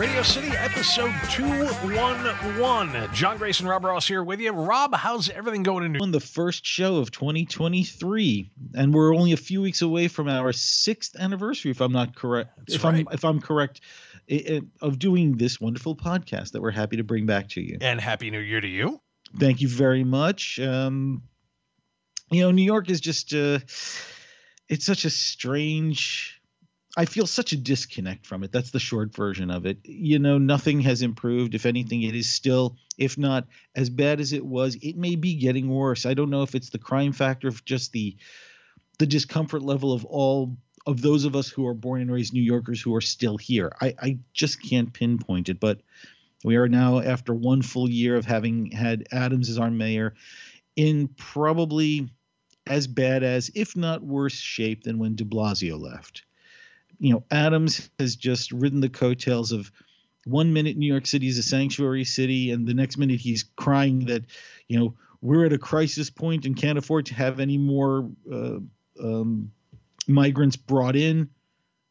Radio 0.00 0.22
City, 0.22 0.48
episode 0.56 1.12
211. 1.28 3.12
Jon 3.12 3.36
Grayson, 3.36 3.66
Rob 3.68 3.84
Ross 3.84 4.08
here 4.08 4.24
with 4.24 4.40
you. 4.40 4.50
Rob, 4.50 4.94
how's 4.94 5.28
everything 5.28 5.62
going 5.62 5.84
in 5.84 5.92
New 5.92 5.98
on 6.00 6.10
the 6.10 6.18
first 6.20 6.64
show 6.64 6.96
of 6.96 7.10
2023 7.10 8.50
and 8.76 8.94
we're 8.94 9.14
only 9.14 9.32
a 9.32 9.36
few 9.36 9.60
weeks 9.60 9.82
away 9.82 10.08
from 10.08 10.26
our 10.26 10.52
6th 10.52 11.14
anniversary 11.18 11.70
if 11.70 11.82
I'm 11.82 11.92
not 11.92 12.16
correct 12.16 12.50
That's 12.56 12.76
if 12.76 12.84
right. 12.84 12.94
I'm 12.94 13.08
if 13.12 13.26
I'm 13.26 13.40
correct 13.42 13.82
i- 14.30 14.42
i- 14.48 14.62
of 14.80 14.98
doing 14.98 15.36
this 15.36 15.60
wonderful 15.60 15.94
podcast 15.94 16.52
that 16.52 16.62
we're 16.62 16.70
happy 16.70 16.96
to 16.96 17.04
bring 17.04 17.26
back 17.26 17.50
to 17.50 17.60
you. 17.60 17.76
And 17.82 18.00
Happy 18.00 18.30
New 18.30 18.40
Year 18.40 18.62
to 18.62 18.68
you. 18.68 19.02
Thank 19.38 19.60
you 19.60 19.68
very 19.68 20.04
much. 20.04 20.58
Um 20.60 21.24
you 22.30 22.40
know 22.40 22.52
New 22.52 22.64
York 22.64 22.88
is 22.88 23.02
just 23.02 23.34
uh 23.34 23.58
it's 24.66 24.86
such 24.86 25.04
a 25.04 25.10
strange 25.10 26.39
I 26.96 27.04
feel 27.04 27.26
such 27.26 27.52
a 27.52 27.56
disconnect 27.56 28.26
from 28.26 28.42
it. 28.42 28.50
That's 28.50 28.72
the 28.72 28.80
short 28.80 29.14
version 29.14 29.50
of 29.50 29.64
it. 29.64 29.78
You 29.84 30.18
know, 30.18 30.38
nothing 30.38 30.80
has 30.80 31.02
improved. 31.02 31.54
If 31.54 31.64
anything, 31.64 32.02
it 32.02 32.16
is 32.16 32.28
still, 32.28 32.76
if 32.98 33.16
not 33.16 33.46
as 33.76 33.88
bad 33.88 34.20
as 34.20 34.32
it 34.32 34.44
was, 34.44 34.76
it 34.82 34.96
may 34.96 35.14
be 35.14 35.34
getting 35.34 35.68
worse. 35.68 36.04
I 36.04 36.14
don't 36.14 36.30
know 36.30 36.42
if 36.42 36.56
it's 36.56 36.70
the 36.70 36.78
crime 36.78 37.12
factor, 37.12 37.48
if 37.48 37.64
just 37.64 37.92
the 37.92 38.16
the 38.98 39.06
discomfort 39.06 39.62
level 39.62 39.92
of 39.92 40.04
all 40.04 40.56
of 40.86 41.00
those 41.00 41.24
of 41.24 41.36
us 41.36 41.48
who 41.48 41.66
are 41.66 41.74
born 41.74 42.02
and 42.02 42.12
raised 42.12 42.34
New 42.34 42.42
Yorkers 42.42 42.82
who 42.82 42.94
are 42.94 43.00
still 43.00 43.36
here. 43.36 43.72
I, 43.80 43.94
I 43.98 44.18
just 44.32 44.62
can't 44.62 44.92
pinpoint 44.92 45.48
it, 45.48 45.60
but 45.60 45.80
we 46.44 46.56
are 46.56 46.68
now 46.68 47.00
after 47.00 47.32
one 47.32 47.62
full 47.62 47.88
year 47.88 48.16
of 48.16 48.26
having 48.26 48.72
had 48.72 49.06
Adams 49.12 49.48
as 49.48 49.58
our 49.58 49.70
mayor 49.70 50.14
in 50.76 51.08
probably 51.08 52.10
as 52.66 52.86
bad 52.86 53.22
as, 53.22 53.50
if 53.54 53.76
not 53.76 54.02
worse 54.02 54.34
shape 54.34 54.84
than 54.84 54.98
when 54.98 55.14
de 55.14 55.24
Blasio 55.24 55.78
left 55.78 56.24
you 57.00 57.14
know, 57.14 57.24
Adams 57.30 57.90
has 57.98 58.14
just 58.14 58.52
ridden 58.52 58.80
the 58.80 58.90
coattails 58.90 59.52
of 59.52 59.72
one 60.26 60.52
minute 60.52 60.76
New 60.76 60.86
York 60.86 61.06
City 61.06 61.26
is 61.28 61.38
a 61.38 61.42
sanctuary 61.42 62.04
city, 62.04 62.50
and 62.50 62.68
the 62.68 62.74
next 62.74 62.98
minute 62.98 63.20
he's 63.20 63.42
crying 63.56 64.04
that, 64.06 64.26
you 64.68 64.78
know, 64.78 64.94
we're 65.22 65.46
at 65.46 65.52
a 65.54 65.58
crisis 65.58 66.10
point 66.10 66.44
and 66.44 66.56
can't 66.56 66.78
afford 66.78 67.06
to 67.06 67.14
have 67.14 67.40
any 67.40 67.56
more 67.56 68.08
uh, 68.30 68.58
um, 69.02 69.50
migrants 70.06 70.56
brought 70.56 70.94
in. 70.94 71.30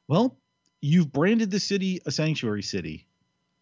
Well, 0.08 0.38
you've 0.80 1.12
branded 1.12 1.50
the 1.50 1.60
city 1.60 2.02
a 2.06 2.12
sanctuary 2.12 2.64
city. 2.64 3.08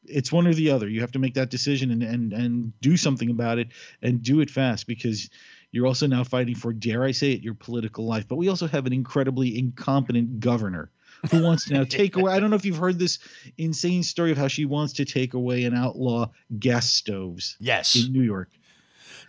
It's 0.04 0.32
one 0.32 0.48
or 0.48 0.54
the 0.54 0.72
other. 0.72 0.88
You 0.88 1.02
have 1.02 1.12
to 1.14 1.20
make 1.20 1.34
that 1.34 1.50
decision 1.50 1.92
and 1.92 2.04
and 2.04 2.34
and 2.34 2.80
do 2.80 2.96
something 2.96 3.30
about 3.30 3.58
it 3.58 3.70
and 4.02 4.22
do 4.22 4.40
it 4.40 4.50
fast 4.50 4.88
because 4.88 5.30
you're 5.72 5.88
also 5.88 6.08
now 6.08 6.24
fighting 6.24 6.56
for, 6.56 6.72
dare 6.72 7.04
I 7.04 7.12
say 7.12 7.34
it, 7.34 7.42
your 7.42 7.54
political 7.54 8.06
life. 8.06 8.26
But 8.28 8.38
we 8.38 8.48
also 8.48 8.68
have 8.68 8.86
an 8.86 8.94
incredibly 8.94 9.58
incompetent 9.60 10.40
governor 10.40 10.92
who 11.32 11.44
wants 11.44 11.66
to 11.66 11.74
now 11.74 11.84
take 11.84 12.16
away. 12.16 12.32
I 12.32 12.40
don't 12.40 12.50
know 12.50 12.56
if 12.56 12.66
you've 12.66 12.78
heard 12.78 13.00
this 13.00 13.20
insane 13.58 14.04
story 14.04 14.32
of 14.32 14.38
how 14.38 14.48
she 14.48 14.66
wants 14.66 14.94
to 14.94 15.06
take 15.06 15.34
away 15.34 15.64
and 15.66 15.76
outlaw 15.76 16.30
gas 16.60 16.90
stoves 16.92 17.56
Yes. 17.60 17.96
in 17.96 18.12
New 18.14 18.24
York. 18.24 18.50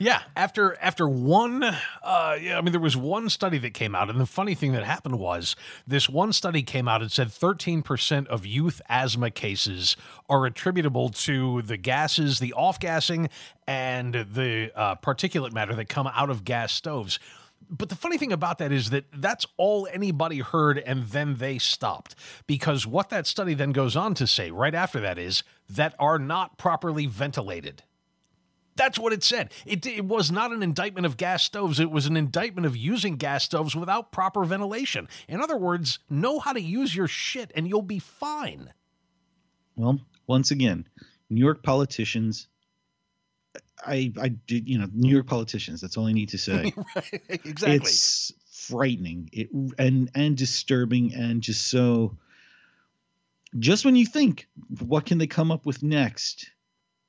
Yeah, 0.01 0.23
after 0.37 0.77
after 0.81 1.09
one, 1.09 1.65
uh, 1.65 2.37
yeah, 2.41 2.57
I 2.57 2.61
mean, 2.61 2.71
there 2.71 2.81
was 2.81 2.97
one 2.97 3.29
study 3.29 3.59
that 3.59 3.75
came 3.75 3.97
out, 3.97 4.09
and 4.09 4.21
the 4.21 4.27
funny 4.27 4.55
thing 4.55 4.71
that 4.75 4.85
happened 4.85 5.19
was 5.19 5.57
this 5.89 6.09
one 6.09 6.33
study 6.33 6.63
came 6.63 6.87
out 6.87 7.03
and 7.03 7.11
said 7.11 7.29
13% 7.29 8.29
of 8.29 8.47
youth 8.47 8.81
asthma 8.89 9.33
cases 9.33 9.97
are 10.29 10.47
attributable 10.47 11.09
to 11.09 11.63
the 11.63 11.77
gases, 11.77 12.39
the 12.39 12.53
off 12.53 12.79
gassing, 12.79 13.29
and 13.67 14.15
the 14.15 14.71
uh, 14.77 14.95
particulate 14.97 15.53
matter 15.53 15.75
that 15.75 15.89
come 15.89 16.07
out 16.07 16.31
of 16.31 16.45
gas 16.45 16.73
stoves. 16.73 17.19
But 17.71 17.89
the 17.89 17.97
funny 17.97 18.19
thing 18.19 18.33
about 18.33 18.59
that 18.59 18.73
is 18.73 18.91
that 18.91 19.05
that's 19.13 19.47
all 19.57 19.89
anybody 19.93 20.39
heard, 20.39 20.79
and 20.79 21.07
then 21.07 21.37
they 21.37 21.59
stopped. 21.59 22.15
Because 22.47 22.87
what 22.87 23.11
that 23.11 23.27
study 23.27 23.55
then 23.55 23.73
goes 23.73 23.97
on 23.97 24.15
to 24.15 24.27
say 24.27 24.51
right 24.51 24.75
after 24.75 25.01
that 25.01 25.19
is 25.19 25.43
that 25.69 25.95
are 25.99 26.19
not 26.19 26.59
properly 26.59 27.07
ventilated. 27.07 27.83
That's 28.79 28.99
what 28.99 29.13
it 29.13 29.25
said. 29.25 29.53
It, 29.67 29.85
it 29.87 30.05
was 30.05 30.31
not 30.31 30.53
an 30.53 30.63
indictment 30.63 31.05
of 31.05 31.17
gas 31.17 31.43
stoves. 31.43 31.81
It 31.81 31.91
was 31.91 32.07
an 32.07 32.17
indictment 32.17 32.65
of 32.65 32.77
using 32.77 33.17
gas 33.17 33.43
stoves 33.43 33.75
without 33.75 34.13
proper 34.13 34.45
ventilation. 34.45 35.09
In 35.27 35.43
other 35.43 35.57
words, 35.57 35.99
know 36.09 36.39
how 36.39 36.53
to 36.53 36.61
use 36.61 36.95
your 36.95 37.09
shit 37.09 37.51
and 37.57 37.69
you'll 37.69 37.83
be 37.83 37.99
fine. 37.99 38.73
Well, 39.75 39.99
once 40.29 40.53
again, 40.53 40.87
New 41.29 41.41
York 41.45 41.65
politicians. 41.65 42.47
I 43.87 44.13
I 44.21 44.29
did 44.29 44.69
you 44.69 44.79
know 44.79 44.89
New 44.93 45.11
York 45.11 45.27
politicians. 45.27 45.81
That's 45.81 45.97
all 45.97 46.07
I 46.07 46.13
need 46.13 46.31
to 46.31 46.39
say. 46.39 46.73
right? 46.97 47.21
Exactly. 47.29 47.77
It's 47.77 48.33
frightening. 48.51 49.31
It 49.33 49.49
and 49.79 50.11
and 50.15 50.37
disturbing 50.37 51.15
and 51.15 51.43
just 51.43 51.69
so. 51.69 52.17
Just 53.59 53.87
when 53.87 53.97
you 53.97 54.05
think, 54.05 54.47
what 54.81 55.07
can 55.07 55.17
they 55.17 55.27
come 55.27 55.51
up 55.51 55.65
with 55.65 55.83
next? 55.83 56.51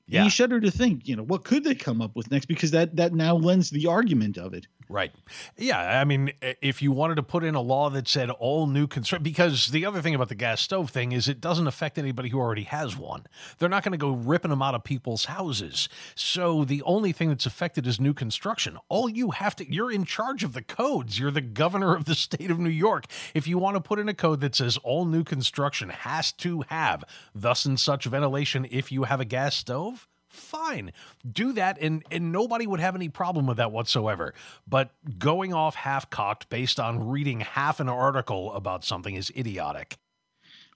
Yeah. 0.10 0.24
You 0.24 0.30
shudder 0.30 0.60
to 0.60 0.72
think, 0.72 1.08
you 1.08 1.16
know, 1.16 1.24
what 1.24 1.44
could 1.44 1.64
they 1.64 1.76
come 1.76 2.02
up 2.02 2.16
with 2.16 2.32
next? 2.32 2.48
Because 2.48 2.72
that 2.72 2.96
that 2.96 3.14
now 3.14 3.36
lends 3.36 3.70
the 3.70 3.88
argument 3.88 4.38
of 4.38 4.54
it. 4.54 4.68
Right. 4.92 5.12
Yeah. 5.56 6.02
I 6.02 6.04
mean, 6.04 6.32
if 6.42 6.82
you 6.82 6.92
wanted 6.92 7.16
to 7.16 7.24
put 7.24 7.44
in 7.44 7.54
a 7.54 7.62
law 7.62 7.92
that 7.92 8.08
said 8.08 8.32
all 8.32 8.66
new 8.66 8.88
construction, 8.88 9.24
because 9.24 9.68
the 9.68 9.86
other 9.86 10.02
thing 10.02 10.16
about 10.16 10.30
the 10.30 10.36
gas 10.36 10.62
stove 10.62 10.90
thing 10.90 11.12
is 11.12 11.28
it 11.28 11.40
doesn't 11.40 11.68
affect 11.68 12.00
anybody 12.00 12.30
who 12.30 12.40
already 12.40 12.64
has 12.64 12.98
one. 12.98 13.28
They're 13.60 13.70
not 13.70 13.84
going 13.84 13.92
to 13.92 14.00
go 14.00 14.14
ripping 14.14 14.50
them 14.50 14.64
out 14.64 14.74
of 14.74 14.84
people's 14.84 15.26
houses. 15.26 15.90
So 16.16 16.66
the 16.66 16.82
only 16.82 17.12
thing 17.12 17.30
that's 17.30 17.46
affected 17.46 17.86
is 17.86 18.00
new 18.00 18.16
construction. 18.16 18.80
All 18.90 19.08
you 19.08 19.30
have 19.30 19.56
to, 19.58 19.72
you're 19.72 19.92
in 19.92 20.06
charge 20.06 20.44
of 20.44 20.54
the 20.54 20.64
codes. 20.64 21.20
You're 21.20 21.30
the 21.30 21.42
governor 21.42 21.96
of 21.96 22.06
the 22.06 22.16
state 22.16 22.50
of 22.50 22.58
New 22.58 22.70
York. 22.70 23.06
If 23.36 23.48
you 23.48 23.60
want 23.60 23.76
to 23.76 23.82
put 23.82 24.00
in 24.00 24.10
a 24.10 24.16
code 24.16 24.42
that 24.42 24.56
says 24.56 24.78
all 24.78 25.06
new 25.06 25.24
construction 25.24 25.90
has 25.90 26.32
to 26.32 26.64
have 26.70 27.04
thus 27.36 27.66
and 27.66 27.80
such 27.80 28.06
ventilation 28.06 28.66
if 28.72 28.92
you 28.92 29.04
have 29.04 29.20
a 29.20 29.26
gas 29.26 29.56
stove, 29.56 29.99
fine. 30.30 30.92
Do 31.30 31.52
that 31.54 31.78
and 31.80 32.04
and 32.12 32.32
nobody 32.32 32.66
would 32.68 32.80
have 32.80 32.96
any 32.96 33.10
problem 33.10 33.48
with 33.48 33.58
that 33.58 33.72
whatsoever. 33.72 34.34
But 34.68 34.92
going 35.18 35.54
off 35.54 35.76
half 35.76 36.10
cocked 36.10 36.50
based 36.50 36.80
on 36.80 37.08
reading 37.10 37.42
half 37.42 37.80
an 37.80 37.90
article 37.90 38.54
about 38.54 38.84
something 38.84 39.16
is 39.16 39.32
idiotic 39.36 39.98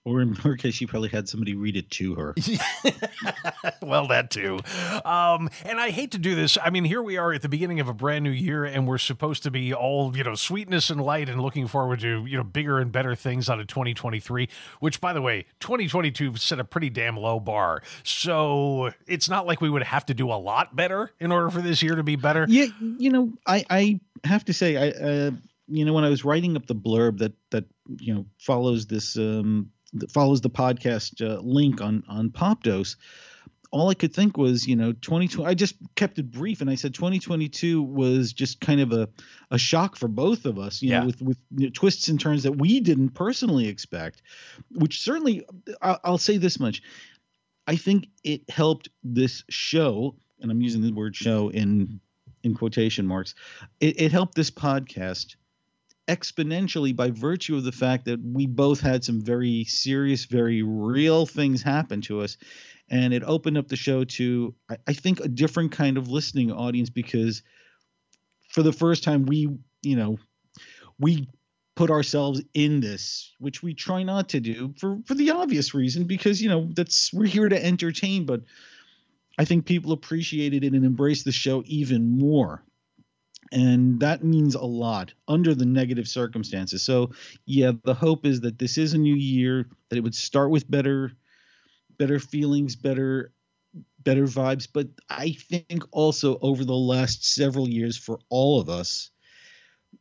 Or 0.06 0.22
in 0.22 0.36
her 0.36 0.58
case, 0.58 0.76
she 0.76 0.86
probably 0.86 1.10
had 1.10 1.30
somebody 1.30 1.56
read 1.56 1.78
it 1.78 1.90
to 1.92 2.16
her. 2.16 2.36
well 3.82 4.08
that 4.08 4.30
too. 4.30 4.60
Um 5.06 5.50
and 5.66 5.80
i 5.80 5.92
hate 5.92 6.12
to 6.12 6.18
do 6.18 6.36
this. 6.36 6.58
I 6.62 6.70
mean 6.70 6.84
here 6.84 7.02
we 7.02 7.18
are 7.18 7.32
at 7.34 7.42
the 7.42 7.50
beginning 7.50 7.80
of 7.80 7.88
a 7.88 7.94
brand 7.94 8.24
new 8.24 8.32
year 8.32 8.66
and 8.66 8.88
we're 8.88 8.98
supposed 8.98 9.44
to 9.44 9.52
be 9.52 9.74
all 9.74 10.16
you 10.16 10.24
know 10.24 10.36
sweetness 10.36 10.90
and 10.90 11.02
light 11.02 11.30
and 11.30 11.42
looking 11.42 11.68
forward 11.68 12.02
to 12.02 12.26
you 12.26 12.38
know 12.38 12.44
bigger 12.44 12.80
and 12.80 12.92
better 12.92 13.16
things 13.16 13.50
out 13.50 13.60
of 13.60 13.68
2023 13.68 14.50
which 14.80 15.00
by 15.00 15.14
the 15.14 15.22
way 15.22 15.46
2022 15.62 16.36
set 16.36 16.60
a 16.60 16.64
pretty 16.64 16.90
damn 16.90 17.18
low 17.18 17.40
bar. 17.40 17.82
So 18.04 18.92
it's 19.08 19.30
not 19.30 19.46
like 19.46 19.62
we 19.62 19.70
would 19.70 19.84
have 19.84 20.06
to 20.08 20.14
do 20.14 20.32
a 20.32 20.36
lot 20.36 20.76
better 20.76 21.12
in 21.20 21.32
order 21.32 21.50
for 21.50 21.62
this 21.62 21.82
year 21.82 21.96
to 21.96 22.04
be 22.04 22.16
better. 22.16 22.46
Yeah, 22.48 22.68
you 22.98 23.12
know, 23.12 23.34
I 23.46 23.66
I 23.70 24.00
have 24.24 24.46
to 24.46 24.54
say, 24.54 24.78
I 24.78 24.90
uh, 24.90 25.32
you 25.68 25.86
know, 25.86 25.94
when 25.94 26.04
I 26.04 26.10
was 26.10 26.26
writing 26.26 26.56
up 26.56 26.66
the 26.66 26.76
blurb 26.76 27.20
that 27.20 27.34
that 27.52 27.66
you 27.98 28.14
know 28.14 28.26
follows 28.40 28.88
this 28.88 29.18
um 29.18 29.72
that 29.96 30.12
follows 30.12 30.42
the 30.42 30.50
podcast 30.50 31.22
uh, 31.26 31.40
link 31.42 31.82
on 31.82 32.04
on 32.08 32.30
Popdose, 32.30 32.96
all 33.72 33.90
I 33.90 33.96
could 33.96 34.14
think 34.14 34.38
was, 34.38 34.68
you 34.68 34.76
know, 34.76 34.92
2020. 34.92 35.50
I 35.50 35.54
just 35.56 35.76
kept 35.96 36.20
it 36.20 36.30
brief, 36.32 36.62
and 36.62 36.70
I 36.70 36.76
said 36.76 36.94
2022 36.94 37.82
was 37.82 38.32
just 38.34 38.62
kind 38.62 38.82
of 38.82 38.92
a 38.92 39.10
a 39.52 39.58
shock 39.58 39.96
for 39.96 40.08
both 40.08 40.46
of 40.46 40.60
us, 40.60 40.82
you 40.82 40.90
Yeah. 40.92 41.00
know, 41.02 41.06
with 41.08 41.22
with 41.22 41.38
you 41.58 41.66
know, 41.68 41.72
twists 41.74 42.08
and 42.08 42.20
turns 42.20 42.44
that 42.44 42.54
we 42.58 42.80
didn't 42.80 43.10
personally 43.10 43.68
expect. 43.68 44.22
Which 44.72 45.02
certainly, 45.02 45.46
I'll, 45.82 46.00
I'll 46.04 46.18
say 46.18 46.38
this 46.38 46.60
much. 46.60 46.82
I 47.66 47.76
think 47.78 48.08
it 48.24 48.50
helped 48.50 48.90
this 49.04 49.44
show, 49.50 50.16
and 50.42 50.52
I'm 50.52 50.62
using 50.62 50.82
the 50.82 50.92
word 50.92 51.16
show 51.16 51.50
in 51.50 52.00
in 52.44 52.54
quotation 52.56 53.08
marks. 53.08 53.36
It, 53.80 54.02
it 54.02 54.12
helped 54.12 54.36
this 54.36 54.52
podcast 54.52 55.36
exponentially 56.08 56.96
by 56.96 57.10
virtue 57.12 57.56
of 57.56 57.64
the 57.64 57.72
fact 57.72 58.06
that 58.06 58.20
we 58.22 58.46
both 58.46 58.82
had 58.82 59.04
some 59.04 59.22
very 59.22 59.64
serious, 59.64 60.26
very 60.26 60.62
real 60.62 61.26
things 61.26 61.62
happen 61.62 62.02
to 62.02 62.22
us. 62.22 62.38
And 62.90 63.14
it 63.14 63.24
opened 63.24 63.58
up 63.58 63.70
the 63.70 63.76
show 63.76 64.04
to, 64.04 64.54
I, 64.70 64.78
I 64.88 64.94
think, 64.94 65.22
a 65.22 65.28
different 65.28 65.72
kind 65.72 65.98
of 65.98 66.10
listening 66.10 66.52
audience 66.52 66.90
because 66.90 67.42
for 68.50 68.64
the 68.64 68.74
first 68.74 69.04
time, 69.04 69.26
we, 69.26 69.50
you 69.82 69.96
know, 69.96 70.18
we 71.00 71.30
put 71.76 71.90
ourselves 71.90 72.42
in 72.54 72.82
this, 72.82 73.32
which 73.40 73.64
we 73.64 73.74
try 73.74 74.04
not 74.04 74.30
to 74.30 74.40
do 74.40 74.74
for, 74.80 75.00
for 75.06 75.16
the 75.16 75.32
obvious 75.32 75.74
reason, 75.74 76.04
because, 76.04 76.42
you 76.42 76.50
know, 76.50 76.70
that's, 76.76 77.12
we're 77.14 77.26
here 77.26 77.50
to 77.50 77.66
entertain, 77.66 78.26
but 78.26 78.42
I 79.40 79.46
think 79.46 79.66
people 79.66 79.94
appreciated 79.94 80.64
it 80.64 80.74
and 80.74 80.86
embraced 80.86 81.26
the 81.26 81.32
show 81.32 81.64
even 81.66 82.20
more 82.20 82.64
and 83.54 84.00
that 84.00 84.24
means 84.24 84.56
a 84.56 84.64
lot 84.64 85.14
under 85.28 85.54
the 85.54 85.66
negative 85.66 86.08
circumstances. 86.08 86.82
So, 86.82 87.12
yeah, 87.46 87.72
the 87.84 87.94
hope 87.94 88.26
is 88.26 88.42
that 88.42 88.60
this 88.60 88.78
is 88.78 88.94
a 88.94 88.98
new 88.98 89.16
year 89.16 89.70
that 89.90 89.98
it 89.98 90.02
would 90.04 90.16
start 90.16 90.50
with 90.50 90.70
better 90.70 91.14
better 91.98 92.20
feelings, 92.20 92.76
better 92.76 93.32
better 94.04 94.24
vibes, 94.26 94.68
but 94.72 94.88
I 95.10 95.32
think 95.32 95.84
also 95.92 96.38
over 96.42 96.66
the 96.66 96.76
last 96.76 97.34
several 97.34 97.70
years 97.70 97.98
for 97.98 98.20
all 98.30 98.60
of 98.60 98.70
us 98.70 99.12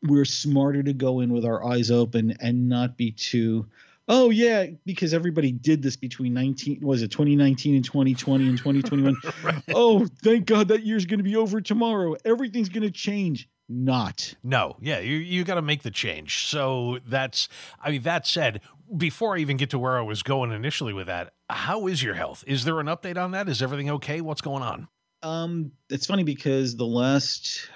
we're 0.03 0.25
smarter 0.25 0.83
to 0.83 0.93
go 0.93 1.21
in 1.21 1.33
with 1.33 1.45
our 1.45 1.65
eyes 1.65 1.91
open 1.91 2.35
and 2.41 2.69
not 2.69 2.97
be 2.97 3.13
too 3.13 3.67
oh 4.09 4.31
yeah, 4.31 4.67
because 4.85 5.15
everybody 5.15 5.53
did 5.53 5.83
this 5.83 5.97
between 5.97 6.35
19 6.35 6.81
was 6.83 7.03
it 7.03 7.11
2019 7.11 7.77
and 7.77 7.85
2020 7.85 8.49
and 8.49 8.59
2021. 8.59 9.17
right. 9.43 9.63
Oh, 9.75 10.07
thank 10.23 10.47
God 10.47 10.69
that 10.69 10.85
year's 10.85 11.07
going 11.07 11.19
to 11.19 11.25
be 11.25 11.37
over 11.37 11.61
tomorrow. 11.61 12.17
Everything's 12.25 12.69
going 12.69 12.83
to 12.83 12.91
change. 12.91 13.49
Not. 13.69 14.35
No, 14.43 14.77
yeah, 14.81 14.99
you 14.99 15.17
you 15.17 15.45
got 15.45 15.55
to 15.55 15.63
make 15.63 15.83
the 15.83 15.91
change. 15.91 16.47
So 16.49 16.99
that's 17.07 17.49
I 17.81 17.91
mean 17.91 18.03
that 18.03 18.27
said, 18.27 18.61
before 18.97 19.37
I 19.37 19.39
even 19.39 19.57
get 19.57 19.71
to 19.71 19.79
where 19.79 19.97
I 19.97 20.03
was 20.03 20.23
going 20.23 20.53
initially 20.53 20.93
with 20.93 21.07
that, 21.07 21.33
how 21.49 21.87
is 21.87 22.03
your 22.03 22.15
health? 22.15 22.45
Is 22.47 22.65
there 22.65 22.81
an 22.81 22.87
update 22.87 23.17
on 23.17 23.31
that? 23.31 23.49
Is 23.49 23.63
everything 23.63 23.91
okay? 23.91 24.21
What's 24.21 24.43
going 24.43 24.63
on? 24.63 24.89
Um, 25.23 25.73
it's 25.89 26.07
funny 26.07 26.25
because 26.25 26.77
the 26.77 26.87
last 26.87 27.69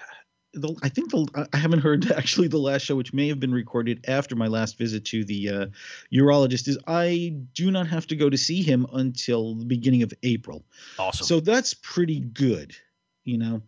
the, 0.57 0.75
I 0.83 0.89
think 0.89 1.11
the 1.11 1.49
I 1.53 1.57
haven't 1.57 1.81
heard 1.81 2.11
actually 2.17 2.49
the 2.49 2.59
last 2.59 2.83
show, 2.83 2.97
which 2.97 3.13
may 3.13 3.29
have 3.29 3.39
been 3.39 3.53
recorded 3.53 4.05
after 4.09 4.35
my 4.35 4.49
last 4.49 4.79
visit 4.79 5.05
to 5.07 5.25
the 5.25 5.49
uh, 5.49 5.67
urologist. 6.13 6.69
Is 6.69 6.79
I 6.87 7.37
do 7.55 7.71
not 7.71 7.87
have 7.87 8.07
to 8.09 8.17
go 8.17 8.31
to 8.31 8.37
see 8.37 8.63
him 8.63 8.87
until 8.93 9.55
the 9.55 9.65
beginning 9.65 10.03
of 10.03 10.13
April. 10.23 10.65
Awesome. 10.99 11.27
So 11.27 11.41
that's 11.41 11.75
pretty 11.75 12.21
good. 12.21 12.75
You 13.25 13.39
know, 13.39 13.63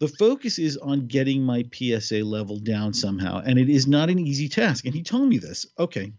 the 0.00 0.08
focus 0.08 0.58
is 0.58 0.76
on 0.76 1.06
getting 1.06 1.42
my 1.42 1.64
PSA 1.72 2.24
level 2.24 2.58
down 2.58 2.92
somehow, 2.92 3.42
and 3.44 3.58
it 3.58 3.68
is 3.68 3.86
not 3.86 4.10
an 4.10 4.18
easy 4.18 4.48
task. 4.48 4.84
And 4.84 4.94
he 4.94 5.02
told 5.02 5.28
me 5.28 5.38
this. 5.38 5.66
Okay, 5.78 6.12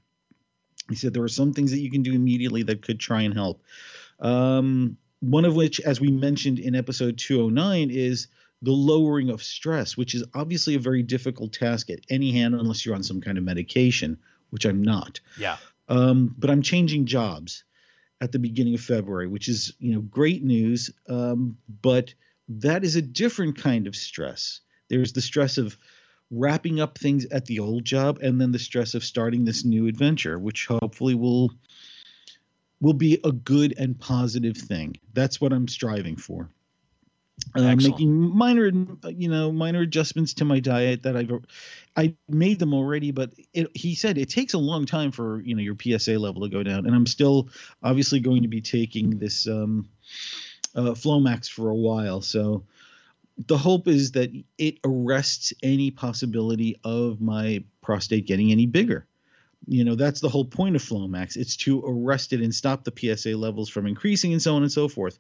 he 0.90 0.96
said 0.96 1.14
there 1.14 1.24
are 1.24 1.28
some 1.28 1.54
things 1.54 1.72
that 1.72 1.80
you 1.80 1.92
can 1.92 2.04
do 2.04 2.14
immediately 2.14 2.64
that 2.64 2.82
could 2.82 3.00
try 3.00 3.22
and 3.22 3.34
help. 3.34 3.62
Um, 4.20 4.98
one 5.20 5.46
of 5.46 5.56
which, 5.56 5.80
as 5.80 6.00
we 6.00 6.12
mentioned 6.12 6.60
in 6.60 6.76
episode 6.76 7.18
209, 7.18 7.90
is 7.90 8.28
the 8.62 8.72
lowering 8.72 9.30
of 9.30 9.44
stress, 9.44 9.98
which 9.98 10.16
is 10.16 10.24
obviously 10.34 10.76
a 10.76 10.80
very 10.80 11.04
difficult 11.04 11.54
task 11.54 11.90
at 11.90 12.00
any 12.10 12.32
hand 12.32 12.56
unless 12.56 12.86
you're 12.86 12.96
on 12.96 13.04
some 13.04 13.22
kind 13.22 13.38
of 13.38 13.44
medication, 13.44 14.18
which 14.50 14.66
I'm 14.66 14.82
not. 14.82 15.20
Yeah. 15.38 15.58
Um, 15.88 16.34
but 16.38 16.50
I'm 16.50 16.62
changing 16.62 17.06
jobs 17.06 17.64
at 18.22 18.32
the 18.32 18.40
beginning 18.40 18.74
of 18.74 18.82
February, 18.82 19.28
which 19.28 19.50
is 19.50 19.74
you 19.80 19.94
know 19.94 20.02
great 20.02 20.44
news. 20.44 20.90
Um, 21.08 21.58
but 21.82 22.14
that 22.48 22.84
is 22.84 22.96
a 22.96 23.02
different 23.02 23.58
kind 23.58 23.88
of 23.88 23.96
stress. 23.96 24.62
There's 24.90 25.14
the 25.14 25.22
stress 25.22 25.58
of 25.58 25.78
wrapping 26.32 26.80
up 26.80 26.98
things 26.98 27.26
at 27.26 27.46
the 27.46 27.60
old 27.60 27.86
job, 27.86 28.20
and 28.22 28.40
then 28.42 28.52
the 28.52 28.60
stress 28.60 28.94
of 28.94 29.04
starting 29.04 29.46
this 29.46 29.64
new 29.64 29.88
adventure, 29.88 30.40
which 30.40 30.66
hopefully 30.66 31.16
will 31.16 31.52
will 32.82 32.94
be 32.94 33.20
a 33.24 33.32
good 33.32 33.74
and 33.78 34.00
positive 34.00 34.58
thing. 34.58 34.98
That's 35.14 35.40
what 35.40 35.54
I'm 35.54 35.68
striving 35.68 36.16
for 36.16 36.50
uh, 37.56 37.76
making 37.76 38.36
minor 38.36 38.72
you 39.10 39.30
know 39.30 39.52
minor 39.52 39.82
adjustments 39.82 40.34
to 40.34 40.46
my 40.46 40.60
diet 40.60 41.04
that 41.04 41.18
i've 41.18 41.32
i 41.98 42.14
made 42.30 42.60
them 42.60 42.74
already 42.74 43.12
but 43.12 43.32
it, 43.54 43.70
he 43.76 43.94
said 43.94 44.18
it 44.18 44.30
takes 44.30 44.54
a 44.54 44.58
long 44.58 44.86
time 44.86 45.12
for 45.12 45.42
you 45.42 45.56
know 45.56 45.62
your 45.62 45.76
psa 46.00 46.18
level 46.18 46.42
to 46.42 46.50
go 46.50 46.64
down. 46.64 46.86
And 46.86 46.96
i'm 46.96 47.06
still 47.06 47.50
obviously 47.84 48.20
going 48.20 48.42
to 48.42 48.48
be 48.48 48.62
taking 48.62 49.20
this 49.20 49.48
um 49.48 49.90
uh, 50.76 50.92
flomax 50.92 51.50
for 51.50 51.70
a 51.70 51.76
while. 51.76 52.22
So 52.22 52.64
the 53.48 53.58
hope 53.58 53.88
is 53.88 54.12
that 54.12 54.32
it 54.58 54.80
arrests 54.84 55.54
any 55.64 55.92
possibility 55.92 56.80
of 56.84 57.22
my 57.22 57.64
prostate 57.82 58.28
getting 58.28 58.52
any 58.52 58.66
bigger. 58.66 59.08
You 59.68 59.84
know 59.84 59.96
that's 59.96 60.22
the 60.22 60.30
whole 60.30 60.46
point 60.46 60.76
of 60.76 60.84
flomax. 60.84 61.38
It's 61.38 61.56
to 61.58 61.82
arrest 61.86 62.34
it 62.34 62.42
and 62.42 62.54
stop 62.54 62.84
the 62.84 63.16
psa 63.18 63.36
levels 63.36 63.68
from 63.68 63.88
increasing 63.88 64.32
and 64.32 64.42
so 64.42 64.56
on 64.56 64.62
and 64.62 64.72
so 64.72 64.88
forth 64.88 65.18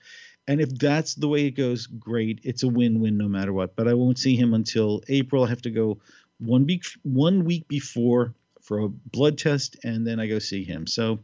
and 0.48 0.62
if 0.62 0.70
that's 0.78 1.16
the 1.16 1.28
way 1.28 1.46
it 1.46 1.52
goes, 1.52 1.88
great. 1.88 2.40
It's 2.44 2.64
a 2.64 2.68
win-win 2.68 3.18
no 3.18 3.28
matter 3.28 3.52
what. 3.52 3.76
But 3.76 3.88
I 3.88 3.94
won't 3.94 4.20
see 4.20 4.36
him 4.36 4.54
until 4.54 5.02
April. 5.08 5.44
I 5.44 5.50
have 5.50 5.62
to 5.64 5.72
go 5.72 6.00
one 6.40 6.66
week 6.66 6.84
one 7.04 7.46
week 7.46 7.68
before 7.68 8.34
for 8.62 8.80
a 8.80 8.90
blood 8.90 9.38
test, 9.38 9.78
and 9.84 10.06
then 10.06 10.20
I 10.20 10.28
go 10.28 10.40
see 10.40 10.64
him. 10.64 10.88
So 10.88 11.20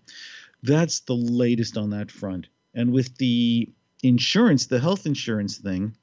that's 0.64 1.02
the 1.02 1.16
latest 1.16 1.78
on 1.78 1.92
that 1.92 2.12
front. 2.12 2.48
And 2.74 2.92
with 2.92 3.18
the 3.18 3.70
insurance, 4.04 4.68
the 4.68 4.80
health 4.80 5.06
insurance 5.06 5.58
thing, 5.58 5.96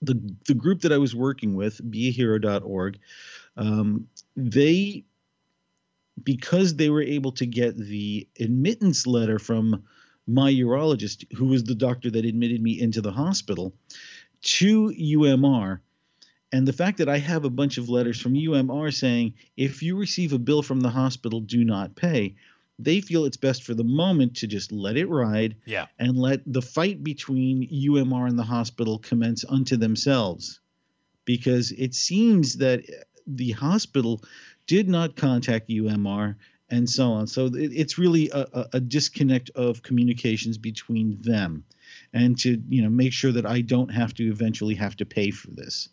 the 0.00 0.20
the 0.46 0.54
group 0.54 0.82
that 0.82 0.92
I 0.92 0.98
was 0.98 1.14
working 1.14 1.54
with, 1.54 1.78
beahero.org, 1.90 2.98
um, 3.56 4.08
they 4.36 5.04
because 6.22 6.76
they 6.76 6.90
were 6.90 7.02
able 7.02 7.32
to 7.32 7.44
get 7.46 7.76
the 7.76 8.26
admittance 8.38 9.06
letter 9.06 9.38
from 9.38 9.84
my 10.26 10.50
urologist, 10.52 11.30
who 11.36 11.46
was 11.46 11.64
the 11.64 11.74
doctor 11.74 12.10
that 12.10 12.24
admitted 12.24 12.62
me 12.62 12.80
into 12.80 13.00
the 13.00 13.12
hospital, 13.12 13.74
to 14.42 14.88
UMR. 14.88 15.80
And 16.52 16.68
the 16.68 16.72
fact 16.72 16.98
that 16.98 17.08
I 17.08 17.18
have 17.18 17.44
a 17.44 17.50
bunch 17.50 17.78
of 17.78 17.88
letters 17.88 18.20
from 18.20 18.34
UMR 18.34 18.94
saying, 18.94 19.34
if 19.56 19.82
you 19.82 19.96
receive 19.96 20.32
a 20.32 20.38
bill 20.38 20.62
from 20.62 20.80
the 20.80 20.90
hospital, 20.90 21.40
do 21.40 21.64
not 21.64 21.96
pay. 21.96 22.36
They 22.78 23.00
feel 23.00 23.24
it's 23.24 23.36
best 23.36 23.62
for 23.62 23.74
the 23.74 23.84
moment 23.84 24.36
to 24.36 24.46
just 24.46 24.72
let 24.72 24.96
it 24.96 25.08
ride 25.08 25.56
yeah. 25.64 25.86
and 25.98 26.16
let 26.16 26.40
the 26.46 26.62
fight 26.62 27.04
between 27.04 27.68
UMR 27.68 28.28
and 28.28 28.38
the 28.38 28.44
hospital 28.44 28.98
commence 28.98 29.44
unto 29.44 29.76
themselves. 29.76 30.60
Because 31.24 31.72
it 31.72 31.94
seems 31.94 32.58
that 32.58 32.84
the 33.26 33.52
hospital 33.52 34.22
did 34.66 34.88
not 34.88 35.16
contact 35.16 35.68
UMR 35.68 36.36
and 36.74 36.90
so 36.90 37.12
on. 37.12 37.26
So 37.26 37.46
it, 37.46 37.70
it's 37.72 37.98
really 37.98 38.30
a, 38.30 38.66
a, 38.72 38.80
disconnect 38.80 39.50
of 39.50 39.82
communications 39.82 40.58
between 40.58 41.18
them, 41.22 41.64
and 42.12 42.36
to 42.40 42.60
you 42.68 42.82
know 42.82 42.90
make 42.90 43.12
sure 43.12 43.32
that 43.32 43.46
I 43.46 43.60
don't 43.60 43.90
have 43.90 44.12
to 44.14 44.24
eventually 44.24 44.74
have 44.74 44.96
to 44.96 45.06
pay 45.06 45.30
for 45.30 45.50
this, 45.50 45.88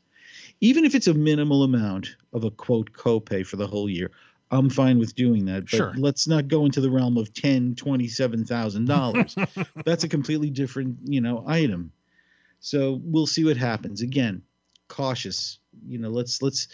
even 0.59 0.83
if 0.83 0.95
it's 0.95 1.07
a 1.07 1.13
minimal 1.13 1.63
amount 1.63 2.15
of 2.33 2.43
a 2.43 2.51
quote 2.51 2.91
copay 2.93 3.45
for 3.45 3.57
the 3.57 3.67
whole 3.67 3.89
year. 3.89 4.11
I'm 4.53 4.69
fine 4.69 4.99
with 4.99 5.15
doing 5.15 5.45
that, 5.45 5.61
but 5.61 5.69
sure. 5.77 5.93
let's 5.95 6.27
not 6.27 6.49
go 6.49 6.65
into 6.65 6.81
the 6.81 6.91
realm 6.91 7.17
of 7.17 7.33
ten, 7.33 7.75
twenty-seven 7.75 8.45
thousand 8.45 8.85
dollars. 8.85 9.35
That's 9.85 10.03
a 10.03 10.09
completely 10.09 10.49
different, 10.49 10.97
you 11.05 11.21
know, 11.21 11.45
item. 11.47 11.93
So 12.59 12.99
we'll 13.03 13.27
see 13.27 13.45
what 13.45 13.55
happens. 13.55 14.01
Again, 14.01 14.41
cautious. 14.89 15.59
You 15.87 15.99
know, 15.99 16.09
let's 16.09 16.41
let's. 16.41 16.67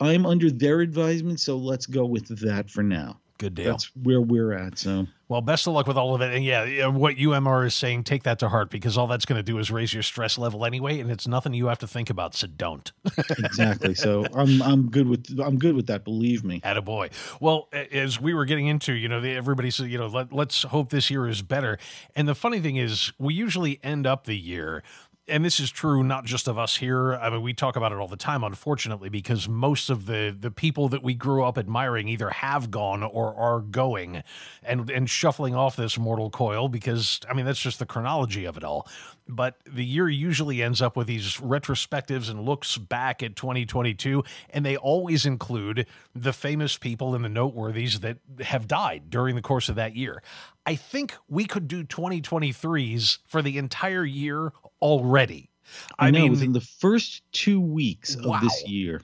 I'm 0.00 0.26
under 0.26 0.50
their 0.50 0.80
advisement, 0.80 1.38
so 1.38 1.58
let's 1.58 1.86
go 1.86 2.06
with 2.06 2.40
that 2.40 2.70
for 2.70 2.82
now. 2.82 3.20
Good 3.42 3.56
deal. 3.56 3.72
That's 3.72 3.86
where 3.96 4.20
we're 4.20 4.52
at. 4.52 4.78
So, 4.78 5.08
well, 5.26 5.40
best 5.40 5.66
of 5.66 5.72
luck 5.72 5.88
with 5.88 5.96
all 5.96 6.14
of 6.14 6.20
it. 6.20 6.32
And 6.32 6.44
yeah, 6.44 6.86
what 6.86 7.16
UMR 7.16 7.66
is 7.66 7.74
saying, 7.74 8.04
take 8.04 8.22
that 8.22 8.38
to 8.38 8.48
heart 8.48 8.70
because 8.70 8.96
all 8.96 9.08
that's 9.08 9.24
going 9.24 9.36
to 9.36 9.42
do 9.42 9.58
is 9.58 9.68
raise 9.68 9.92
your 9.92 10.04
stress 10.04 10.38
level 10.38 10.64
anyway, 10.64 11.00
and 11.00 11.10
it's 11.10 11.26
nothing 11.26 11.52
you 11.52 11.66
have 11.66 11.80
to 11.80 11.88
think 11.88 12.08
about. 12.08 12.36
So 12.36 12.46
don't. 12.46 12.92
exactly. 13.38 13.96
So 13.96 14.24
I'm 14.32 14.62
I'm 14.62 14.90
good 14.90 15.08
with 15.08 15.40
I'm 15.44 15.58
good 15.58 15.74
with 15.74 15.88
that. 15.88 16.04
Believe 16.04 16.44
me. 16.44 16.60
boy. 16.84 17.10
Well, 17.40 17.68
as 17.72 18.20
we 18.20 18.32
were 18.32 18.44
getting 18.44 18.68
into, 18.68 18.92
you 18.92 19.08
know, 19.08 19.20
everybody 19.20 19.72
said, 19.72 19.88
you 19.88 19.98
know, 19.98 20.06
let, 20.06 20.32
let's 20.32 20.62
hope 20.62 20.90
this 20.90 21.10
year 21.10 21.26
is 21.26 21.42
better. 21.42 21.80
And 22.14 22.28
the 22.28 22.36
funny 22.36 22.60
thing 22.60 22.76
is, 22.76 23.12
we 23.18 23.34
usually 23.34 23.80
end 23.82 24.06
up 24.06 24.26
the 24.26 24.38
year 24.38 24.84
and 25.32 25.42
this 25.42 25.58
is 25.58 25.70
true 25.70 26.04
not 26.04 26.26
just 26.26 26.46
of 26.46 26.58
us 26.58 26.76
here. 26.76 27.14
I 27.14 27.30
mean, 27.30 27.40
we 27.40 27.54
talk 27.54 27.74
about 27.74 27.90
it 27.90 27.96
all 27.96 28.06
the 28.06 28.16
time, 28.16 28.44
unfortunately, 28.44 29.08
because 29.08 29.48
most 29.48 29.88
of 29.88 30.04
the 30.04 30.36
the 30.38 30.50
people 30.50 30.90
that 30.90 31.02
we 31.02 31.14
grew 31.14 31.42
up 31.42 31.56
admiring 31.56 32.06
either 32.08 32.28
have 32.28 32.70
gone 32.70 33.02
or 33.02 33.34
are 33.34 33.60
going, 33.60 34.22
and 34.62 34.90
and 34.90 35.08
shuffling 35.08 35.54
off 35.54 35.74
this 35.74 35.98
mortal 35.98 36.28
coil. 36.28 36.68
Because 36.68 37.20
I 37.28 37.32
mean, 37.32 37.46
that's 37.46 37.60
just 37.60 37.78
the 37.78 37.86
chronology 37.86 38.44
of 38.44 38.58
it 38.58 38.62
all. 38.62 38.86
But 39.28 39.56
the 39.70 39.84
year 39.84 40.08
usually 40.08 40.62
ends 40.62 40.82
up 40.82 40.96
with 40.96 41.06
these 41.06 41.36
retrospectives 41.36 42.28
and 42.30 42.44
looks 42.44 42.76
back 42.76 43.22
at 43.22 43.36
2022, 43.36 44.24
and 44.50 44.66
they 44.66 44.76
always 44.76 45.24
include 45.24 45.86
the 46.14 46.32
famous 46.32 46.76
people 46.76 47.14
and 47.14 47.24
the 47.24 47.28
noteworthies 47.28 48.00
that 48.00 48.18
have 48.44 48.66
died 48.66 49.10
during 49.10 49.36
the 49.36 49.42
course 49.42 49.68
of 49.68 49.76
that 49.76 49.96
year. 49.96 50.22
I 50.66 50.74
think 50.74 51.14
we 51.28 51.44
could 51.44 51.68
do 51.68 51.84
2023s 51.84 53.18
for 53.26 53.42
the 53.42 53.58
entire 53.58 54.04
year 54.04 54.52
already. 54.80 55.50
I, 55.98 56.08
I 56.08 56.10
know, 56.10 56.20
mean, 56.20 56.32
within 56.32 56.52
the 56.52 56.60
first 56.60 57.22
two 57.32 57.60
weeks 57.60 58.16
wow. 58.16 58.34
of 58.34 58.40
this 58.42 58.66
year. 58.66 59.00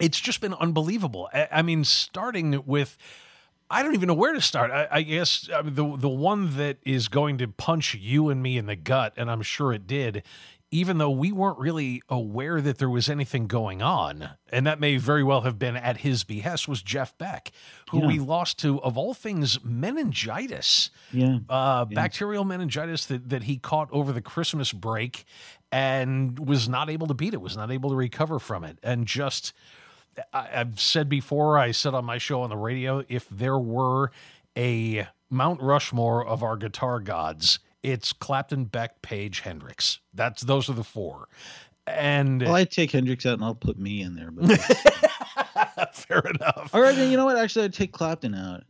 It's 0.00 0.20
just 0.20 0.40
been 0.40 0.54
unbelievable. 0.54 1.28
I 1.32 1.62
mean, 1.62 1.84
starting 1.84 2.62
with. 2.66 2.96
I 3.72 3.82
don't 3.82 3.94
even 3.94 4.06
know 4.06 4.14
where 4.14 4.34
to 4.34 4.40
start. 4.40 4.70
I, 4.70 4.86
I 4.90 5.02
guess 5.02 5.48
I 5.52 5.62
mean, 5.62 5.74
the 5.74 5.96
the 5.96 6.08
one 6.08 6.56
that 6.58 6.78
is 6.84 7.08
going 7.08 7.38
to 7.38 7.48
punch 7.48 7.94
you 7.94 8.28
and 8.28 8.42
me 8.42 8.58
in 8.58 8.66
the 8.66 8.76
gut, 8.76 9.14
and 9.16 9.30
I'm 9.30 9.42
sure 9.42 9.72
it 9.72 9.86
did, 9.86 10.22
even 10.70 10.96
though 10.98 11.10
we 11.10 11.32
weren't 11.32 11.58
really 11.58 12.02
aware 12.08 12.60
that 12.60 12.78
there 12.78 12.88
was 12.88 13.08
anything 13.08 13.46
going 13.46 13.82
on, 13.82 14.30
and 14.50 14.66
that 14.66 14.80
may 14.80 14.96
very 14.96 15.22
well 15.22 15.42
have 15.42 15.58
been 15.58 15.76
at 15.76 15.98
his 15.98 16.24
behest, 16.24 16.66
was 16.66 16.82
Jeff 16.82 17.16
Beck, 17.18 17.52
who 17.90 18.00
yeah. 18.00 18.06
we 18.06 18.18
lost 18.18 18.58
to, 18.60 18.80
of 18.82 18.96
all 18.96 19.12
things, 19.12 19.62
meningitis. 19.62 20.90
Yeah. 21.12 21.38
Uh, 21.48 21.84
yeah. 21.88 21.94
Bacterial 21.94 22.44
meningitis 22.44 23.04
that, 23.06 23.28
that 23.28 23.42
he 23.44 23.58
caught 23.58 23.88
over 23.92 24.12
the 24.12 24.22
Christmas 24.22 24.72
break 24.72 25.24
and 25.70 26.38
was 26.38 26.70
not 26.70 26.88
able 26.88 27.06
to 27.06 27.14
beat 27.14 27.34
it, 27.34 27.40
was 27.42 27.56
not 27.56 27.70
able 27.70 27.90
to 27.90 27.96
recover 27.96 28.38
from 28.38 28.64
it. 28.64 28.78
And 28.82 29.06
just, 29.06 29.52
I, 30.32 30.48
I've 30.60 30.80
said 30.80 31.08
before, 31.08 31.58
I 31.58 31.70
said 31.72 31.94
on 31.94 32.04
my 32.04 32.18
show 32.18 32.42
on 32.42 32.50
the 32.50 32.56
radio, 32.56 33.04
if 33.08 33.28
there 33.28 33.58
were 33.58 34.10
a 34.56 35.06
Mount 35.30 35.60
Rushmore 35.60 36.26
of 36.26 36.42
our 36.42 36.56
guitar 36.56 37.00
gods, 37.00 37.58
it's 37.82 38.12
Clapton, 38.12 38.66
Beck, 38.66 39.02
Page, 39.02 39.40
Hendrix. 39.40 39.98
That's 40.14 40.42
those 40.42 40.68
are 40.68 40.74
the 40.74 40.84
four. 40.84 41.28
And 41.86 42.42
well, 42.42 42.54
I 42.54 42.64
take 42.64 42.92
Hendrix 42.92 43.26
out 43.26 43.34
and 43.34 43.44
I'll 43.44 43.54
put 43.54 43.78
me 43.78 44.02
in 44.02 44.14
there. 44.14 44.30
But 44.30 44.60
fair 45.94 46.20
enough. 46.20 46.70
All 46.72 46.80
right, 46.80 46.94
then 46.94 47.10
you 47.10 47.16
know 47.16 47.24
what? 47.24 47.36
Actually, 47.36 47.64
I'd 47.64 47.74
take 47.74 47.92
Clapton 47.92 48.34
out. 48.34 48.62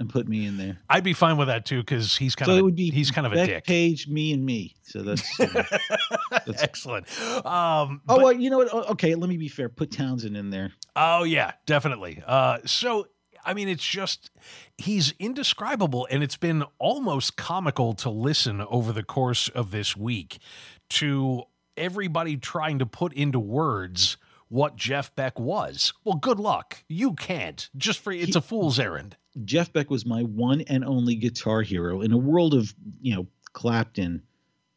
And 0.00 0.08
put 0.08 0.28
me 0.28 0.46
in 0.46 0.56
there. 0.58 0.78
I'd 0.88 1.02
be 1.02 1.12
fine 1.12 1.36
with 1.36 1.48
that 1.48 1.66
too 1.66 1.80
because 1.80 2.16
he's 2.16 2.36
kind 2.36 2.46
So 2.46 2.52
of 2.52 2.58
it 2.58 2.62
would 2.62 2.76
be 2.76 2.90
he's 2.90 3.10
kind 3.10 3.26
of 3.26 3.32
a 3.32 3.44
dick. 3.46 3.64
Page, 3.66 4.06
me, 4.06 4.32
and 4.32 4.46
me. 4.46 4.76
So 4.82 5.02
that's. 5.02 5.40
uh, 5.40 5.46
That's- 6.30 6.62
Excellent. 6.62 7.06
Um, 7.44 7.44
oh, 7.44 7.98
but- 8.06 8.18
well, 8.20 8.32
you 8.32 8.48
know 8.50 8.58
what? 8.58 8.72
Okay, 8.90 9.14
let 9.16 9.28
me 9.28 9.36
be 9.36 9.48
fair. 9.48 9.68
Put 9.68 9.90
Townshend 9.90 10.36
in 10.36 10.50
there. 10.50 10.72
Oh 10.94 11.24
yeah, 11.24 11.52
definitely. 11.66 12.22
Uh, 12.24 12.58
so 12.64 13.08
I 13.44 13.54
mean, 13.54 13.68
it's 13.68 13.84
just 13.84 14.30
he's 14.76 15.14
indescribable, 15.18 16.06
and 16.10 16.22
it's 16.22 16.36
been 16.36 16.62
almost 16.78 17.36
comical 17.36 17.92
to 17.94 18.10
listen 18.10 18.60
over 18.60 18.92
the 18.92 19.02
course 19.02 19.48
of 19.48 19.70
this 19.72 19.96
week 19.96 20.38
to 20.90 21.42
everybody 21.76 22.36
trying 22.36 22.78
to 22.78 22.86
put 22.86 23.12
into 23.14 23.40
words 23.40 24.16
what 24.48 24.76
Jeff 24.76 25.14
Beck 25.14 25.38
was. 25.40 25.92
Well, 26.04 26.16
good 26.16 26.38
luck. 26.40 26.82
You 26.88 27.12
can't. 27.14 27.68
Just 27.76 27.98
for 28.00 28.12
it's 28.12 28.36
a 28.36 28.40
fool's 28.40 28.78
errand. 28.78 29.16
Jeff 29.44 29.72
Beck 29.72 29.90
was 29.90 30.04
my 30.06 30.22
one 30.22 30.62
and 30.62 30.84
only 30.84 31.14
guitar 31.14 31.62
hero 31.62 32.00
in 32.00 32.12
a 32.12 32.18
world 32.18 32.54
of, 32.54 32.74
you 33.00 33.14
know, 33.14 33.26
Clapton, 33.52 34.22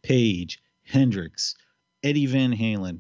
Page, 0.04 0.62
Hendrix, 0.84 1.56
Eddie 2.04 2.26
Van 2.26 2.56
Halen, 2.56 3.00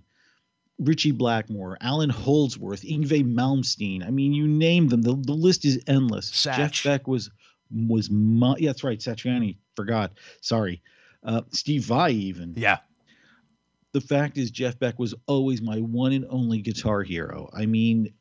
Ritchie 0.80 1.12
Blackmore, 1.12 1.78
Allan 1.82 2.10
Holdsworth, 2.10 2.82
Yngwie 2.84 3.24
Malmsteen. 3.24 4.06
I 4.06 4.10
mean, 4.10 4.34
you 4.34 4.48
name 4.48 4.88
them. 4.90 5.02
The, 5.02 5.16
the 5.16 5.34
list 5.34 5.66
is 5.66 5.80
endless. 5.88 6.32
Satch. 6.32 6.56
Jeff 6.56 6.84
Beck 6.84 7.08
was 7.08 7.30
was 7.74 8.10
my 8.10 8.56
yeah, 8.58 8.70
that's 8.70 8.84
right. 8.84 9.00
Satriani, 9.00 9.58
forgot. 9.76 10.12
Sorry. 10.42 10.82
Uh, 11.24 11.42
Steve 11.52 11.86
Vai 11.86 12.10
even. 12.12 12.54
Yeah. 12.58 12.80
the 13.94 14.02
fact 14.02 14.38
is 14.38 14.52
Jeff 14.52 14.78
Beck 14.80 14.98
was 14.98 15.14
always 15.28 15.62
my 15.62 15.78
one 15.78 16.14
and 16.14 16.26
only 16.30 16.62
guitar 16.62 17.04
hero. 17.04 17.50
I 17.54 17.66
mean, 17.66 18.14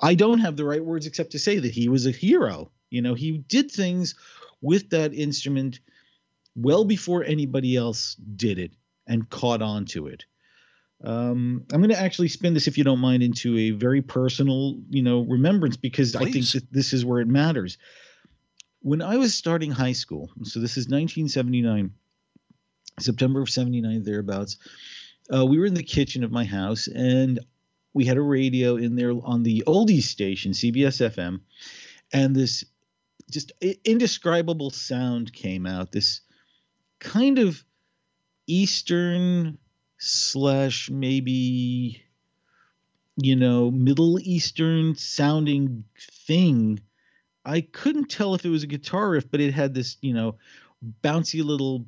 I 0.00 0.14
don't 0.14 0.40
have 0.40 0.56
the 0.56 0.64
right 0.64 0.84
words 0.84 1.06
except 1.06 1.32
to 1.32 1.38
say 1.38 1.58
that 1.58 1.72
he 1.72 1.88
was 1.88 2.06
a 2.06 2.10
hero. 2.10 2.70
You 2.90 3.02
know, 3.02 3.14
he 3.14 3.38
did 3.38 3.70
things 3.70 4.14
with 4.60 4.90
that 4.90 5.14
instrument 5.14 5.80
well 6.54 6.84
before 6.84 7.24
anybody 7.24 7.76
else 7.76 8.14
did 8.14 8.58
it 8.58 8.72
and 9.06 9.28
caught 9.28 9.62
on 9.62 9.86
to 9.86 10.06
it. 10.06 10.24
Um, 11.04 11.64
I'm 11.72 11.80
going 11.80 11.90
to 11.90 12.00
actually 12.00 12.28
spin 12.28 12.54
this, 12.54 12.68
if 12.68 12.78
you 12.78 12.84
don't 12.84 13.00
mind, 13.00 13.22
into 13.22 13.58
a 13.58 13.70
very 13.70 14.02
personal, 14.02 14.78
you 14.88 15.02
know, 15.02 15.22
remembrance 15.22 15.76
because 15.76 16.14
I 16.14 16.30
think 16.30 16.48
that 16.52 16.70
this 16.70 16.92
is 16.92 17.04
where 17.04 17.20
it 17.20 17.26
matters. 17.26 17.76
When 18.80 19.02
I 19.02 19.16
was 19.16 19.34
starting 19.34 19.70
high 19.70 19.92
school, 19.92 20.30
so 20.42 20.60
this 20.60 20.76
is 20.76 20.86
1979, 20.86 21.92
September 23.00 23.40
of 23.40 23.50
79, 23.50 24.04
thereabouts, 24.04 24.58
uh, 25.32 25.44
we 25.44 25.58
were 25.58 25.66
in 25.66 25.74
the 25.74 25.82
kitchen 25.82 26.24
of 26.24 26.30
my 26.30 26.44
house 26.44 26.86
and 26.88 27.40
we 27.94 28.04
had 28.04 28.16
a 28.16 28.22
radio 28.22 28.76
in 28.76 28.96
there 28.96 29.12
on 29.24 29.42
the 29.42 29.64
oldies 29.66 30.04
station, 30.04 30.52
CBS 30.52 31.10
FM, 31.10 31.40
and 32.12 32.34
this 32.34 32.64
just 33.30 33.52
indescribable 33.84 34.70
sound 34.70 35.32
came 35.32 35.66
out. 35.66 35.92
This 35.92 36.20
kind 36.98 37.38
of 37.38 37.64
Eastern 38.46 39.58
slash 39.98 40.90
maybe 40.90 42.02
you 43.16 43.36
know 43.36 43.70
Middle 43.70 44.18
Eastern 44.20 44.94
sounding 44.94 45.84
thing. 46.26 46.80
I 47.44 47.60
couldn't 47.60 48.10
tell 48.10 48.34
if 48.34 48.44
it 48.44 48.50
was 48.50 48.62
a 48.62 48.68
guitar 48.68 49.10
riff, 49.10 49.30
but 49.30 49.40
it 49.40 49.52
had 49.52 49.74
this 49.74 49.96
you 50.00 50.14
know 50.14 50.36
bouncy 51.02 51.44
little 51.44 51.86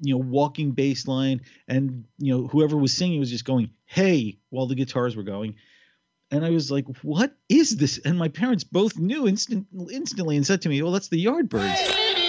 you 0.00 0.14
know 0.14 0.18
walking 0.18 0.72
bass 0.72 1.06
line 1.06 1.40
and 1.68 2.04
you 2.18 2.32
know 2.36 2.46
whoever 2.48 2.76
was 2.76 2.92
singing 2.96 3.20
was 3.20 3.30
just 3.30 3.44
going 3.44 3.70
hey 3.94 4.38
while 4.50 4.66
the 4.66 4.74
guitars 4.74 5.16
were 5.16 5.22
going. 5.22 5.54
And 6.30 6.44
i 6.44 6.50
was 6.50 6.70
like 6.70 6.86
what 7.02 7.32
is 7.48 7.76
this? 7.76 7.98
And 7.98 8.18
my 8.18 8.28
parents 8.28 8.64
both 8.64 8.98
knew 8.98 9.28
instant 9.28 9.66
instantly 9.92 10.36
and 10.36 10.46
said 10.46 10.62
to 10.62 10.68
me 10.68 10.82
well 10.82 10.92
that's 10.92 11.08
the 11.08 11.24
yardbirds 11.24 12.23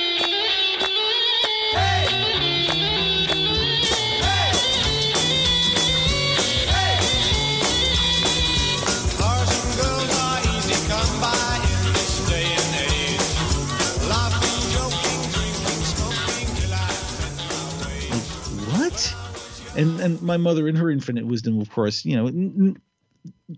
and 19.76 20.00
and 20.00 20.22
my 20.22 20.38
mother 20.38 20.68
in 20.68 20.76
her 20.76 20.90
infinite 20.90 21.26
wisdom 21.26 21.60
of 21.60 21.70
course 21.70 22.06
you 22.06 22.16
know 22.16 22.28
n- 22.28 22.78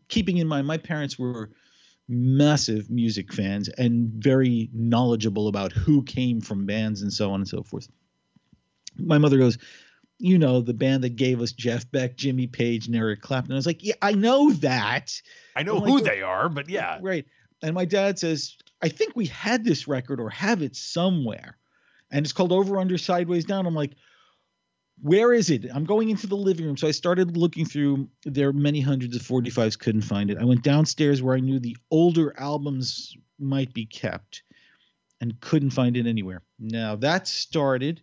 keeping 0.07 0.37
in 0.37 0.47
mind 0.47 0.67
my 0.67 0.77
parents 0.77 1.17
were 1.17 1.49
massive 2.09 2.89
music 2.89 3.33
fans 3.33 3.67
and 3.69 4.09
very 4.13 4.69
knowledgeable 4.73 5.47
about 5.47 5.71
who 5.71 6.03
came 6.03 6.39
from 6.39 6.65
bands 6.65 7.01
and 7.01 7.11
so 7.11 7.31
on 7.31 7.41
and 7.41 7.47
so 7.47 7.63
forth 7.63 7.87
my 8.97 9.17
mother 9.17 9.37
goes 9.37 9.57
you 10.19 10.37
know 10.37 10.61
the 10.61 10.73
band 10.73 11.03
that 11.03 11.15
gave 11.15 11.41
us 11.41 11.51
jeff 11.51 11.89
beck 11.91 12.15
jimmy 12.15 12.47
page 12.47 12.87
and 12.87 12.95
eric 12.95 13.21
clapton 13.21 13.51
i 13.51 13.55
was 13.55 13.65
like 13.65 13.83
yeah 13.83 13.93
i 14.01 14.13
know 14.13 14.51
that 14.51 15.21
I 15.57 15.63
know 15.63 15.79
who 15.79 15.99
God. 15.99 16.05
they 16.05 16.21
are, 16.21 16.49
but 16.49 16.69
yeah. 16.69 16.99
Right. 17.01 17.25
And 17.63 17.73
my 17.73 17.85
dad 17.85 18.19
says, 18.19 18.55
I 18.83 18.89
think 18.89 19.13
we 19.15 19.25
had 19.25 19.63
this 19.63 19.87
record 19.87 20.19
or 20.19 20.29
have 20.29 20.61
it 20.61 20.75
somewhere. 20.75 21.57
And 22.11 22.23
it's 22.25 22.31
called 22.31 22.51
Over 22.51 22.77
Under 22.77 22.97
Sideways 22.97 23.43
Down. 23.43 23.65
I'm 23.65 23.73
like, 23.73 23.93
where 25.01 25.33
is 25.33 25.49
it? 25.49 25.65
I'm 25.73 25.85
going 25.85 26.09
into 26.09 26.27
the 26.27 26.35
living 26.35 26.65
room. 26.65 26.77
So 26.77 26.87
I 26.87 26.91
started 26.91 27.37
looking 27.37 27.65
through 27.65 28.09
there 28.23 28.51
many 28.51 28.81
hundreds 28.81 29.15
of 29.15 29.21
45s, 29.21 29.77
couldn't 29.77 30.01
find 30.01 30.31
it. 30.31 30.37
I 30.37 30.45
went 30.45 30.63
downstairs 30.63 31.21
where 31.21 31.35
I 31.35 31.39
knew 31.39 31.59
the 31.59 31.77
older 31.91 32.33
albums 32.37 33.15
might 33.39 33.73
be 33.73 33.85
kept 33.85 34.43
and 35.21 35.39
couldn't 35.39 35.71
find 35.71 35.97
it 35.97 36.07
anywhere. 36.07 36.41
Now 36.59 36.95
that 36.97 37.27
started 37.27 38.01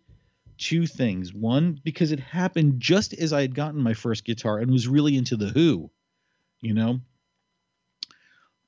two 0.57 0.87
things. 0.87 1.33
One, 1.33 1.79
because 1.83 2.11
it 2.11 2.19
happened 2.19 2.79
just 2.79 3.13
as 3.13 3.33
I 3.33 3.41
had 3.41 3.55
gotten 3.55 3.81
my 3.81 3.93
first 3.93 4.23
guitar 4.23 4.59
and 4.59 4.71
was 4.71 4.87
really 4.87 5.17
into 5.17 5.35
the 5.35 5.47
Who, 5.47 5.91
you 6.61 6.73
know? 6.73 7.01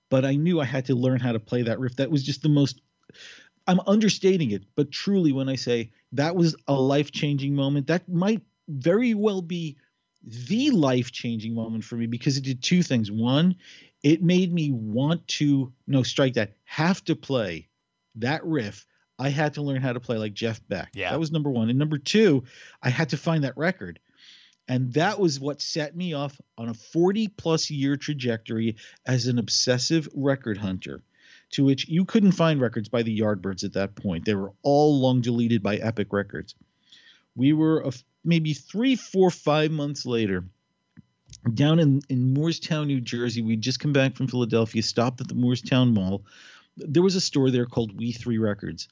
but 0.10 0.26
I 0.26 0.36
knew 0.36 0.60
I 0.60 0.66
had 0.66 0.86
to 0.86 0.96
learn 0.96 1.20
how 1.20 1.32
to 1.32 1.40
play 1.40 1.64
that 1.64 1.80
riff. 1.80 1.96
That 1.98 2.12
was 2.12 2.24
just 2.24 2.42
the 2.42 2.50
most 2.50 2.82
I'm 3.68 3.82
understating 3.86 4.52
it, 4.52 4.64
but 4.76 4.92
truly 4.92 5.32
when 5.34 5.50
I 5.50 5.56
say 5.56 5.92
that 6.14 6.36
was 6.36 6.56
a 6.68 6.74
life-changing 6.74 7.54
moment, 7.54 7.88
that 7.88 8.08
might 8.08 8.42
very 8.68 9.14
well 9.14 9.42
be 9.42 9.78
the 10.24 10.72
life-changing 10.72 11.54
moment 11.54 11.84
for 11.84 11.96
me 11.96 12.08
because 12.08 12.38
it 12.38 12.44
did 12.44 12.64
two 12.64 12.82
things. 12.82 13.12
One, 13.12 13.56
it 14.04 14.24
made 14.24 14.54
me 14.54 14.72
want 14.72 15.28
to 15.28 15.74
no, 15.86 16.04
strike 16.04 16.36
that, 16.36 16.54
have 16.64 17.04
to 17.06 17.16
play 17.16 17.68
that 18.16 18.46
riff. 18.46 18.86
I 19.20 19.30
had 19.30 19.56
to 19.56 19.62
learn 19.62 19.82
how 19.82 19.94
to 19.94 20.00
play 20.00 20.18
like 20.18 20.34
Jeff 20.34 20.62
Beck. 20.68 20.92
Yeah. 20.94 21.12
That 21.12 21.20
was 21.20 21.32
number 21.32 21.50
1. 21.50 21.70
And 21.70 21.80
number 21.80 21.98
2, 21.98 22.44
I 22.82 22.90
had 22.90 23.10
to 23.10 23.18
find 23.18 23.44
that 23.44 23.58
record. 23.58 24.00
And 24.68 24.94
that 24.94 25.20
was 25.20 25.40
what 25.40 25.62
set 25.62 25.96
me 25.96 26.14
off 26.14 26.40
on 26.58 26.70
a 26.70 26.74
40 26.74 27.30
plus 27.30 27.70
year 27.70 27.96
trajectory 27.96 28.76
as 29.06 29.28
an 29.28 29.40
obsessive 29.40 30.10
record 30.14 30.58
hunter, 30.58 31.04
to 31.52 31.64
which 31.64 31.88
you 31.88 32.06
couldn't 32.06 32.34
find 32.34 32.60
records 32.62 32.90
by 32.90 33.04
the 33.04 33.20
Yardbirds 33.20 33.64
at 33.64 33.74
that 33.74 33.96
point. 33.96 34.26
They 34.26 34.36
were 34.36 34.52
all 34.64 35.00
long 35.00 35.22
deleted 35.22 35.64
by 35.64 35.78
Epic 35.78 36.12
Records. 36.12 36.56
We 37.36 37.54
were 37.54 37.90
maybe 38.24 38.54
three, 38.54 38.96
four, 38.96 39.32
five 39.32 39.72
months 39.72 40.06
later 40.06 40.44
down 41.54 41.80
in, 41.80 42.02
in 42.10 42.34
Moorestown, 42.34 42.88
New 42.88 43.02
Jersey. 43.02 43.42
We'd 43.42 43.62
just 43.62 43.80
come 43.80 43.94
back 43.94 44.16
from 44.16 44.28
Philadelphia, 44.28 44.82
stopped 44.82 45.22
at 45.22 45.28
the 45.28 45.36
Moorestown 45.36 45.94
Mall. 45.94 46.24
There 46.76 47.04
was 47.04 47.16
a 47.16 47.22
store 47.22 47.50
there 47.52 47.66
called 47.66 47.98
Wee 47.98 48.12
Three 48.12 48.38
Records. 48.38 48.88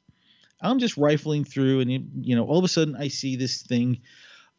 I'm 0.61 0.79
just 0.79 0.97
rifling 0.97 1.43
through, 1.43 1.81
and 1.81 1.91
you 1.91 2.35
know, 2.35 2.45
all 2.45 2.57
of 2.57 2.63
a 2.63 2.69
sudden 2.69 2.95
I 2.95 3.09
see 3.09 3.35
this 3.35 3.61
thing 3.61 4.01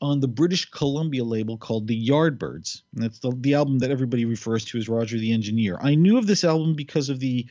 on 0.00 0.21
the 0.21 0.29
British 0.29 0.71
Columbia 0.71 1.25
label 1.25 1.57
called 1.57 1.87
the 1.87 2.09
Yardbirds. 2.09 2.83
And 2.95 3.05
that's 3.05 3.19
the, 3.21 3.33
the 3.41 3.55
album 3.55 3.79
that 3.79 3.91
everybody 3.91 4.25
refers 4.25 4.65
to 4.67 4.79
as 4.79 4.88
Roger 4.88 5.19
the 5.19 5.33
Engineer. 5.33 5.79
I 5.81 5.95
knew 5.95 6.19
of 6.19 6.26
this 6.26 6.45
album 6.45 6.75
because 6.75 7.09
of 7.09 7.19
the, 7.19 7.47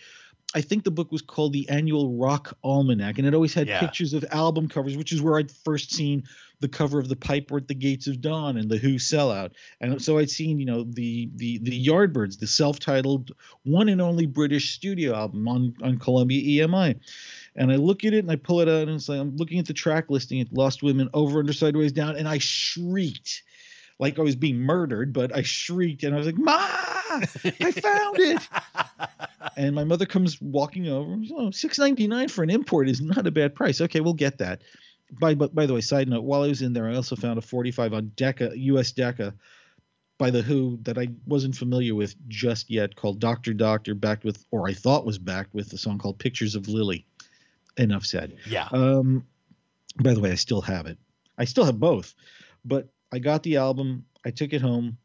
I 0.54 0.62
think 0.62 0.84
the 0.84 0.92
book 0.92 1.12
was 1.12 1.22
called 1.22 1.52
the 1.52 1.68
Annual 1.68 2.18
Rock 2.18 2.58
Almanac, 2.64 3.18
and 3.18 3.28
it 3.28 3.34
always 3.34 3.54
had 3.54 3.68
Yeah. 3.68 3.80
pictures 3.80 4.14
of 4.14 4.24
album 4.32 4.70
covers, 4.70 4.96
which 4.96 5.12
is 5.12 5.22
where 5.22 5.38
I'd 5.38 5.52
first 5.52 5.92
seen 5.92 6.24
the 6.62 6.70
cover 6.70 7.00
of 7.00 7.10
the 7.10 7.16
Piper 7.18 7.58
at 7.58 7.68
the 7.68 7.74
Gates 7.74 8.08
of 8.08 8.22
Dawn 8.22 8.56
and 8.56 8.70
the 8.70 8.78
Who 8.78 8.96
sellout. 8.96 9.52
And 9.82 10.02
so 10.02 10.18
I'd 10.18 10.30
seen, 10.30 10.58
you 10.60 10.66
know, 10.66 10.84
the 10.84 11.30
the 11.36 11.58
the 11.60 11.86
Yardbirds, 11.86 12.40
the 12.40 12.48
self-titled 12.48 13.32
one 13.64 13.90
and 13.90 14.02
only 14.02 14.26
British 14.26 14.74
studio 14.74 15.14
album 15.14 15.48
on 15.48 15.74
on 15.82 15.98
Columbia 15.98 16.66
EMI. 16.66 16.96
And 17.58 17.72
I 17.72 17.76
look 17.76 18.06
at 18.06 18.14
it 18.14 18.20
and 18.20 18.32
I 18.32 18.38
pull 18.38 18.62
it 18.62 18.70
out 18.70 18.88
and 18.88 18.92
it's 18.92 19.10
like 19.10 19.20
I'm 19.20 19.36
looking 19.36 19.60
at 19.60 19.66
the 19.66 19.74
track 19.74 20.06
listing 20.10 20.40
at 20.40 20.54
Lost 20.54 20.84
Women 20.84 21.10
over 21.14 21.40
under 21.40 21.54
sideways 21.54 21.92
down 21.92 22.16
and 22.16 22.28
I 22.30 22.38
shrieked 22.38 23.44
like 24.00 24.20
I 24.20 24.22
was 24.22 24.36
being 24.36 24.58
murdered, 24.60 25.12
but 25.14 25.36
I 25.36 25.42
shrieked 25.42 26.04
and 26.04 26.14
I 26.14 26.18
was 26.18 26.26
like, 26.28 26.38
Ma, 26.38 26.68
I 27.10 27.72
found 27.72 28.20
it. 28.20 28.48
and 29.58 29.76
my 29.76 29.84
mother 29.84 30.06
comes 30.06 30.42
walking 30.42 30.88
over. 30.88 31.18
Oh, 31.34 31.52
six 31.52 31.78
ninety 31.80 32.08
nine 32.08 32.28
for 32.30 32.44
an 32.44 32.50
import 32.50 32.90
is 32.90 33.02
not 33.02 33.28
a 33.28 33.32
bad 33.32 33.56
price. 33.56 33.82
Okay, 33.82 34.00
we'll 34.00 34.14
get 34.14 34.38
that. 34.40 34.62
By 35.20 35.36
but 35.36 35.54
by 35.54 35.66
the 35.66 35.74
way, 35.74 35.82
side 35.82 36.10
note, 36.10 36.24
while 36.24 36.44
I 36.44 36.48
was 36.48 36.62
in 36.62 36.74
there, 36.74 36.88
I 36.90 36.96
also 36.96 37.16
found 37.16 37.38
a 37.38 37.42
45 37.42 37.94
on 37.94 38.12
Decca, 38.16 38.54
US 38.56 38.92
Decca. 38.92 39.34
by 40.18 40.32
the 40.32 40.42
Who 40.42 40.80
that 40.84 40.98
I 40.98 41.10
wasn't 41.28 41.56
familiar 41.56 41.94
with 41.94 42.16
just 42.28 42.70
yet, 42.70 42.96
called 42.96 43.20
Doctor 43.20 43.54
Doctor, 43.54 43.94
backed 43.94 44.24
with, 44.24 44.44
or 44.52 44.68
I 44.68 44.74
thought 44.74 45.06
was 45.06 45.18
backed 45.20 45.54
with 45.54 45.72
a 45.74 45.78
song 45.78 46.00
called 46.00 46.18
Pictures 46.20 46.56
of 46.56 46.68
Lily. 46.68 47.06
Enough 47.78 48.06
said. 48.06 48.38
Yeah. 48.48 48.68
Um, 48.72 49.26
by 50.02 50.14
the 50.14 50.22
way, 50.22 50.32
I 50.32 50.36
still 50.36 50.62
have 50.62 50.86
it. 50.88 50.98
I 51.38 51.46
still 51.46 51.66
have 51.66 51.80
both, 51.80 52.16
but 52.64 52.90
I 53.12 53.20
got 53.20 53.44
the 53.44 53.58
album. 53.58 54.06
I 54.26 54.32
took 54.32 54.54
it 54.54 54.62
home, 54.62 54.98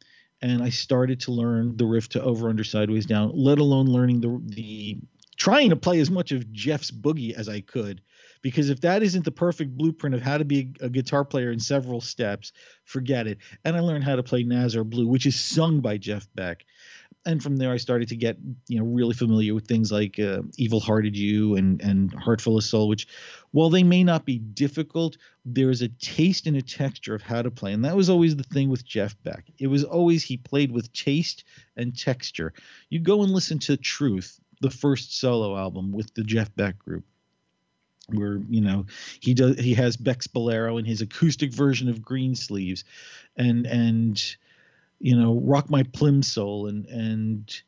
and 0.42 0.62
I 0.62 0.70
started 0.70 1.20
to 1.20 1.32
learn 1.32 1.76
the 1.76 1.87
riff 1.87 2.09
to 2.11 2.23
Over 2.23 2.49
Under 2.49 2.64
Sideways 2.64 3.06
Down. 3.06 3.32
Let 3.35 3.59
alone 3.59 3.87
learning 3.87 4.20
the 4.20 4.40
the 4.44 4.99
trying 5.37 5.70
to 5.70 5.76
play 5.76 6.00
as 6.00 6.11
much 6.11 6.32
of 6.32 6.52
Jeff's 6.52 6.90
boogie 6.90 7.32
as 7.32 7.49
I 7.49 7.61
could, 7.61 8.02
because 8.42 8.68
if 8.68 8.82
that 8.82 9.02
isn't 9.02 9.25
the 9.25 9.30
perfect 9.30 9.76
blueprint 9.76 10.14
of 10.14 10.23
how 10.23 10.38
to 10.38 10.44
be 10.44 10.75
a, 10.80 10.88
guitar 10.90 11.25
player 11.25 11.50
in 11.50 11.59
several 11.59 12.00
steps, 12.00 12.52
forget 12.85 13.26
it. 13.26 13.38
And 13.64 13.76
I 13.76 13.80
learned 13.80 14.04
how 14.04 14.16
to 14.16 14.23
play 14.23 14.42
Nazz 14.42 14.76
Are 14.76 14.85
Blue, 14.85 15.06
which 15.06 15.26
is 15.26 15.38
sung 15.38 15.80
by 15.80 15.97
Jeff 15.97 16.28
Beck 16.35 16.64
and 17.26 17.42
from 17.42 17.56
there 17.56 17.73
I 17.73 17.76
started 17.76 18.09
to 18.09 18.16
get 18.16 18.38
you 18.68 18.78
know 18.78 18.85
really 18.85 19.14
familiar 19.14 19.54
with 19.54 19.66
things 19.66 19.92
like 19.92 20.18
uh, 20.18 20.42
Evil 20.56 20.80
Hearted 20.80 21.16
You 21.16 21.56
and 21.56 21.80
and 21.82 22.12
Heart 22.14 22.40
Full 22.40 22.56
of 22.56 22.64
Soul, 22.64 22.88
which 22.88 23.06
while 23.50 23.70
they 23.70 23.82
may 23.82 24.04
not 24.04 24.25
be 24.25 24.38
difficult, 24.38 25.16
there 25.44 25.70
is 25.70 25.82
a 25.82 25.88
taste 25.88 26.47
and 26.47 26.56
a 26.56 26.62
texture 26.62 27.14
of 27.14 27.23
how 27.23 27.42
to 27.42 27.50
play, 27.50 27.73
and 27.73 27.85
that 27.85 27.97
was 27.97 28.11
always 28.11 28.37
the 28.37 28.42
thing 28.42 28.68
with 28.68 28.85
Jeff 28.85 29.16
Beck. 29.23 29.50
It 29.59 29.68
was 29.68 29.85
always 29.85 30.23
he 30.23 30.37
played 30.37 30.73
with 30.73 30.92
taste 30.92 31.44
and 31.76 31.97
texture. 31.97 32.52
You 32.88 33.00
go 33.00 33.23
and 33.23 33.32
listen 33.32 33.59
to 33.61 33.76
Truth, 33.76 34.40
the 34.61 34.70
first 34.70 35.18
solo 35.18 35.56
album 35.56 35.92
with 35.92 36.12
the 36.14 36.25
Jeff 36.25 36.54
Beck 36.54 36.78
group. 36.78 37.04
Where 38.09 38.40
you 38.49 38.61
know 38.61 38.87
he 39.20 39.35
does 39.35 39.59
he 39.59 39.75
has 39.75 39.97
Beck's 39.97 40.26
Bolero 40.26 40.78
in 40.78 40.85
his 40.85 41.00
acoustic 41.00 41.52
version 41.52 41.88
of 41.88 42.02
Green 42.02 42.35
Sleeves, 42.35 42.82
and 43.37 43.66
and 43.66 44.20
you 45.00 45.16
know, 45.16 45.40
Rock 45.42 45.70
My 45.70 45.82
Plimsoul 45.82 46.68
and 46.68 46.87
and 46.87 47.62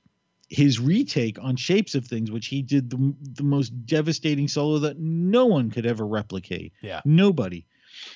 his 0.52 0.78
retake 0.78 1.38
on 1.40 1.56
Shapes 1.56 1.94
of 1.94 2.06
Things, 2.06 2.30
which 2.30 2.47
he 2.47 2.61
did 2.61 2.90
the, 2.90 3.14
the 3.23 3.42
most 3.42 3.71
devastating 3.87 4.49
solo 4.49 4.78
that 4.80 4.99
no 4.99 5.47
one 5.47 5.71
could 5.71 5.87
ever 5.87 6.06
replicate. 6.06 6.75
Yeah. 6.82 7.00
Nobody. 7.06 7.66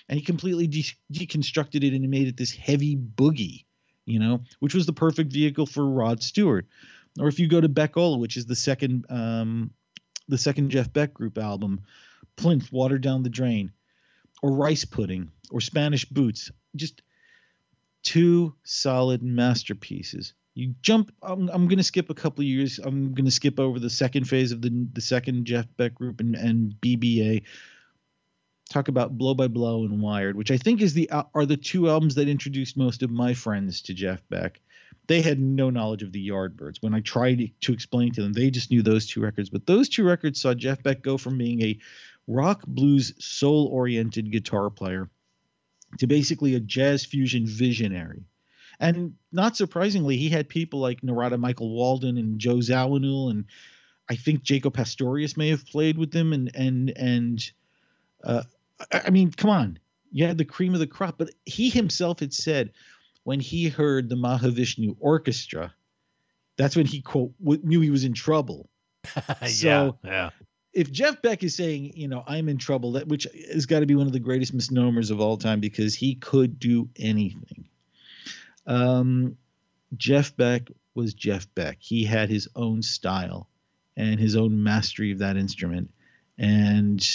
And 0.08 0.18
he 0.18 0.24
completely 0.24 0.66
de- 0.66 0.96
deconstructed 1.10 1.82
it 1.82 1.94
and 1.94 2.08
made 2.10 2.28
it 2.28 2.36
this 2.36 2.54
heavy 2.54 2.94
boogie, 2.94 3.64
you 4.04 4.18
know, 4.18 4.42
which 4.60 4.74
was 4.74 4.84
the 4.84 4.92
perfect 4.92 5.32
vehicle 5.32 5.64
for 5.64 5.86
Rod 5.86 6.22
Stewart. 6.22 6.66
Or 7.18 7.28
if 7.28 7.38
you 7.38 7.48
go 7.48 7.60
to 7.60 7.70
Beckola, 7.70 8.18
which 8.18 8.36
is 8.36 8.44
the 8.44 8.54
second 8.54 9.06
um, 9.08 9.70
the 10.28 10.36
second 10.36 10.70
Jeff 10.70 10.92
Beck 10.92 11.14
group 11.14 11.38
album, 11.38 11.80
Plynth, 12.36 12.70
Water 12.70 12.98
Down 12.98 13.22
the 13.22 13.30
Drain, 13.30 13.72
or 14.42 14.52
Rice 14.52 14.84
Pudding, 14.84 15.30
or 15.50 15.62
Spanish 15.62 16.04
Boots, 16.04 16.50
just 16.74 17.00
two 18.02 18.54
solid 18.64 19.22
masterpieces. 19.22 20.34
You 20.56 20.74
jump. 20.80 21.12
I'm, 21.22 21.50
I'm 21.50 21.68
going 21.68 21.76
to 21.76 21.84
skip 21.84 22.08
a 22.08 22.14
couple 22.14 22.42
years. 22.42 22.78
I'm 22.78 23.12
going 23.12 23.26
to 23.26 23.30
skip 23.30 23.60
over 23.60 23.78
the 23.78 23.90
second 23.90 24.24
phase 24.24 24.52
of 24.52 24.62
the 24.62 24.88
the 24.94 25.02
second 25.02 25.44
Jeff 25.44 25.66
Beck 25.76 25.94
group 25.94 26.18
and, 26.18 26.34
and 26.34 26.74
BBA. 26.80 27.42
Talk 28.70 28.88
about 28.88 29.18
Blow 29.18 29.34
by 29.34 29.48
Blow 29.48 29.84
and 29.84 30.00
Wired, 30.00 30.34
which 30.34 30.50
I 30.50 30.56
think 30.56 30.80
is 30.80 30.94
the 30.94 31.10
uh, 31.10 31.24
are 31.34 31.44
the 31.44 31.58
two 31.58 31.90
albums 31.90 32.14
that 32.14 32.26
introduced 32.26 32.74
most 32.74 33.02
of 33.02 33.10
my 33.10 33.34
friends 33.34 33.82
to 33.82 33.94
Jeff 33.94 34.22
Beck. 34.30 34.62
They 35.08 35.20
had 35.20 35.38
no 35.38 35.68
knowledge 35.68 36.02
of 36.02 36.12
the 36.12 36.26
Yardbirds. 36.26 36.78
When 36.80 36.94
I 36.94 37.00
tried 37.00 37.50
to 37.60 37.72
explain 37.74 38.12
to 38.12 38.22
them, 38.22 38.32
they 38.32 38.50
just 38.50 38.70
knew 38.70 38.82
those 38.82 39.06
two 39.06 39.20
records. 39.20 39.50
But 39.50 39.66
those 39.66 39.90
two 39.90 40.04
records 40.04 40.40
saw 40.40 40.54
Jeff 40.54 40.82
Beck 40.82 41.02
go 41.02 41.18
from 41.18 41.36
being 41.36 41.60
a 41.60 41.78
rock 42.26 42.62
blues 42.66 43.12
soul 43.18 43.66
oriented 43.66 44.32
guitar 44.32 44.70
player 44.70 45.10
to 45.98 46.06
basically 46.06 46.54
a 46.54 46.60
jazz 46.60 47.04
fusion 47.04 47.46
visionary. 47.46 48.24
And 48.80 49.14
not 49.32 49.56
surprisingly, 49.56 50.16
he 50.16 50.28
had 50.28 50.48
people 50.48 50.80
like 50.80 51.02
Narada 51.02 51.38
Michael 51.38 51.70
Walden 51.70 52.18
and 52.18 52.38
Joe 52.38 52.56
Zawinul, 52.56 53.30
and 53.30 53.44
I 54.08 54.16
think 54.16 54.42
Jaco 54.42 54.72
Pastorius 54.72 55.36
may 55.36 55.48
have 55.48 55.66
played 55.66 55.96
with 55.98 56.10
them. 56.12 56.32
And 56.32 56.50
and 56.54 56.90
and 56.96 57.50
uh, 58.24 58.42
I 58.92 59.10
mean, 59.10 59.30
come 59.30 59.50
on, 59.50 59.78
you 60.12 60.26
had 60.26 60.38
the 60.38 60.44
cream 60.44 60.74
of 60.74 60.80
the 60.80 60.86
crop. 60.86 61.16
But 61.18 61.30
he 61.46 61.70
himself 61.70 62.20
had 62.20 62.34
said 62.34 62.72
when 63.24 63.40
he 63.40 63.68
heard 63.68 64.08
the 64.08 64.14
Mahavishnu 64.16 64.96
Orchestra, 65.00 65.74
that's 66.56 66.76
when 66.76 66.86
he 66.86 67.00
quote 67.00 67.32
knew 67.40 67.80
he 67.80 67.90
was 67.90 68.04
in 68.04 68.12
trouble. 68.12 68.68
yeah. 69.16 69.46
So- 69.46 69.98
Yeah. 70.04 70.30
if 70.74 70.92
Jeff 70.92 71.22
Beck 71.22 71.42
is 71.42 71.56
saying, 71.56 71.92
you 71.96 72.08
know, 72.08 72.22
I'm 72.26 72.48
in 72.50 72.58
trouble, 72.58 72.92
that 72.92 73.08
which 73.08 73.26
has 73.52 73.64
got 73.64 73.80
to 73.80 73.86
be 73.86 73.94
one 73.94 74.06
of 74.06 74.12
the 74.12 74.20
greatest 74.20 74.52
misnomers 74.52 75.10
of 75.10 75.20
all 75.20 75.38
time 75.38 75.60
because 75.60 75.94
he 75.94 76.16
could 76.16 76.58
do 76.58 76.88
anything. 76.98 77.66
Um, 78.66 79.36
Jeff 79.96 80.36
Beck 80.36 80.68
was 80.94 81.14
Jeff 81.14 81.46
Beck. 81.54 81.78
He 81.80 82.04
had 82.04 82.28
his 82.28 82.48
own 82.56 82.82
style 82.82 83.48
and 83.96 84.18
his 84.18 84.36
own 84.36 84.62
mastery 84.62 85.12
of 85.12 85.18
that 85.20 85.36
instrument, 85.36 85.90
and 86.38 87.06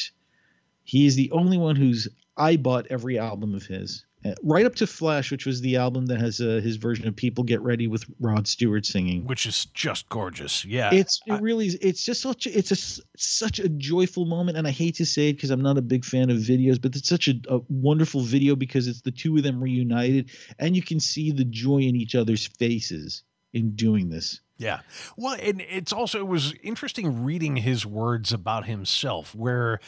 he 0.83 1.05
is 1.05 1.15
the 1.15 1.31
only 1.31 1.57
one 1.57 1.75
who's 1.75 2.07
I 2.37 2.57
bought 2.57 2.87
every 2.89 3.19
album 3.19 3.53
of 3.53 3.65
his. 3.65 4.05
Right 4.43 4.65
up 4.65 4.75
to 4.75 4.85
Flash, 4.87 5.31
which 5.31 5.45
was 5.47 5.61
the 5.61 5.77
album 5.77 6.05
that 6.05 6.19
has 6.19 6.39
uh, 6.39 6.61
his 6.63 6.75
version 6.75 7.07
of 7.07 7.15
"People 7.15 7.43
Get 7.43 7.59
Ready" 7.61 7.87
with 7.87 8.05
Rod 8.19 8.47
Stewart 8.47 8.85
singing 8.85 9.25
Which 9.25 9.45
is 9.45 9.65
just 9.73 10.07
gorgeous. 10.09 10.63
Yeah. 10.63 10.93
it's 10.93 11.19
it 11.25 11.33
I- 11.33 11.39
really 11.39 11.67
it's 11.67 12.05
just 12.05 12.21
such 12.21 12.45
a, 12.45 12.57
it's 12.57 12.71
a 12.71 13.01
such 13.17 13.59
a 13.59 13.67
joyful 13.69 14.25
moment 14.25 14.57
and 14.57 14.67
i 14.67 14.71
hate 14.71 14.95
to 14.95 15.05
say 15.05 15.29
it 15.29 15.33
because 15.33 15.49
i'm 15.49 15.61
not 15.61 15.77
a 15.77 15.81
big 15.81 16.05
fan 16.05 16.29
of 16.29 16.37
videos 16.37 16.79
but 16.81 16.95
it's 16.95 17.09
such 17.09 17.27
a, 17.27 17.33
a 17.49 17.59
wonderful 17.69 18.21
video 18.21 18.55
because 18.55 18.87
it's 18.87 19.01
the 19.01 19.11
two 19.11 19.35
of 19.37 19.43
them 19.43 19.61
reunited 19.61 20.29
and 20.59 20.75
you 20.75 20.81
can 20.81 20.99
see 20.99 21.31
the 21.31 21.45
joy 21.45 21.77
in 21.79 21.95
each 21.95 22.13
other's 22.15 22.45
faces 22.47 23.23
in 23.53 23.71
doing 23.75 24.09
this 24.09 24.39
Yeah. 24.57 24.81
Well, 25.17 25.35
and 25.41 25.61
it's 25.61 25.91
also 25.91 26.19
it 26.19 26.27
was 26.27 26.53
interesting 26.63 27.23
reading 27.23 27.57
his 27.57 27.85
words 27.85 28.31
about 28.31 28.65
himself, 28.65 29.33
where 29.35 29.79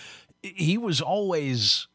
he 0.42 0.78
was 0.78 1.00
always. 1.00 1.88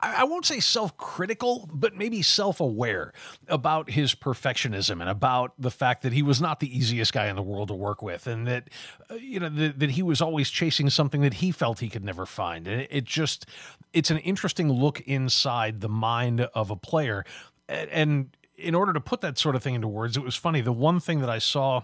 I 0.00 0.24
won't 0.24 0.46
say 0.46 0.60
self 0.60 0.96
critical, 0.96 1.68
but 1.72 1.94
maybe 1.94 2.22
self 2.22 2.60
aware 2.60 3.12
about 3.48 3.90
his 3.90 4.14
perfectionism 4.14 5.00
and 5.00 5.08
about 5.08 5.52
the 5.58 5.70
fact 5.70 6.02
that 6.02 6.12
he 6.12 6.22
was 6.22 6.40
not 6.40 6.60
the 6.60 6.76
easiest 6.76 7.12
guy 7.12 7.26
in 7.26 7.36
the 7.36 7.42
world 7.42 7.68
to 7.68 7.74
work 7.74 8.02
with. 8.02 8.26
And 8.26 8.46
that, 8.46 8.68
uh, 9.10 9.14
you 9.14 9.40
know, 9.40 9.48
that, 9.48 9.78
that 9.78 9.90
he 9.90 10.02
was 10.02 10.20
always 10.20 10.50
chasing 10.50 10.90
something 10.90 11.22
that 11.22 11.34
he 11.34 11.50
felt 11.50 11.80
he 11.80 11.88
could 11.88 12.04
never 12.04 12.26
find. 12.26 12.66
And 12.66 12.82
it, 12.82 12.88
it 12.90 13.04
just, 13.04 13.46
it's 13.92 14.10
an 14.10 14.18
interesting 14.18 14.70
look 14.70 15.00
inside 15.02 15.80
the 15.80 15.88
mind 15.88 16.42
of 16.42 16.70
a 16.70 16.76
player. 16.76 17.24
And 17.68 18.36
in 18.56 18.74
order 18.74 18.92
to 18.92 19.00
put 19.00 19.20
that 19.22 19.38
sort 19.38 19.56
of 19.56 19.62
thing 19.62 19.74
into 19.74 19.88
words, 19.88 20.16
it 20.16 20.22
was 20.22 20.36
funny. 20.36 20.60
The 20.60 20.72
one 20.72 21.00
thing 21.00 21.20
that 21.20 21.30
I 21.30 21.38
saw 21.38 21.82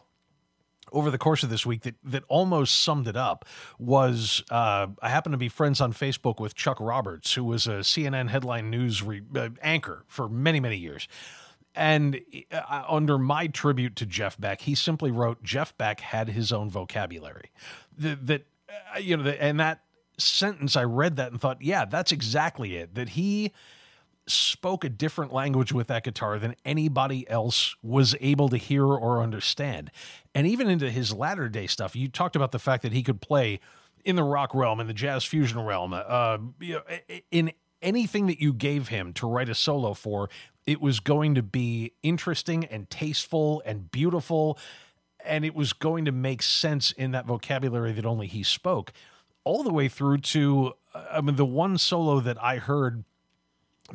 over 0.93 1.11
the 1.11 1.19
course 1.19 1.43
of 1.43 1.51
this 1.51 1.67
week 1.67 1.83
that 1.83 1.95
that 2.05 2.25
almost 2.29 2.81
summed 2.81 3.09
it 3.09 3.17
up 3.17 3.45
was 3.79 4.43
uh, 4.51 4.87
I 5.01 5.09
happened 5.09 5.33
to 5.33 5.39
be 5.39 5.49
friends 5.49 5.81
on 5.81 5.93
Facebook 5.93 6.41
with 6.41 6.55
Chuck 6.55 6.79
Roberts, 6.81 7.35
who 7.35 7.45
was 7.45 7.67
a 7.67 7.81
CNN 7.81 8.29
headline 8.29 8.71
news 8.71 9.03
re- 9.03 9.23
uh, 9.35 9.51
anchor 9.63 10.05
for 10.07 10.29
many 10.29 10.61
many 10.61 10.77
years. 10.77 11.09
And 11.75 12.21
uh, 12.53 12.85
under 12.87 13.17
my 13.17 13.47
tribute 13.47 13.97
to 13.97 14.07
Jeff 14.07 14.39
Beck, 14.39 14.61
he 14.61 14.75
simply 14.75 15.11
wrote 15.11 15.43
Jeff 15.43 15.77
Beck 15.79 16.01
had 16.01 16.29
his 16.29 16.53
own 16.53 16.69
vocabulary. 16.69 17.51
That, 17.97 18.27
that 18.27 18.47
uh, 18.95 18.99
you 18.99 19.17
know, 19.17 19.23
the, 19.23 19.43
and 19.43 19.59
that 19.59 19.83
sentence 20.19 20.77
I 20.77 20.85
read 20.85 21.17
that 21.17 21.33
and 21.33 21.41
thought, 21.41 21.63
yeah, 21.63 21.87
that's 21.87 22.13
exactly 22.13 22.77
it. 22.77 22.95
That 22.95 23.11
he 23.11 23.53
spoke 24.27 24.85
a 24.85 24.89
different 24.89 25.33
language 25.33 25.73
with 25.73 25.89
that 25.89 26.05
guitar 26.05 26.39
than 26.39 26.55
anybody 26.65 27.29
else 27.29 27.75
was 27.83 28.15
able 28.21 28.49
to 28.49 28.57
hear 28.57 28.85
or 28.85 29.23
understand. 29.23 29.91
And 30.35 30.47
even 30.47 30.69
into 30.69 30.91
his 30.91 31.13
latter 31.13 31.49
day 31.49 31.67
stuff, 31.67 31.97
you 31.97 32.09
talked 32.09 32.37
about 32.37 32.53
the 32.53 32.59
fact 32.59 32.83
that 32.83 32.93
he 32.93 33.03
could 33.03 33.21
play 33.21 33.61
in 34.05 34.17
the 34.17 34.23
rock 34.23 34.55
realm, 34.55 34.81
in 34.81 34.87
the 34.87 34.95
jazz 34.95 35.25
fusion 35.25 35.61
realm, 35.61 35.93
uh, 35.93 36.39
you 36.61 36.75
know, 36.75 36.83
in 37.31 37.53
anything 37.81 38.27
that 38.27 38.41
you 38.41 38.53
gave 38.53 38.89
him 38.89 39.13
to 39.15 39.27
write 39.27 39.49
a 39.49 39.55
solo 39.55 39.95
for, 39.95 40.29
it 40.67 40.81
was 40.81 41.01
going 41.01 41.35
to 41.35 41.43
be 41.43 41.93
interesting 42.03 42.65
and 42.65 42.89
tasteful 42.91 43.63
and 43.65 43.91
beautiful. 43.91 44.59
And 45.25 45.45
it 45.45 45.55
was 45.55 45.73
going 45.73 46.05
to 46.05 46.13
make 46.13 46.43
sense 46.43 46.93
in 46.93 47.13
that 47.13 47.27
vocabulary 47.27 47.93
that 47.93 48.07
only 48.07 48.27
he 48.27 48.43
spoke, 48.43 48.93
all 49.45 49.63
the 49.63 49.73
way 49.73 49.89
through 49.89 50.19
to, 50.19 50.75
I 50.95 51.21
mean, 51.21 51.37
the 51.37 51.45
one 51.45 51.79
solo 51.79 52.21
that 52.21 52.43
I 52.43 52.57
heard 52.59 53.05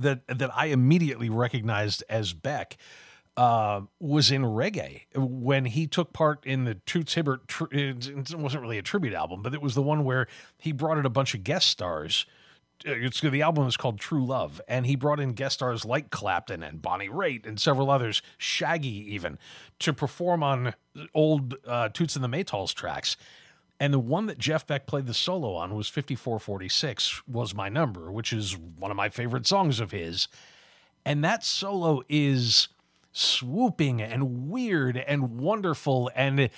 that 0.01 0.21
that 0.27 0.51
I 0.55 0.67
immediately 0.67 1.29
recognized 1.29 2.03
as 2.09 2.33
Beck 2.33 2.77
uh, 3.37 3.81
was 3.99 4.31
in 4.31 4.41
reggae 4.41 5.03
when 5.15 5.65
he 5.65 5.85
took 5.85 6.11
part 6.11 6.43
in 6.45 6.63
the 6.63 6.73
Toots 6.73 7.13
Hibbert. 7.13 7.47
Tr- 7.47 7.65
it 7.71 8.33
wasn't 8.33 8.61
really 8.61 8.79
a 8.79 8.81
tribute 8.81 9.13
album, 9.13 9.43
but 9.43 9.53
it 9.53 9.61
was 9.61 9.75
the 9.75 9.81
one 9.81 10.03
where 10.03 10.27
he 10.57 10.71
brought 10.71 10.97
in 10.97 11.05
a 11.05 11.09
bunch 11.09 11.35
of 11.35 11.43
guest 11.43 11.67
stars. 11.67 12.25
It's 12.83 13.21
the 13.21 13.41
album 13.41 13.67
is 13.67 13.77
called 13.77 13.99
True 13.99 14.25
Love, 14.25 14.61
and 14.67 14.85
he 14.85 14.95
brought 14.95 15.19
in 15.19 15.33
guest 15.33 15.55
stars 15.55 15.85
like 15.85 16.09
Clapton 16.09 16.63
and 16.63 16.81
Bonnie 16.81 17.09
Raitt 17.09 17.45
and 17.45 17.59
several 17.59 17.89
others, 17.89 18.21
Shaggy 18.37 19.13
even, 19.13 19.39
to 19.79 19.93
perform 19.93 20.43
on 20.43 20.73
old 21.13 21.55
uh, 21.65 21.89
Toots 21.89 22.15
and 22.15 22.23
the 22.23 22.29
Maytals 22.29 22.73
tracks. 22.73 23.17
And 23.79 23.93
the 23.93 23.99
one 23.99 24.25
that 24.25 24.39
Jeff 24.39 24.65
Beck 24.65 24.87
played 24.87 25.05
the 25.05 25.13
solo 25.13 25.53
on 25.53 25.75
was 25.75 25.87
5446 25.87 27.27
was 27.27 27.53
my 27.53 27.69
number, 27.69 28.11
which 28.11 28.33
is 28.33 28.57
one 28.57 28.89
of 28.89 28.97
my 28.97 29.09
favorite 29.09 29.45
songs 29.45 29.79
of 29.79 29.91
his. 29.91 30.27
And 31.05 31.23
that 31.23 31.43
solo 31.43 32.01
is 32.09 32.69
swooping 33.11 34.01
and 34.01 34.49
weird 34.49 34.97
and 34.97 35.39
wonderful. 35.39 36.09
And 36.15 36.49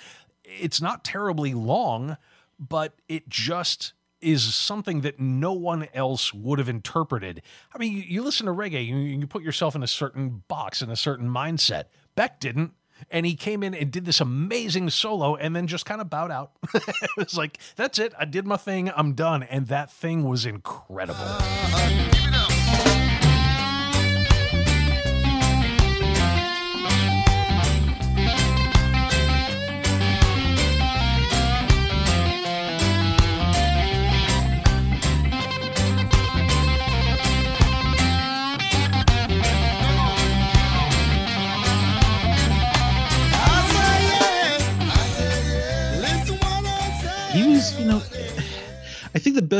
it's 0.44 0.80
not 0.80 1.04
terribly 1.04 1.52
long, 1.54 2.16
but 2.58 2.94
it 3.08 3.28
just 3.28 3.92
is 4.20 4.54
something 4.54 5.00
that 5.00 5.18
no 5.18 5.52
one 5.52 5.88
else 5.94 6.34
would 6.34 6.58
have 6.58 6.68
interpreted. 6.68 7.42
I 7.74 7.78
mean, 7.78 7.92
you, 7.92 8.02
you 8.02 8.22
listen 8.22 8.46
to 8.46 8.52
reggae, 8.52 8.86
you, 8.86 8.96
you 8.96 9.26
put 9.26 9.42
yourself 9.42 9.74
in 9.74 9.82
a 9.82 9.86
certain 9.86 10.42
box, 10.48 10.82
in 10.82 10.90
a 10.90 10.96
certain 10.96 11.28
mindset. 11.28 11.84
Beck 12.14 12.40
didn't. 12.40 12.72
And 13.10 13.26
he 13.26 13.34
came 13.34 13.62
in 13.62 13.74
and 13.74 13.90
did 13.90 14.04
this 14.04 14.20
amazing 14.20 14.90
solo 14.90 15.36
and 15.36 15.54
then 15.54 15.66
just 15.66 15.86
kind 15.86 16.00
of 16.00 16.10
bowed 16.10 16.30
out. 16.30 16.52
it 16.74 17.10
was 17.16 17.36
like, 17.36 17.58
that's 17.76 17.98
it. 17.98 18.12
I 18.18 18.24
did 18.24 18.46
my 18.46 18.56
thing. 18.56 18.90
I'm 18.94 19.14
done. 19.14 19.42
And 19.42 19.68
that 19.68 19.90
thing 19.90 20.28
was 20.28 20.46
incredible. 20.46 22.29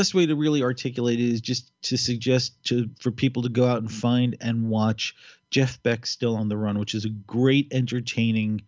Best 0.01 0.15
way 0.15 0.25
to 0.25 0.35
really 0.35 0.63
articulate 0.63 1.19
it 1.19 1.29
is 1.29 1.41
just 1.41 1.71
to 1.83 1.95
suggest 1.95 2.53
to 2.63 2.89
for 2.99 3.11
people 3.11 3.43
to 3.43 3.49
go 3.49 3.67
out 3.67 3.77
and 3.77 3.91
find 3.91 4.35
and 4.41 4.67
watch 4.67 5.15
jeff 5.51 5.81
beck 5.83 6.07
still 6.07 6.35
on 6.35 6.49
the 6.49 6.57
run 6.57 6.79
which 6.79 6.95
is 6.95 7.05
a 7.05 7.09
great 7.09 7.67
entertaining 7.71 8.59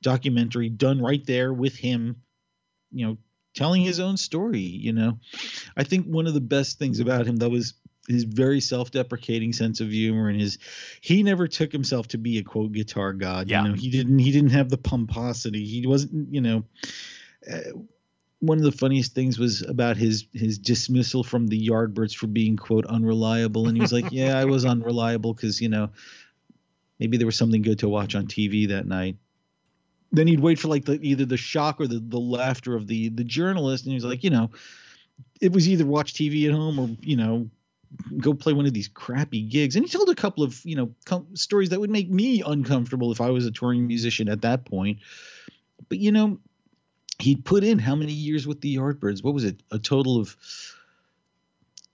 documentary 0.00 0.70
done 0.70 0.98
right 1.02 1.26
there 1.26 1.52
with 1.52 1.76
him 1.76 2.16
you 2.90 3.06
know 3.06 3.18
telling 3.54 3.82
his 3.82 4.00
own 4.00 4.16
story 4.16 4.60
you 4.60 4.92
know. 4.92 5.18
I 5.76 5.82
think 5.84 6.06
one 6.06 6.26
of 6.26 6.32
the 6.34 6.40
best 6.40 6.78
things 6.78 7.00
about 7.00 7.26
him 7.26 7.36
though 7.36 7.54
is 7.54 7.74
his 8.08 8.24
very 8.24 8.60
self-deprecating 8.60 9.52
sense 9.52 9.80
of 9.80 9.90
humor 9.90 10.28
and 10.30 10.40
his 10.40 10.58
he 11.02 11.22
never 11.22 11.48
took 11.48 11.70
himself 11.70 12.08
to 12.08 12.18
be 12.18 12.38
a 12.38 12.42
quote 12.44 12.72
guitar 12.72 13.12
god 13.12 13.48
Yeah. 13.50 13.62
you 13.64 13.68
know. 13.68 13.74
He 13.74 13.90
didn't 13.90 14.18
he 14.20 14.32
didn't 14.32 14.50
have 14.50 14.70
the 14.70 14.78
pomposity. 14.78 15.66
He 15.66 15.86
wasn't 15.86 16.32
you 16.32 16.40
know 16.40 16.64
uh, 17.52 17.72
one 18.40 18.58
of 18.58 18.64
the 18.64 18.72
funniest 18.72 19.14
things 19.14 19.38
was 19.38 19.62
about 19.62 19.96
his 19.96 20.26
his 20.32 20.58
dismissal 20.58 21.24
from 21.24 21.48
the 21.48 21.68
Yardbirds 21.68 22.14
for 22.14 22.28
being 22.28 22.56
quote 22.56 22.86
unreliable, 22.86 23.66
and 23.66 23.76
he 23.76 23.80
was 23.80 23.92
like, 23.92 24.12
"Yeah, 24.12 24.38
I 24.38 24.44
was 24.44 24.64
unreliable 24.64 25.34
because 25.34 25.60
you 25.60 25.68
know 25.68 25.90
maybe 27.00 27.16
there 27.16 27.26
was 27.26 27.36
something 27.36 27.62
good 27.62 27.80
to 27.80 27.88
watch 27.88 28.14
on 28.14 28.26
TV 28.26 28.68
that 28.68 28.86
night." 28.86 29.16
Then 30.12 30.26
he'd 30.26 30.40
wait 30.40 30.58
for 30.58 30.68
like 30.68 30.84
the, 30.84 30.98
either 31.02 31.24
the 31.24 31.36
shock 31.36 31.80
or 31.80 31.86
the 31.86 31.98
the 31.98 32.20
laughter 32.20 32.76
of 32.76 32.86
the 32.86 33.08
the 33.08 33.24
journalist, 33.24 33.84
and 33.84 33.90
he 33.90 33.96
was 33.96 34.04
like, 34.04 34.22
"You 34.22 34.30
know, 34.30 34.50
it 35.40 35.52
was 35.52 35.68
either 35.68 35.84
watch 35.86 36.14
TV 36.14 36.46
at 36.46 36.54
home 36.54 36.78
or 36.78 36.88
you 37.00 37.16
know." 37.16 37.50
go 38.18 38.34
play 38.34 38.52
one 38.52 38.66
of 38.66 38.74
these 38.74 38.88
crappy 38.88 39.40
gigs 39.40 39.74
and 39.74 39.82
he 39.82 39.90
told 39.90 40.10
a 40.10 40.14
couple 40.14 40.44
of 40.44 40.60
you 40.62 40.76
know 40.76 40.94
com- 41.06 41.26
stories 41.34 41.70
that 41.70 41.80
would 41.80 41.88
make 41.88 42.10
me 42.10 42.42
uncomfortable 42.44 43.10
if 43.10 43.18
i 43.18 43.30
was 43.30 43.46
a 43.46 43.50
touring 43.50 43.86
musician 43.86 44.28
at 44.28 44.42
that 44.42 44.66
point 44.66 44.98
but 45.88 45.96
you 45.96 46.12
know 46.12 46.38
he 47.18 47.36
put 47.36 47.64
in 47.64 47.78
how 47.78 47.94
many 47.94 48.12
years 48.12 48.46
with 48.46 48.60
the 48.60 48.76
Yardbirds? 48.76 49.22
What 49.24 49.34
was 49.34 49.44
it? 49.44 49.60
A 49.70 49.78
total 49.78 50.18
of 50.20 50.36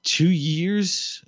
two 0.02 0.28
years, 0.28 1.24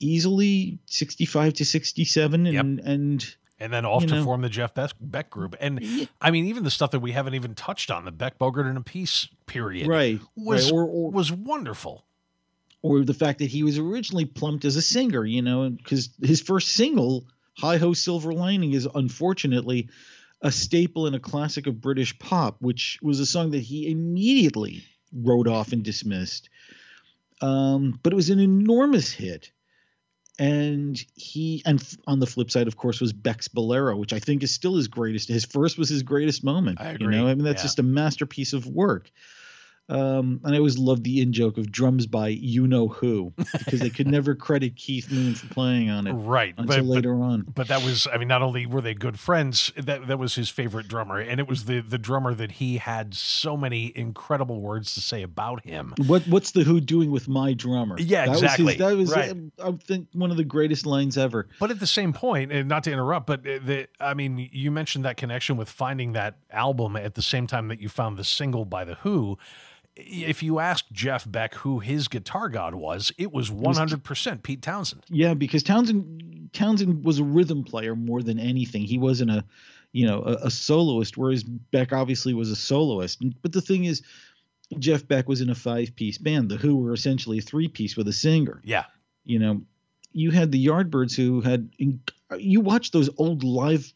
easily 0.00 0.78
sixty-five 0.86 1.54
to 1.54 1.64
sixty-seven, 1.64 2.46
and 2.46 2.54
Yep. 2.78 2.86
and 2.86 3.36
and 3.58 3.72
then 3.72 3.86
off 3.86 4.02
You 4.02 4.08
to 4.08 4.14
know. 4.16 4.24
form 4.24 4.42
the 4.42 4.48
Jeff 4.50 4.74
Beck, 4.74 4.90
Beck 5.00 5.30
group. 5.30 5.56
And 5.60 5.80
Yeah. 5.82 6.06
I 6.20 6.30
mean, 6.30 6.46
even 6.46 6.62
the 6.64 6.70
stuff 6.70 6.90
that 6.90 7.00
we 7.00 7.12
haven't 7.12 7.34
even 7.34 7.54
touched 7.54 7.90
on, 7.90 8.04
the 8.04 8.12
Beck 8.12 8.38
Bogert 8.38 8.66
and 8.68 8.76
Appice 8.84 9.28
period, 9.46 9.86
right, 9.86 10.20
was 10.36 10.64
right. 10.66 10.72
Or, 10.74 10.84
or 10.84 11.10
was 11.10 11.32
wonderful. 11.32 12.04
or 12.82 13.02
the 13.04 13.14
fact 13.14 13.38
that 13.40 13.46
he 13.50 13.62
was 13.62 13.78
originally 13.78 14.26
plumped 14.26 14.64
as 14.64 14.76
a 14.76 14.82
singer, 14.82 15.24
you 15.24 15.40
know, 15.42 15.70
because 15.70 16.10
his 16.22 16.40
first 16.42 16.68
single, 16.68 17.26
"Hi 17.54 17.78
Ho 17.78 17.94
Silver 17.94 18.32
Lining," 18.34 18.72
is 18.74 18.86
unfortunately 18.94 19.88
a 20.46 20.52
staple 20.52 21.06
and 21.06 21.16
a 21.16 21.20
classic 21.20 21.66
of 21.66 21.80
British 21.80 22.16
pop, 22.20 22.56
which 22.60 23.00
was 23.02 23.18
a 23.18 23.26
song 23.26 23.50
that 23.50 23.58
he 23.62 23.90
immediately 23.90 24.84
wrote 25.12 25.48
off 25.48 25.72
and 25.72 25.82
dismissed. 25.82 26.48
Um, 27.40 27.98
but 28.02 28.12
it 28.12 28.16
was 28.16 28.30
an 28.30 28.38
enormous 28.38 29.10
hit. 29.10 29.50
And 30.38 31.02
he, 31.16 31.62
and 31.66 31.80
f- 31.80 31.96
on 32.06 32.20
the 32.20 32.26
flip 32.26 32.50
side, 32.52 32.68
of 32.68 32.76
course, 32.76 33.00
was 33.00 33.12
Beck's 33.12 33.48
Bolero, 33.48 33.96
which 33.96 34.12
I 34.12 34.18
think 34.20 34.42
is 34.44 34.52
still 34.54 34.76
his 34.76 34.86
greatest. 34.86 35.28
His 35.28 35.44
first 35.44 35.78
was 35.78 35.88
his 35.88 36.02
greatest 36.04 36.44
moment. 36.44 36.80
I 36.80 36.90
You 36.90 36.94
agree. 36.96 37.16
know, 37.16 37.26
I 37.26 37.34
mean, 37.34 37.44
that's 37.44 37.62
Yeah. 37.62 37.66
just 37.66 37.78
a 37.80 37.82
masterpiece 37.82 38.52
of 38.52 38.66
work. 38.68 39.10
Um, 39.88 40.40
and 40.42 40.52
I 40.52 40.58
always 40.58 40.78
loved 40.78 41.04
the 41.04 41.20
in 41.20 41.32
joke 41.32 41.58
of 41.58 41.70
drums 41.70 42.06
by 42.08 42.28
you 42.28 42.66
know 42.66 42.88
who 42.88 43.32
because 43.52 43.78
they 43.78 43.88
could 43.90 44.08
never 44.08 44.34
credit 44.34 44.74
Keith 44.74 45.12
Moon 45.12 45.34
for 45.36 45.46
playing 45.54 45.90
on 45.90 46.08
it 46.08 46.12
Right. 46.12 46.54
until 46.58 46.66
But, 46.78 46.82
but, 46.82 46.84
later 46.86 47.14
on. 47.22 47.42
but 47.54 47.68
that 47.68 47.84
was, 47.84 48.08
I 48.12 48.16
mean, 48.18 48.26
not 48.26 48.42
only 48.42 48.66
were 48.66 48.80
they 48.80 48.94
good 48.94 49.16
friends, 49.18 49.72
that 49.76 50.08
that 50.08 50.18
was 50.18 50.34
his 50.34 50.48
favorite 50.48 50.88
drummer. 50.88 51.18
And 51.20 51.38
it 51.38 51.46
was 51.46 51.66
the, 51.66 51.80
the 51.82 51.98
drummer 51.98 52.34
that 52.34 52.52
he 52.52 52.78
had 52.78 53.14
so 53.14 53.56
many 53.56 53.92
incredible 53.94 54.60
words 54.60 54.92
to 54.94 55.00
say 55.00 55.22
about 55.22 55.64
him. 55.64 55.94
What 56.06 56.26
what's 56.26 56.50
the 56.50 56.64
Who 56.64 56.80
doing 56.80 57.12
with 57.12 57.28
my 57.28 57.52
drummer? 57.52 57.94
Yeah, 58.00 58.24
That 58.26 58.30
was 58.32 58.42
exactly. 58.42 58.72
his- 58.74 58.78
that 58.78 58.96
was, 58.96 59.12
Right. 59.12 59.30
um, 59.30 59.52
I 59.62 59.70
think, 59.84 60.08
one 60.14 60.32
of 60.32 60.36
the 60.36 60.44
greatest 60.44 60.84
lines 60.84 61.16
ever. 61.16 61.46
But 61.60 61.70
at 61.70 61.78
the 61.78 61.86
same 61.86 62.12
point, 62.12 62.50
and 62.50 62.68
not 62.68 62.82
to 62.84 62.92
interrupt, 62.92 63.28
but 63.28 63.44
the, 63.44 63.86
I 64.00 64.14
mean, 64.14 64.48
you 64.52 64.72
mentioned 64.72 65.04
that 65.04 65.16
connection 65.16 65.56
with 65.56 65.68
finding 65.68 66.12
that 66.14 66.38
album 66.50 66.96
at 66.96 67.14
the 67.14 67.22
same 67.22 67.46
time 67.46 67.68
that 67.68 67.80
you 67.80 67.88
found 67.88 68.16
the 68.16 68.24
single 68.24 68.64
by 68.64 68.84
The 68.84 68.94
Who. 68.96 69.38
If 69.96 70.42
you 70.42 70.58
asked 70.58 70.92
Jeff 70.92 71.30
Beck 71.30 71.54
who 71.54 71.78
his 71.78 72.06
guitar 72.08 72.48
god 72.48 72.74
was, 72.74 73.12
it 73.16 73.32
was 73.32 73.50
100% 73.50 74.42
Pete 74.42 74.60
Townshend. 74.62 75.02
Yeah, 75.08 75.34
because 75.34 75.62
Townshend 75.62 76.50
Townshend 76.52 77.04
was 77.04 77.18
a 77.18 77.24
rhythm 77.24 77.64
player 77.64 77.96
more 77.96 78.22
than 78.22 78.38
anything. 78.38 78.82
He 78.82 78.98
wasn't 78.98 79.30
a, 79.30 79.44
you 79.92 80.06
know, 80.06 80.22
a, 80.22 80.46
a 80.46 80.50
soloist, 80.50 81.16
whereas 81.16 81.42
Beck 81.44 81.92
obviously 81.92 82.34
was 82.34 82.50
a 82.50 82.56
soloist. 82.56 83.22
But 83.42 83.52
the 83.52 83.60
thing 83.62 83.84
is, 83.84 84.02
Jeff 84.78 85.06
Beck 85.06 85.28
was 85.28 85.40
in 85.40 85.50
a 85.50 85.54
five-piece 85.54 86.18
band. 86.18 86.50
The 86.50 86.56
Who 86.56 86.76
were 86.76 86.92
essentially 86.92 87.38
a 87.38 87.42
three-piece 87.42 87.96
with 87.96 88.08
a 88.08 88.12
singer. 88.12 88.60
Yeah. 88.64 88.84
you 89.24 89.38
know, 89.38 89.62
you 90.12 90.30
had 90.30 90.50
the 90.50 90.66
Yardbirds 90.66 91.14
who 91.14 91.42
had 91.42 91.70
you 92.38 92.60
watch 92.60 92.90
those 92.90 93.10
old 93.18 93.44
live 93.44 93.92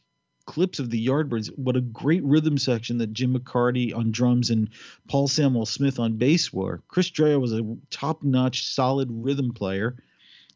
clips 0.51 0.81
of 0.81 0.91
the 0.91 1.07
Yardbirds. 1.07 1.47
What 1.57 1.77
a 1.77 1.81
great 1.81 2.25
rhythm 2.25 2.59
section 2.59 2.99
that 2.99 3.13
Jim 3.13 3.39
McCarty 3.39 3.95
on 3.95 4.11
drums 4.11 4.51
and 4.51 4.69
Paul 5.07 5.29
Samwell-Smith 5.29 6.01
on 6.01 6.17
bass 6.17 6.53
were. 6.53 6.83
Chris 6.89 7.09
Dreja 7.09 7.41
was 7.41 7.53
a 7.53 7.77
top-notch, 7.91 8.67
solid 8.67 9.09
rhythm 9.13 9.53
player. 9.53 10.03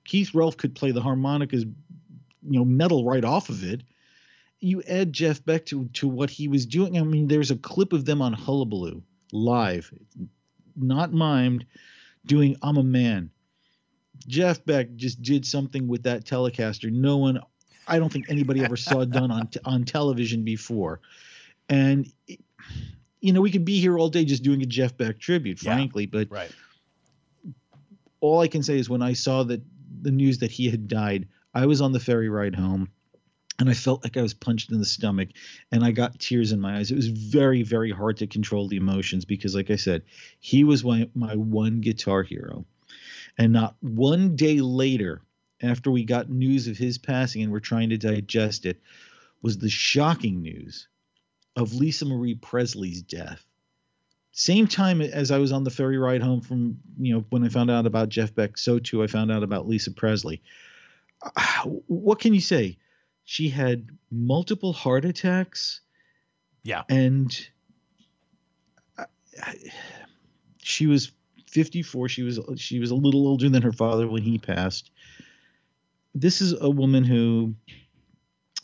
Keith 0.04 0.32
Relf 0.34 0.56
could 0.56 0.74
play 0.74 0.90
the 0.90 1.00
harmonicas, 1.00 1.62
you 1.62 2.58
know, 2.58 2.64
metal 2.64 3.04
right 3.04 3.24
off 3.24 3.50
of 3.50 3.62
it. 3.62 3.84
You 4.58 4.82
add 4.82 5.12
Jeff 5.12 5.44
Beck 5.44 5.64
to 5.66 5.88
to 5.92 6.08
what 6.08 6.28
he 6.28 6.48
was 6.48 6.66
doing. 6.66 6.98
I 6.98 7.02
mean, 7.02 7.28
there's 7.28 7.52
a 7.52 7.56
clip 7.56 7.92
of 7.92 8.04
them 8.04 8.20
on 8.20 8.32
Hullabaloo 8.32 9.00
live, 9.30 9.92
not 10.74 11.12
mimed, 11.12 11.66
doing 12.26 12.56
"I'm 12.62 12.78
a 12.78 12.82
Man." 12.82 13.30
Jeff 14.26 14.64
Beck 14.64 14.96
just 14.96 15.22
did 15.22 15.46
something 15.46 15.86
with 15.86 16.02
that 16.02 16.24
Telecaster. 16.24 16.90
No 16.90 17.18
one, 17.18 17.40
I 17.86 17.98
don't 17.98 18.12
think 18.12 18.26
anybody 18.28 18.62
ever 18.64 18.76
saw 18.76 19.04
done 19.04 19.30
on 19.30 19.48
t- 19.48 19.60
on 19.64 19.84
television 19.84 20.42
before. 20.44 21.00
And 21.68 22.10
you 23.20 23.32
know, 23.32 23.40
we 23.40 23.50
could 23.50 23.64
be 23.64 23.80
here 23.80 23.98
all 23.98 24.10
day 24.10 24.24
just 24.24 24.42
doing 24.42 24.62
a 24.62 24.66
Jeff 24.66 24.96
Beck 24.96 25.18
tribute, 25.18 25.62
Yeah. 25.62 25.74
frankly. 25.74 26.06
But 26.06 26.30
Right. 26.30 26.50
all 28.20 28.40
I 28.40 28.48
can 28.48 28.62
say 28.62 28.78
is 28.78 28.88
when 28.90 29.02
I 29.02 29.12
saw 29.14 29.42
that 29.44 29.62
the 30.02 30.10
news 30.10 30.38
that 30.38 30.50
he 30.50 30.68
had 30.70 30.88
died, 30.88 31.28
I 31.54 31.66
was 31.66 31.80
on 31.80 31.92
the 31.92 32.00
ferry 32.00 32.28
ride 32.28 32.54
home 32.54 32.90
and 33.58 33.70
I 33.70 33.74
felt 33.74 34.02
like 34.04 34.16
I 34.16 34.22
was 34.22 34.34
punched 34.34 34.72
in 34.72 34.78
the 34.78 34.84
stomach 34.84 35.28
and 35.70 35.84
I 35.84 35.92
got 35.92 36.18
tears 36.18 36.52
in 36.52 36.60
my 36.60 36.76
eyes. 36.78 36.90
It 36.90 36.96
was 36.96 37.08
very, 37.08 37.62
very 37.62 37.90
hard 37.90 38.16
to 38.18 38.26
control 38.26 38.68
the 38.68 38.76
emotions 38.76 39.24
because, 39.24 39.54
like 39.54 39.70
I 39.70 39.76
said, 39.76 40.02
he 40.40 40.64
was 40.64 40.84
my, 40.84 41.08
my 41.14 41.36
one 41.36 41.80
guitar 41.80 42.22
hero. 42.22 42.66
And 43.38 43.52
not 43.52 43.76
one 43.80 44.36
day 44.36 44.60
later, 44.60 45.22
after 45.64 45.90
we 45.90 46.04
got 46.04 46.30
news 46.30 46.68
of 46.68 46.76
his 46.76 46.98
passing 46.98 47.42
and 47.42 47.50
we're 47.52 47.60
trying 47.60 47.90
to 47.90 47.96
digest 47.98 48.66
it, 48.66 48.80
was 49.42 49.58
the 49.58 49.68
shocking 49.70 50.42
news 50.42 50.88
of 51.56 51.74
Lisa 51.74 52.04
Marie 52.04 52.34
Presley's 52.34 53.02
death. 53.02 53.44
Same 54.32 54.66
time 54.66 55.00
as 55.00 55.30
I 55.30 55.38
was 55.38 55.52
on 55.52 55.62
the 55.64 55.70
ferry 55.70 55.96
ride 55.98 56.22
home 56.22 56.40
from, 56.40 56.78
you 56.98 57.14
know, 57.14 57.24
when 57.30 57.44
I 57.44 57.48
found 57.48 57.70
out 57.70 57.86
about 57.86 58.08
Jeff 58.08 58.34
Beck, 58.34 58.58
so 58.58 58.78
too 58.78 59.02
I 59.02 59.06
found 59.06 59.30
out 59.30 59.42
about 59.44 59.68
Lisa 59.68 59.92
Presley. 59.92 60.42
Ah, 61.36 61.62
What 61.86 62.18
can 62.18 62.34
you 62.34 62.40
say? 62.40 62.76
She 63.24 63.48
had 63.48 63.88
multiple 64.10 64.72
heart 64.72 65.04
attacks 65.04 65.80
Yeah. 66.64 66.82
and 66.88 67.48
I- 68.98 69.06
I- 69.42 69.72
she 70.62 70.86
was 70.86 71.12
54 71.46 72.08
she 72.08 72.22
was 72.24 72.40
she 72.56 72.80
was 72.80 72.90
a 72.90 72.94
little 72.96 73.28
older 73.28 73.48
than 73.48 73.62
her 73.62 73.72
father 73.72 74.08
when 74.08 74.22
he 74.22 74.38
passed 74.38 74.90
this 76.14 76.40
is 76.40 76.54
a 76.60 76.70
woman 76.70 77.04
who 77.04 77.54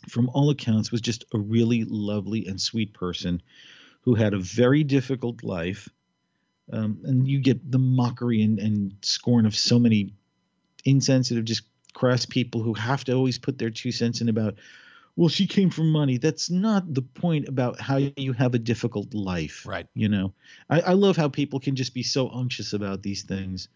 from 0.09 0.29
all 0.33 0.49
accounts, 0.49 0.91
was 0.91 1.01
just 1.01 1.25
a 1.33 1.37
really 1.37 1.83
lovely 1.85 2.45
and 2.47 2.59
sweet 2.59 2.93
person 2.93 3.41
who 4.01 4.15
had 4.15 4.33
a 4.33 4.39
very 4.39 4.83
difficult 4.83 5.43
life. 5.43 5.89
Um, 6.71 6.99
and 7.03 7.27
you 7.27 7.39
get 7.39 7.71
the 7.71 7.79
mockery 7.79 8.41
and, 8.41 8.59
and 8.59 8.95
scorn 9.01 9.45
of 9.45 9.55
so 9.55 9.77
many 9.77 10.13
insensitive, 10.85 11.45
just 11.45 11.63
crass 11.93 12.25
people 12.25 12.63
who 12.63 12.73
have 12.73 13.03
to 13.05 13.13
always 13.13 13.37
put 13.37 13.57
their 13.57 13.69
two 13.69 13.91
cents 13.91 14.21
in 14.21 14.29
about, 14.29 14.55
well, 15.15 15.29
she 15.29 15.45
came 15.45 15.69
from 15.69 15.91
money. 15.91 16.17
That's 16.17 16.49
not 16.49 16.93
the 16.93 17.01
point 17.01 17.47
about 17.49 17.79
how 17.79 17.97
you 17.97 18.33
have 18.33 18.55
a 18.55 18.59
difficult 18.59 19.13
life. 19.13 19.65
Right. 19.67 19.85
You 19.93 20.07
know, 20.07 20.33
I, 20.69 20.81
I 20.81 20.93
love 20.93 21.17
how 21.17 21.27
people 21.27 21.59
can 21.59 21.75
just 21.75 21.93
be 21.93 22.03
so 22.03 22.29
unctuous 22.29 22.73
about 22.73 23.03
these 23.03 23.23
things. 23.23 23.67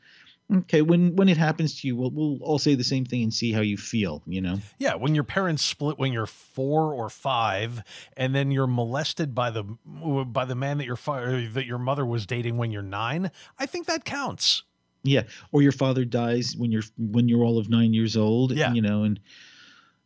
Okay, 0.54 0.84
when 0.84 1.16
when 1.16 1.28
it 1.28 1.38
happens 1.38 1.82
to 1.82 1.88
you, 1.88 1.96
we'll 1.96 2.12
we'll 2.12 2.38
all 2.44 2.60
say 2.60 2.76
the 2.76 2.84
same 2.84 3.04
thing 3.04 3.24
and 3.24 3.34
see 3.34 3.52
how 3.52 3.62
you 3.62 3.78
feel. 3.78 4.22
You 4.28 4.42
know. 4.42 4.60
Yeah, 4.78 4.94
when 4.94 5.16
your 5.16 5.24
parents 5.24 5.66
split 5.66 5.98
when 5.98 6.14
you're 6.14 6.28
four 6.28 6.94
or 6.94 7.10
five, 7.10 7.82
and 8.16 8.36
then 8.36 8.52
you're 8.52 8.68
molested 8.68 9.34
by 9.34 9.50
the 9.50 9.64
by 9.64 10.46
the 10.46 10.54
man 10.54 10.78
that 10.78 10.86
your 10.86 10.98
fa- 10.98 11.50
that 11.54 11.66
your 11.66 11.80
mother 11.80 12.06
was 12.06 12.28
dating 12.28 12.58
when 12.58 12.72
you're 12.72 12.84
nine, 12.84 13.32
I 13.58 13.66
think 13.66 13.88
that 13.88 14.06
counts. 14.06 14.62
Yeah, 15.02 15.24
or 15.52 15.64
your 15.64 15.72
father 15.72 16.06
dies 16.06 16.56
when 16.56 16.72
you're 16.72 16.84
when 16.98 17.28
you're 17.28 17.44
all 17.44 17.58
of 17.58 17.68
nine 17.68 17.94
years 17.96 18.16
old. 18.16 18.52
Yeah. 18.52 18.72
you 18.72 18.84
know, 18.84 19.04
and 19.04 19.20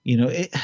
you 0.04 0.16
know 0.16 0.30
it. 0.30 0.56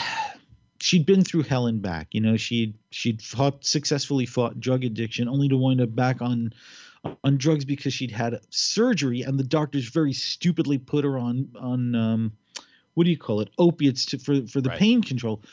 She'd 0.81 1.05
been 1.05 1.23
through 1.23 1.43
hell 1.43 1.67
and 1.67 1.81
back. 1.81 2.09
You 2.11 2.21
know, 2.21 2.37
she'd 2.37 2.75
she'd 2.91 3.21
fought 3.21 3.65
successfully 3.65 4.25
fought 4.25 4.59
drug 4.59 4.85
addiction, 4.85 5.27
only 5.27 5.49
to 5.49 5.57
wind 5.57 5.81
up 5.81 5.93
back 5.95 6.21
on 6.21 6.53
on 7.23 7.37
drugs 7.37 7.65
because 7.65 7.93
she'd 7.93 8.11
had 8.11 8.39
surgery, 8.49 9.21
and 9.21 9.39
the 9.39 9.43
doctors 9.43 9.89
very 9.89 10.13
stupidly 10.13 10.77
put 10.77 11.03
her 11.03 11.17
on 11.17 11.49
on 11.59 11.95
um, 11.95 12.31
what 12.93 13.03
do 13.03 13.09
you 13.09 13.17
call 13.17 13.41
it 13.41 13.49
opiates 13.57 14.05
to, 14.07 14.17
for 14.17 14.45
for 14.47 14.61
the 14.61 14.69
Right. 14.69 14.79
pain 14.79 15.01
control. 15.01 15.43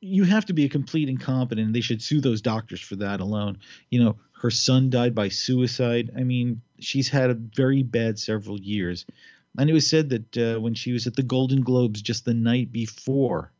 You 0.00 0.24
have 0.24 0.46
to 0.46 0.52
be 0.52 0.64
a 0.64 0.68
complete 0.68 1.08
incompetent. 1.08 1.66
and 1.66 1.74
They 1.74 1.80
should 1.80 2.02
sue 2.02 2.20
those 2.20 2.40
doctors 2.42 2.80
for 2.80 2.96
that 2.96 3.20
alone. 3.20 3.58
You 3.90 4.02
know, 4.02 4.16
her 4.32 4.50
son 4.50 4.90
died 4.90 5.14
by 5.14 5.28
suicide. 5.28 6.10
I 6.16 6.24
mean, 6.24 6.60
she's 6.80 7.08
had 7.08 7.30
a 7.30 7.34
very 7.34 7.84
bad 7.84 8.18
several 8.18 8.60
years. 8.60 9.06
And 9.56 9.70
it 9.70 9.72
was 9.72 9.86
said 9.86 10.08
that 10.08 10.36
uh, 10.38 10.60
when 10.60 10.74
she 10.74 10.92
was 10.92 11.06
at 11.06 11.14
the 11.14 11.22
Golden 11.22 11.60
Globes 11.62 12.02
just 12.02 12.24
the 12.24 12.34
night 12.34 12.72
before, 12.72 13.52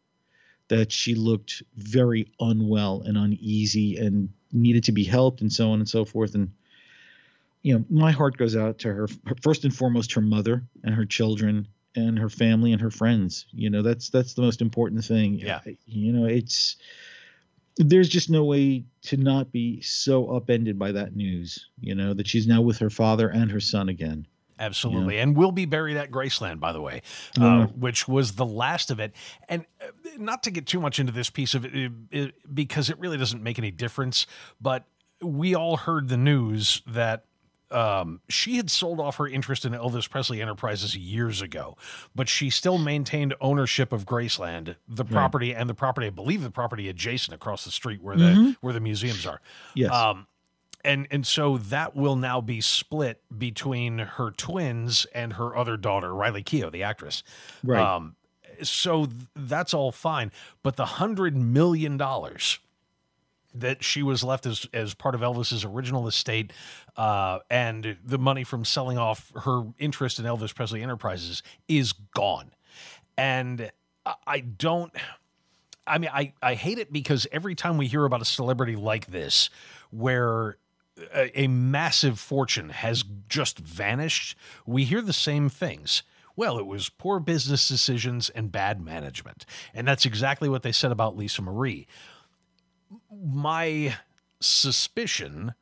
that 0.69 0.91
she 0.91 1.15
looked 1.15 1.63
very 1.77 2.33
unwell 2.41 3.03
and 3.03 3.17
uneasy 3.17 3.99
and 3.99 4.31
needed 4.53 4.85
to 4.85 4.93
be 4.93 5.05
helped 5.05 5.43
and 5.43 5.53
so 5.53 5.71
on 5.71 5.79
and 5.81 5.89
so 5.89 6.05
forth. 6.05 6.35
And 6.35 6.51
you 7.63 7.79
know, 7.79 7.85
my 7.89 8.11
heart 8.11 8.37
goes 8.37 8.57
out 8.57 8.79
to 8.81 8.89
her, 8.93 9.09
her 9.27 9.37
first 9.43 9.65
and 9.65 9.75
foremost, 9.75 10.13
her 10.15 10.21
mother 10.21 10.65
and 10.85 10.95
her 10.95 11.05
children 11.07 11.69
and 11.95 12.19
her 12.19 12.29
family 12.29 12.73
and 12.73 12.81
her 12.81 12.91
friends. 12.91 13.47
You 13.53 13.71
know, 13.71 13.83
that's 13.83 14.11
that's 14.11 14.35
the 14.35 14.43
most 14.43 14.61
important 14.61 15.05
thing. 15.05 15.35
Yeah. 15.35 15.61
You 15.87 16.13
know, 16.13 16.27
it's 16.27 16.77
there's 17.77 18.09
just 18.09 18.29
no 18.31 18.45
way 18.45 18.85
to 19.03 19.17
not 19.17 19.51
be 19.53 19.81
so 19.81 20.29
upended 20.37 20.79
by 20.79 20.93
that 20.93 21.17
news. 21.17 21.69
You 21.81 21.95
know 21.95 22.15
that 22.15 22.27
she's 22.27 22.47
now 22.47 22.61
with 22.61 22.79
her 22.79 22.91
father 22.91 23.29
and 23.29 23.51
her 23.51 23.61
son 23.61 23.89
again. 23.89 24.27
Absolutely. 24.59 25.19
And 25.19 25.37
will 25.37 25.51
be 25.51 25.65
buried 25.65 25.97
at 25.97 26.13
Graceland, 26.13 26.61
by 26.61 26.73
the 26.73 26.81
way, 26.81 27.03
uh, 27.41 27.43
Yeah. 27.43 27.67
which 27.67 28.07
was 28.07 28.33
the 28.33 28.47
last 28.47 28.93
of 28.93 29.01
it. 29.01 29.13
And 29.49 29.65
uh, 29.81 29.87
not 30.19 30.45
to 30.45 30.53
get 30.53 30.67
too 30.67 30.79
much 30.79 31.01
into 31.01 31.11
this 31.11 31.31
piece 31.31 31.55
of 31.55 31.65
it, 31.65 31.75
it, 31.75 31.93
it 32.13 32.55
because 32.55 32.89
it 32.89 32.97
really 33.01 33.17
doesn't 33.17 33.43
make 33.43 33.59
any 33.59 33.73
difference, 33.73 34.25
but 34.61 34.85
we 35.21 35.55
all 35.57 35.79
heard 35.79 36.09
the 36.09 36.17
news 36.17 36.83
that 36.87 37.25
um, 37.73 38.21
she 38.29 38.57
had 38.57 38.71
sold 38.71 39.01
off 39.01 39.17
her 39.17 39.27
interest 39.27 39.65
in 39.65 39.73
Elvis 39.73 40.09
Presley 40.09 40.41
Enterprises 40.41 40.97
years 40.97 41.43
ago, 41.43 41.77
but 42.15 42.29
she 42.29 42.51
still 42.51 42.79
maintained 42.79 43.35
ownership 43.41 43.93
of 43.93 44.05
Graceland, 44.05 44.77
the 44.89 45.05
property, 45.05 45.55
and 45.55 45.69
the 45.69 45.75
property, 45.75 46.07
I 46.07 46.11
believe, 46.11 46.43
the 46.43 46.51
property 46.51 46.89
adjacent 46.89 47.35
across 47.35 47.65
the 47.65 47.71
street 47.71 48.03
where 48.03 48.17
the 48.17 48.57
where 48.61 48.73
the 48.73 48.81
museums 48.81 49.27
are. 49.27 49.41
Yes. 49.75 49.93
Um, 49.93 50.27
and 50.85 51.07
and 51.11 51.27
so 51.27 51.59
that 51.59 51.95
will 51.95 52.17
now 52.17 52.41
be 52.41 52.61
split 52.61 53.21
between 53.37 53.99
her 53.99 54.31
twins 54.31 55.07
and 55.15 55.35
her 55.35 55.57
other 55.57 55.77
daughter, 55.77 56.15
Riley 56.15 56.43
Keough, 56.43 56.73
the 56.73 56.83
actress. 56.83 57.23
Right. 57.63 57.81
Um, 57.81 58.17
so 58.63 59.07
th- 59.07 59.17
that's 59.35 59.75
all 59.75 59.93
fine, 59.93 60.33
but 60.63 60.77
the 60.77 60.87
hundred 60.87 61.37
million 61.37 61.97
dollars 61.97 62.59
that 63.55 63.85
she 63.85 64.03
was 64.03 64.25
left 64.25 64.47
as 64.47 64.67
as 64.73 64.95
part 64.95 65.15
of 65.15 65.21
Elvis's 65.21 65.65
original 65.65 66.07
estate, 66.09 66.53
uh, 66.97 67.41
and 67.51 67.97
the 68.05 68.19
money 68.19 68.45
from 68.45 68.65
selling 68.65 68.99
off 68.99 69.33
her 69.45 69.65
interest 69.79 70.19
in 70.19 70.25
Elvis 70.25 70.55
Presley 70.55 70.83
Enterprises 70.83 71.43
is 71.69 71.93
gone, 72.15 72.53
and 73.17 73.71
I- 74.27 74.41
don't. 74.41 74.93
I 75.87 75.99
mean, 75.99 76.11
I, 76.13 76.33
I 76.41 76.55
hate 76.55 76.79
it 76.79 76.93
because 76.93 77.27
every 77.33 77.57
time 77.57 77.77
we 77.77 77.89
hear 77.89 78.05
about 78.05 78.23
a 78.23 78.25
celebrity 78.25 78.77
like 78.77 79.07
this, 79.07 79.51
where 79.91 80.57
a, 81.13 81.43
a 81.43 81.49
massive 81.49 82.21
fortune 82.21 82.69
has 82.69 83.05
just 83.29 83.59
vanished, 83.59 84.37
we 84.65 84.85
hear 84.85 85.03
the 85.03 85.13
same 85.13 85.49
things. 85.49 86.05
Well, 86.37 86.57
it 86.59 86.67
was 86.67 86.89
poor 86.89 87.21
business 87.21 87.69
decisions 87.69 88.31
and 88.31 88.51
bad 88.51 88.81
management. 88.81 89.45
And 89.75 89.87
that's 89.87 90.07
exactly 90.07 90.49
what 90.49 90.63
they 90.63 90.73
said 90.73 90.93
about 90.93 91.17
Lisa 91.17 91.43
Marie. 91.43 91.87
My 93.11 93.97
suspicion 94.41 95.55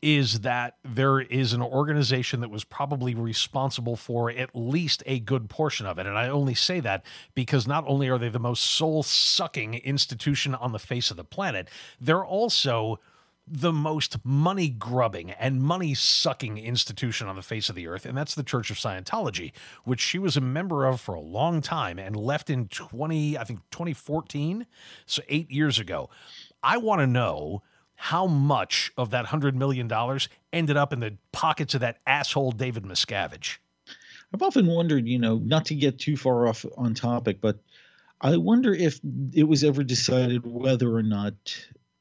is 0.00 0.40
that 0.40 0.76
there 0.84 1.20
is 1.20 1.52
an 1.52 1.62
organization 1.62 2.40
that 2.40 2.50
was 2.50 2.62
probably 2.62 3.14
responsible 3.14 3.96
for 3.96 4.30
at 4.30 4.50
least 4.54 5.02
a 5.06 5.18
good 5.18 5.50
portion 5.50 5.86
of 5.86 5.98
it. 5.98 6.06
And 6.06 6.16
I 6.16 6.28
only 6.28 6.54
say 6.54 6.78
that 6.80 7.04
because 7.34 7.66
not 7.66 7.84
only 7.86 8.08
are 8.08 8.18
they 8.18 8.28
the 8.28 8.38
most 8.38 8.62
soul 8.62 9.02
sucking 9.02 9.74
institution 9.74 10.54
on 10.54 10.72
the 10.72 10.78
face 10.78 11.10
of 11.10 11.16
the 11.16 11.24
planet, 11.24 11.68
they're 12.00 12.24
also 12.24 13.00
the 13.50 13.72
most 13.72 14.24
money 14.24 14.68
grubbing 14.68 15.30
and 15.32 15.62
money 15.62 15.94
sucking 15.94 16.58
institution 16.58 17.26
on 17.28 17.36
the 17.36 17.42
face 17.42 17.68
of 17.68 17.74
the 17.74 17.86
earth, 17.86 18.04
and 18.04 18.16
that's 18.16 18.34
the 18.34 18.42
Church 18.42 18.70
of 18.70 18.76
Scientology, 18.76 19.52
which 19.84 20.00
she 20.00 20.18
was 20.18 20.36
a 20.36 20.40
member 20.40 20.86
of 20.86 21.00
for 21.00 21.14
a 21.14 21.20
long 21.20 21.60
time 21.60 21.98
and 21.98 22.14
left 22.14 22.50
in 22.50 22.68
20, 22.68 23.38
I 23.38 23.44
think 23.44 23.60
2014, 23.70 24.66
so 25.06 25.22
eight 25.28 25.50
years 25.50 25.78
ago. 25.78 26.10
I 26.62 26.78
want 26.78 27.00
to 27.00 27.06
know 27.06 27.62
how 27.94 28.26
much 28.26 28.92
of 28.96 29.10
that 29.10 29.26
$100 29.26 29.54
million 29.54 29.90
ended 30.52 30.76
up 30.76 30.92
in 30.92 31.00
the 31.00 31.16
pockets 31.32 31.74
of 31.74 31.80
that 31.80 31.98
asshole 32.06 32.52
David 32.52 32.84
Miscavige. 32.84 33.58
I've 34.32 34.42
often 34.42 34.66
wondered, 34.66 35.08
you 35.08 35.18
know, 35.18 35.38
not 35.38 35.64
to 35.66 35.74
get 35.74 35.98
too 35.98 36.16
far 36.16 36.46
off 36.46 36.64
on 36.76 36.94
topic, 36.94 37.40
but 37.40 37.58
I 38.20 38.36
wonder 38.36 38.72
if 38.74 39.00
it 39.32 39.44
was 39.44 39.64
ever 39.64 39.82
decided 39.82 40.46
whether 40.46 40.94
or 40.94 41.02
not 41.02 41.34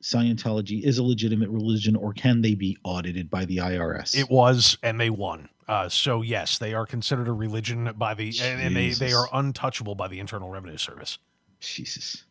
Scientology 0.04 0.84
is 0.84 0.98
a 0.98 1.04
legitimate 1.04 1.50
religion 1.50 1.96
or 1.96 2.14
can 2.14 2.42
they 2.42 2.54
be 2.54 2.78
audited 2.84 3.30
by 3.30 3.46
the 3.46 3.58
IRS? 3.58 4.16
It 4.16 4.30
was, 4.30 4.78
and 4.84 5.00
they 5.00 5.10
won. 5.10 5.50
Uh, 5.68 5.90
so 5.90 6.22
yes, 6.22 6.60
they 6.60 6.74
are 6.74 6.86
considered 6.86 7.28
a 7.28 7.34
religion 7.34 7.92
by 7.98 8.14
the, 8.14 8.32
and, 8.42 8.62
and 8.62 8.76
they, 8.76 8.92
they 8.92 9.14
are 9.14 9.28
untouchable 9.34 9.96
by 9.96 10.08
the 10.08 10.20
Internal 10.20 10.50
Revenue 10.50 10.78
Service. 10.78 11.18
Jesus. 11.60 12.24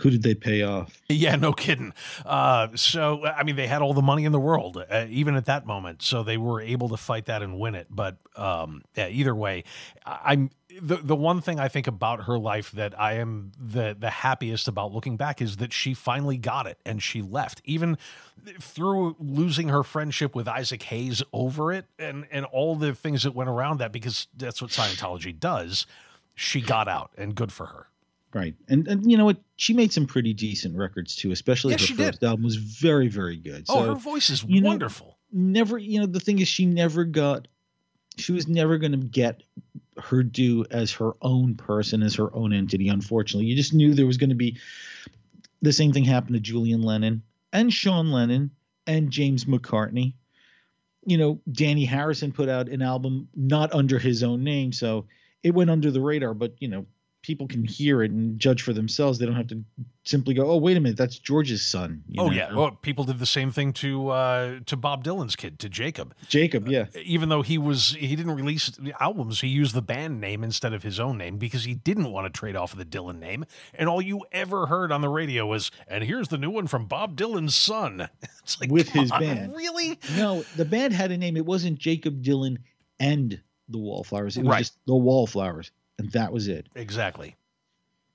Who 0.00 0.10
did 0.10 0.22
they 0.22 0.34
pay 0.34 0.62
off? 0.62 1.00
Yeah, 1.08 1.36
no 1.36 1.52
kidding. 1.52 1.92
Uh, 2.24 2.68
so, 2.74 3.26
I 3.26 3.42
mean, 3.42 3.56
they 3.56 3.66
had 3.66 3.82
all 3.82 3.92
the 3.92 4.02
money 4.02 4.24
in 4.24 4.32
the 4.32 4.40
world, 4.40 4.82
uh, 4.90 5.06
even 5.10 5.36
at 5.36 5.44
that 5.46 5.66
moment. 5.66 6.02
So 6.02 6.22
they 6.22 6.38
were 6.38 6.60
able 6.60 6.88
to 6.88 6.96
fight 6.96 7.26
that 7.26 7.42
and 7.42 7.58
win 7.58 7.74
it. 7.74 7.88
But 7.90 8.16
um, 8.36 8.82
yeah, 8.96 9.08
either 9.08 9.34
way, 9.34 9.64
I'm 10.06 10.50
the 10.80 10.96
the 10.96 11.16
one 11.16 11.40
thing 11.40 11.58
I 11.58 11.68
think 11.68 11.86
about 11.86 12.24
her 12.24 12.38
life 12.38 12.70
that 12.72 12.98
I 12.98 13.14
am 13.14 13.52
the 13.58 13.96
the 13.98 14.10
happiest 14.10 14.68
about 14.68 14.92
looking 14.92 15.16
back 15.16 15.42
is 15.42 15.58
that 15.58 15.72
she 15.72 15.94
finally 15.94 16.36
got 16.36 16.66
it 16.66 16.78
and 16.86 17.02
she 17.02 17.20
left, 17.22 17.60
even 17.64 17.98
through 18.58 19.16
losing 19.18 19.68
her 19.68 19.82
friendship 19.82 20.34
with 20.34 20.48
Isaac 20.48 20.82
Hayes 20.84 21.22
over 21.32 21.72
it 21.72 21.86
and 21.98 22.26
and 22.30 22.46
all 22.46 22.76
the 22.76 22.94
things 22.94 23.24
that 23.24 23.34
went 23.34 23.50
around 23.50 23.78
that 23.80 23.92
because 23.92 24.28
that's 24.36 24.62
what 24.62 24.70
Scientology 24.70 25.38
does. 25.38 25.86
She 26.34 26.62
got 26.62 26.88
out, 26.88 27.10
and 27.18 27.34
good 27.34 27.52
for 27.52 27.66
her. 27.66 27.89
Right. 28.32 28.54
And 28.68 28.86
and 28.86 29.10
you 29.10 29.16
know 29.16 29.24
what? 29.24 29.38
She 29.56 29.74
made 29.74 29.92
some 29.92 30.06
pretty 30.06 30.32
decent 30.34 30.76
records 30.76 31.16
too, 31.16 31.32
especially 31.32 31.72
Yes, 31.72 31.80
her 31.80 31.86
she 31.88 31.94
did. 31.94 32.06
first 32.06 32.22
album 32.22 32.44
was 32.44 32.56
very, 32.56 33.08
very 33.08 33.36
good. 33.36 33.64
oh, 33.68 33.82
her 33.88 33.94
voice 33.94 34.30
is 34.30 34.44
you 34.44 34.60
know- 34.60 34.68
wonderful. 34.68 35.18
never 35.32 35.78
you 35.78 35.98
know 36.00 36.06
the 36.06 36.20
thing 36.20 36.38
is 36.38 36.48
she 36.48 36.66
never 36.66 37.04
got 37.04 37.46
she 38.16 38.32
was 38.32 38.46
never 38.48 38.78
going 38.78 38.92
to 38.92 38.98
get 38.98 39.42
her 39.96 40.22
due 40.22 40.64
as 40.70 40.92
her 40.92 41.12
own 41.22 41.54
person 41.54 42.02
as 42.02 42.14
her 42.16 42.34
own 42.34 42.52
entity 42.52 42.88
unfortunately 42.88 43.46
you 43.46 43.54
just 43.54 43.72
knew 43.74 43.94
there 43.94 44.06
was 44.06 44.16
going 44.16 44.30
to 44.30 44.36
be 44.36 44.56
the 45.62 45.72
same 45.72 45.92
thing 45.92 46.02
happened 46.04 46.34
to 46.34 46.40
julian 46.40 46.82
lennon 46.82 47.22
and 47.52 47.72
sean 47.72 48.10
lennon 48.10 48.50
and 48.88 49.10
james 49.12 49.44
mccartney 49.44 50.14
you 51.06 51.16
know 51.18 51.40
dhani 51.50 51.86
harrison 51.86 52.32
put 52.32 52.48
out 52.48 52.68
an 52.68 52.82
album 52.82 53.28
not 53.36 53.72
under 53.72 53.98
his 54.00 54.22
own 54.24 54.42
name 54.42 54.72
so 54.72 55.06
it 55.44 55.54
went 55.54 55.70
under 55.70 55.90
the 55.92 56.00
radar 56.00 56.34
but 56.34 56.54
you 56.58 56.66
know 56.68 56.84
people 57.22 57.46
can 57.46 57.64
hear 57.64 58.02
it 58.02 58.10
and 58.10 58.38
judge 58.38 58.62
for 58.62 58.72
themselves. 58.72 59.18
They 59.18 59.26
don't 59.26 59.34
have 59.34 59.48
to 59.48 59.62
simply 60.04 60.32
go, 60.34 60.50
"Oh, 60.50 60.56
wait 60.56 60.76
a 60.76 60.80
minute, 60.80 60.96
that's 60.96 61.18
George's 61.18 61.62
son." 61.62 62.02
you 62.08 62.22
oh 62.22 62.28
know? 62.28 62.32
yeah. 62.32 62.54
Well, 62.54 62.70
people 62.72 63.04
did 63.04 63.18
the 63.18 63.26
same 63.26 63.50
thing 63.52 63.72
to 63.74 64.08
uh, 64.08 64.60
to 64.66 64.76
Bob 64.76 65.04
Dylan's 65.04 65.36
kid, 65.36 65.58
to 65.60 65.68
Jakob. 65.68 66.14
Jakob. 66.28 66.66
Yeah, 66.68 66.86
Even 67.02 67.28
though 67.28 67.42
he 67.42 67.58
was 67.58 67.90
he 67.98 68.16
didn't 68.16 68.34
release 68.34 68.70
the 68.70 68.94
albums, 69.02 69.40
he 69.42 69.48
used 69.48 69.74
the 69.74 69.82
band 69.82 70.20
name 70.20 70.42
instead 70.42 70.72
of 70.72 70.82
his 70.82 70.98
own 70.98 71.18
name 71.18 71.36
because 71.36 71.64
he 71.64 71.74
didn't 71.74 72.10
want 72.10 72.32
to 72.32 72.38
trade 72.38 72.56
off 72.56 72.72
of 72.72 72.78
the 72.78 72.84
Dylan 72.84 73.18
name. 73.18 73.44
And 73.74 73.88
all 73.88 74.00
you 74.00 74.24
ever 74.32 74.66
heard 74.66 74.90
on 74.92 75.00
the 75.02 75.08
radio 75.10 75.46
was, 75.46 75.70
"And 75.88 76.04
here's 76.04 76.28
the 76.28 76.38
new 76.38 76.50
one 76.50 76.66
from 76.66 76.86
Bob 76.86 77.16
Dylan's 77.16 77.54
son." 77.56 78.08
It's 78.42 78.60
like 78.60 78.70
With 78.70 78.88
his 78.88 79.12
on, 79.12 79.20
band. 79.20 79.54
really? 79.54 79.98
no, 80.16 80.42
the 80.56 80.64
band 80.64 80.92
had 80.92 81.12
a 81.12 81.16
name. 81.18 81.36
It 81.36 81.46
wasn't 81.46 81.78
Jakob 81.78 82.20
Dylan 82.22 82.56
and 82.98 83.40
the 83.68 83.78
Wallflowers. 83.78 84.36
It 84.36 84.40
was 84.42 84.48
Right. 84.50 84.58
just 84.60 84.76
the 84.86 84.96
Wallflowers, 84.96 85.70
and 86.00 86.10
that 86.12 86.32
was 86.32 86.48
it. 86.48 86.66
Exactly. 86.74 87.36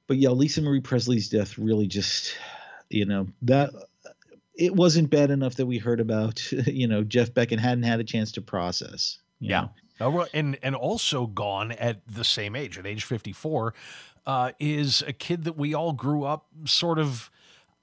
but 0.07 0.17
yeah, 0.17 0.29
Lisa 0.29 0.61
Marie 0.61 0.81
Presley's 0.81 1.29
death 1.29 1.57
really 1.57 1.87
just, 1.87 2.35
you 2.89 3.05
know, 3.05 3.27
that 3.43 3.71
it 4.55 4.75
wasn't 4.75 5.09
bad 5.09 5.31
enough 5.31 5.55
that 5.55 5.65
we 5.65 5.77
heard 5.77 5.99
about, 5.99 6.51
you 6.67 6.87
know, 6.87 7.03
Jeff 7.03 7.33
Beck 7.33 7.51
and 7.51 7.61
hadn't 7.61 7.83
had 7.83 7.99
a 7.99 8.03
chance 8.03 8.31
to 8.33 8.41
process. 8.41 9.19
Yeah. 9.39 9.67
know. 9.99 10.09
Well, 10.09 10.27
and 10.33 10.57
and 10.61 10.75
also 10.75 11.25
gone 11.27 11.71
at 11.73 12.05
the 12.07 12.23
same 12.23 12.55
age, 12.55 12.77
at 12.77 12.85
age 12.85 13.03
fifty 13.05 13.31
four, 13.31 13.73
uh, 14.25 14.51
is 14.59 15.03
a 15.07 15.13
kid 15.13 15.43
that 15.45 15.57
we 15.57 15.73
all 15.73 15.93
grew 15.93 16.23
up 16.25 16.47
sort 16.65 16.99
of. 16.99 17.29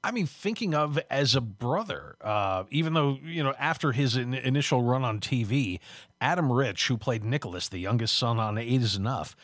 I 0.05 0.11
mean, 0.11 0.27
thinking 0.27 0.75
of 0.75 0.99
as 1.11 1.37
a 1.37 1.41
brother, 1.41 2.17
uh, 2.21 2.65
even 2.71 2.93
though, 2.95 3.19
you 3.23 3.45
know, 3.45 3.55
after 3.57 3.93
his 3.93 4.17
in- 4.17 4.35
initial 4.35 4.83
run 4.83 5.05
on 5.05 5.21
TV, 5.21 5.79
Adam 6.21 6.51
Rich, 6.51 6.89
who 6.89 6.97
played 6.99 7.23
Nicholas, 7.23 7.69
the 7.69 7.79
youngest 7.79 8.19
son 8.19 8.41
on 8.41 8.59
Eight 8.59 8.83
is 8.83 8.97
Enough, 8.97 9.37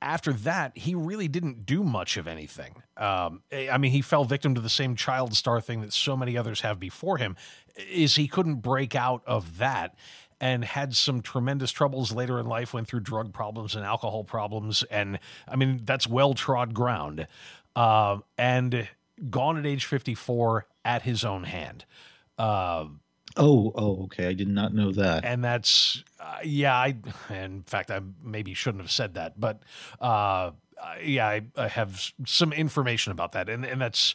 after 0.00 0.32
that, 0.32 0.76
he 0.76 0.94
really 0.94 1.28
didn't 1.28 1.66
do 1.66 1.82
much 1.82 2.16
of 2.16 2.26
anything. 2.26 2.82
Um, 2.96 3.42
I 3.52 3.78
mean, 3.78 3.92
he 3.92 4.02
fell 4.02 4.24
victim 4.24 4.54
to 4.54 4.60
the 4.60 4.68
same 4.68 4.96
child 4.96 5.34
star 5.34 5.60
thing 5.60 5.80
that 5.80 5.92
so 5.92 6.16
many 6.16 6.36
others 6.36 6.60
have 6.60 6.78
before 6.78 7.18
him, 7.18 7.36
is 7.90 8.16
he 8.16 8.28
couldn't 8.28 8.56
break 8.56 8.94
out 8.94 9.22
of 9.26 9.58
that 9.58 9.94
and 10.40 10.64
had 10.64 10.94
some 10.94 11.22
tremendous 11.22 11.72
troubles 11.72 12.12
later 12.12 12.38
in 12.38 12.46
life, 12.46 12.74
went 12.74 12.88
through 12.88 13.00
drug 13.00 13.32
problems 13.32 13.74
and 13.74 13.84
alcohol 13.84 14.22
problems. 14.24 14.82
And 14.90 15.18
I 15.48 15.56
mean, 15.56 15.80
that's 15.84 16.06
well 16.06 16.34
trod 16.34 16.74
ground. 16.74 17.26
Uh, 17.74 18.18
and 18.36 18.88
gone 19.30 19.58
at 19.58 19.66
age 19.66 19.84
54 19.84 20.66
at 20.84 21.02
his 21.02 21.24
own 21.24 21.44
hand. 21.44 21.84
Uh, 22.38 22.86
Oh, 23.36 23.72
oh, 23.74 24.04
okay. 24.04 24.28
I 24.28 24.32
did 24.32 24.48
not 24.48 24.72
know 24.74 24.92
that. 24.92 25.24
and 25.24 25.44
that's 25.44 26.02
uh, 26.20 26.38
yeah 26.42 26.74
i 26.74 26.94
in 27.30 27.62
fact 27.62 27.90
i 27.90 28.00
maybe 28.22 28.54
shouldn't 28.54 28.82
have 28.82 28.90
said 28.90 29.14
that 29.14 29.38
but 29.38 29.62
uh 30.00 30.50
yeah 31.02 31.26
I, 31.26 31.42
I 31.56 31.68
have 31.68 32.12
some 32.26 32.52
information 32.52 33.12
about 33.12 33.32
that 33.32 33.48
and 33.48 33.64
and 33.64 33.80
that's 33.80 34.14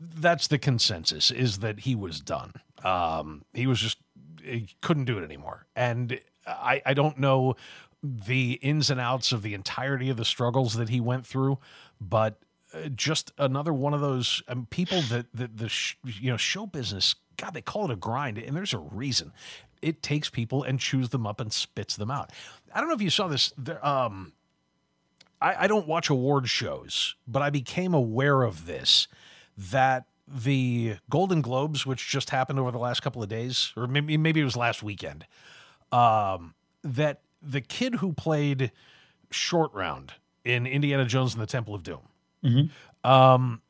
that's 0.00 0.46
the 0.48 0.58
consensus 0.58 1.30
is 1.30 1.58
that 1.58 1.80
he 1.80 1.94
was 1.94 2.20
done 2.20 2.52
um 2.84 3.44
he 3.52 3.66
was 3.66 3.80
just 3.80 3.98
he 4.42 4.68
couldn't 4.80 5.04
do 5.04 5.18
it 5.18 5.24
anymore 5.24 5.66
and 5.76 6.18
i 6.46 6.80
i 6.86 6.94
don't 6.94 7.18
know 7.18 7.54
the 8.02 8.52
ins 8.62 8.90
and 8.90 8.98
outs 9.00 9.30
of 9.32 9.42
the 9.42 9.52
entirety 9.54 10.08
of 10.08 10.16
the 10.16 10.24
struggles 10.24 10.74
that 10.74 10.88
he 10.88 11.00
went 11.00 11.26
through 11.26 11.58
but 12.00 12.38
uh, 12.72 12.88
just 12.88 13.32
another 13.36 13.72
one 13.72 13.92
of 13.94 14.00
those 14.00 14.42
um, 14.48 14.66
people 14.70 15.02
that 15.02 15.26
that 15.34 15.56
the 15.58 15.68
sh- 15.68 15.96
you 16.04 16.30
know 16.30 16.36
show 16.38 16.66
business 16.66 17.14
god 17.40 17.54
they 17.54 17.62
call 17.62 17.84
it 17.86 17.90
a 17.90 17.96
grind 17.96 18.36
and 18.38 18.56
there's 18.56 18.74
a 18.74 18.78
reason 18.78 19.32
it 19.82 20.02
takes 20.02 20.28
people 20.28 20.62
and 20.62 20.78
chews 20.78 21.08
them 21.08 21.26
up 21.26 21.40
and 21.40 21.52
spits 21.52 21.96
them 21.96 22.10
out 22.10 22.30
i 22.74 22.78
don't 22.80 22.88
know 22.88 22.94
if 22.94 23.02
you 23.02 23.10
saw 23.10 23.26
this 23.28 23.52
there, 23.56 23.84
um 23.86 24.32
I, 25.42 25.64
I 25.64 25.66
don't 25.68 25.86
watch 25.86 26.10
award 26.10 26.48
shows 26.48 27.14
but 27.26 27.42
i 27.42 27.50
became 27.50 27.94
aware 27.94 28.42
of 28.42 28.66
this 28.66 29.08
that 29.56 30.04
the 30.28 30.96
golden 31.08 31.40
globes 31.40 31.84
which 31.86 32.06
just 32.08 32.30
happened 32.30 32.58
over 32.58 32.70
the 32.70 32.78
last 32.78 33.00
couple 33.00 33.22
of 33.22 33.28
days 33.28 33.72
or 33.76 33.86
maybe 33.86 34.16
maybe 34.16 34.40
it 34.40 34.44
was 34.44 34.56
last 34.56 34.82
weekend 34.82 35.26
um 35.92 36.54
that 36.84 37.20
the 37.42 37.60
kid 37.60 37.96
who 37.96 38.12
played 38.12 38.70
short 39.30 39.72
round 39.74 40.12
in 40.44 40.66
indiana 40.66 41.04
jones 41.06 41.32
and 41.34 41.42
the 41.42 41.46
temple 41.46 41.74
of 41.74 41.82
doom 41.82 42.00
Mhm. 42.44 42.70
um, 43.04 43.60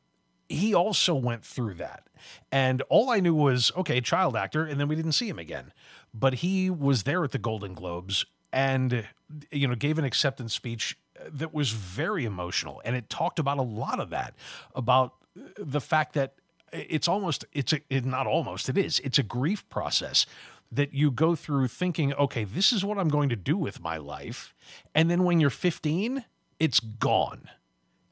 he 0.47 0.73
also 0.73 1.13
went 1.15 1.43
through 1.45 1.75
that. 1.75 2.03
And 2.51 2.81
all 2.89 3.09
I 3.09 3.19
knew 3.19 3.33
was, 3.33 3.71
okay, 3.77 4.01
child 4.01 4.35
actor, 4.35 4.65
and 4.65 4.79
then 4.79 4.87
we 4.87 4.95
didn't 4.95 5.13
see 5.13 5.29
him 5.29 5.39
again. 5.39 5.71
But 6.13 6.35
he 6.35 6.69
was 6.69 7.03
there 7.03 7.23
at 7.23 7.31
the 7.31 7.37
Golden 7.37 7.73
Globes 7.73 8.25
and, 8.51 9.07
you 9.51 9.67
know, 9.67 9.75
gave 9.75 9.97
an 9.97 10.05
acceptance 10.05 10.53
speech 10.53 10.97
uh, 11.19 11.29
that 11.33 11.53
was 11.53 11.71
very 11.71 12.25
emotional. 12.25 12.81
And 12.83 12.95
it 12.95 13.09
talked 13.09 13.39
about 13.39 13.57
a 13.57 13.63
lot 13.63 13.99
of 13.99 14.09
that, 14.09 14.33
about 14.75 15.13
uh, 15.37 15.43
the 15.57 15.81
fact 15.81 16.13
that 16.13 16.33
it's 16.71 17.07
almost, 17.07 17.45
it's 17.53 17.73
a, 17.73 17.81
it, 17.89 18.05
not 18.05 18.27
almost, 18.27 18.69
it 18.69 18.77
is, 18.77 18.99
it's 18.99 19.19
a 19.19 19.23
grief 19.23 19.67
process 19.69 20.25
that 20.71 20.93
you 20.93 21.11
go 21.11 21.35
through 21.35 21.67
thinking, 21.67 22.13
okay, 22.13 22.43
this 22.43 22.71
is 22.71 22.85
what 22.85 22.97
I'm 22.97 23.09
going 23.09 23.29
to 23.29 23.35
do 23.35 23.57
with 23.57 23.81
my 23.81 23.97
life. 23.97 24.53
And 24.95 25.09
then 25.09 25.23
when 25.23 25.39
you're 25.39 25.49
15, 25.49 26.23
it's 26.59 26.79
gone 26.79 27.49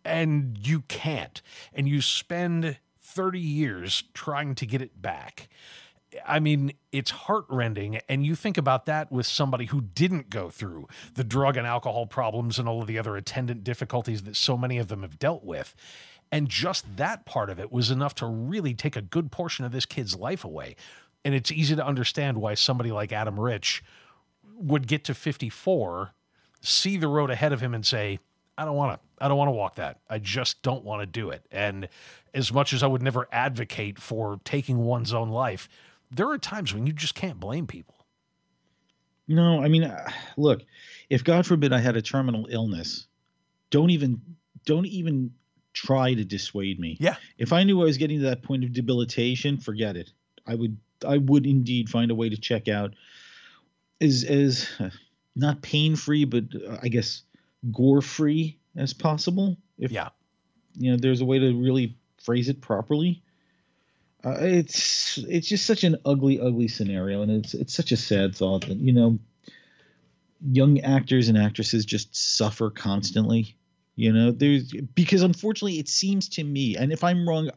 and 0.04 0.58
you 0.62 0.82
can't 0.82 1.42
and 1.74 1.88
you 1.88 2.02
spend 2.02 2.78
30 3.10 3.40
years 3.40 4.04
trying 4.14 4.56
to 4.56 4.66
get 4.66 4.82
it 4.82 5.02
back. 5.02 5.50
I 6.26 6.40
mean 6.40 6.74
it's 6.92 7.12
heartrending 7.12 8.00
and 8.10 8.26
you 8.26 8.34
think 8.34 8.58
about 8.58 8.88
that 8.88 9.12
with 9.12 9.28
somebody 9.28 9.66
who 9.66 9.82
didn't 9.82 10.32
go 10.32 10.50
through 10.50 10.88
the 11.14 11.24
drug 11.24 11.56
and 11.56 11.68
alcohol 11.68 12.08
problems 12.08 12.58
and 12.58 12.68
all 12.68 12.82
of 12.82 12.88
the 12.88 12.98
other 12.98 13.16
attendant 13.16 13.64
difficulties 13.64 14.24
that 14.24 14.36
so 14.36 14.58
many 14.58 14.80
of 14.80 14.88
them 14.88 15.04
have 15.04 15.20
dealt 15.20 15.44
with 15.44 15.76
and 16.32 16.50
just 16.50 16.98
that 16.98 17.26
part 17.26 17.50
of 17.50 17.60
it 17.60 17.72
was 17.72 17.92
enough 17.92 18.16
to 18.16 18.26
really 18.26 18.74
take 18.74 18.96
a 18.96 19.02
good 19.02 19.32
portion 19.32 19.66
of 19.66 19.72
this 19.72 19.86
kid's 19.86 20.16
life 20.16 20.44
away. 20.44 20.76
And 21.26 21.34
it's 21.34 21.52
easy 21.52 21.76
to 21.76 21.86
understand 21.86 22.38
why 22.38 22.54
somebody 22.54 22.92
like 22.92 23.12
adam 23.12 23.40
rich 23.40 23.84
would 24.56 24.88
get 24.88 25.04
to 25.06 25.14
54 25.14 26.12
see 26.62 26.98
the 26.98 27.08
road 27.08 27.30
ahead 27.30 27.54
of 27.54 27.62
him 27.62 27.74
and 27.74 27.86
say 27.86 28.20
i 28.60 28.66
don't 28.66 28.76
want 28.76 29.00
to 29.00 29.24
i 29.24 29.28
don't 29.28 29.38
want 29.38 29.48
to 29.48 29.54
walk 29.54 29.76
that 29.76 30.00
i 30.10 30.20
just 30.20 30.62
don't 30.62 30.84
want 30.84 31.02
to 31.02 31.06
do 31.06 31.30
it 31.32 31.44
and 31.52 31.88
as 32.34 32.52
much 32.54 32.74
as 32.74 32.84
i 32.84 32.88
would 32.88 33.02
never 33.02 33.28
advocate 33.32 34.00
for 34.00 34.40
taking 34.44 34.78
one's 34.78 35.14
own 35.14 35.30
life 35.30 35.68
there 36.12 36.30
are 36.30 36.38
times 36.38 36.74
when 36.74 36.86
you 36.86 36.94
just 36.94 37.16
can't 37.16 37.40
blame 37.40 37.66
people 37.68 37.96
No, 39.28 39.62
I 39.62 39.68
mean, 39.68 39.84
uh, 39.84 40.10
look, 40.38 40.64
if 41.10 41.24
God 41.24 41.46
forbid 41.46 41.72
I 41.72 41.78
had 41.80 41.96
a 41.96 42.02
terminal 42.02 42.48
illness, 42.50 43.06
don't 43.70 43.92
even 43.92 44.20
don't 44.66 44.88
even 44.88 45.32
try 45.74 46.16
to 46.16 46.26
dissuade 46.26 46.80
me. 46.80 46.98
Yeah. 47.00 47.16
If 47.38 47.54
I 47.54 47.64
knew 47.64 47.80
I 47.80 47.86
was 47.86 47.98
getting 47.98 48.20
to 48.22 48.26
that 48.26 48.42
point 48.42 48.64
of 48.64 48.74
debilitation, 48.74 49.58
forget 49.60 49.96
it. 49.96 50.12
I 50.48 50.56
would 50.56 50.78
I 51.08 51.18
would 51.20 51.46
indeed 51.46 51.90
find 51.90 52.10
a 52.10 52.16
way 52.16 52.30
to 52.30 52.38
check 52.38 52.68
out 52.68 52.96
as 54.02 54.24
as 54.24 54.68
uh, 54.80 54.90
not 55.36 55.62
pain 55.62 55.96
free, 55.96 56.26
but 56.26 56.46
uh, 56.68 56.78
I 56.82 56.88
guess 56.88 57.22
gore 57.72 58.02
free 58.02 58.60
as 58.76 58.94
possible. 58.94 59.58
If 59.78 59.92
yeah 59.92 60.10
you 60.80 60.92
know 60.92 60.98
there's 60.98 61.22
a 61.22 61.26
way 61.26 61.40
to 61.40 61.54
really 61.54 61.98
phrase 62.24 62.50
it 62.50 62.62
properly. 62.62 63.22
Uh, 64.24 64.36
it's 64.40 65.18
it's 65.30 65.48
just 65.48 65.66
such 65.66 65.84
an 65.84 65.98
ugly, 66.06 66.40
ugly 66.40 66.68
scenario, 66.68 67.22
and 67.22 67.32
it's 67.32 67.54
it's 67.54 67.74
such 67.74 67.92
a 67.92 67.98
sad 67.98 68.36
thought 68.36 68.68
that 68.68 68.78
you 68.78 68.94
know 68.94 69.20
young 70.42 70.80
actors 70.82 71.28
and 71.28 71.38
actresses 71.38 71.86
just 71.86 72.16
suffer 72.16 72.70
constantly. 72.70 73.56
You 73.96 74.14
know, 74.14 74.32
there's 74.32 74.72
because 74.72 75.22
unfortunately, 75.22 75.80
it 75.80 75.90
seems 75.90 76.30
to 76.30 76.44
me, 76.44 76.76
and 76.76 76.92
if 76.92 77.04
I'm 77.04 77.28
wrong, 77.28 77.50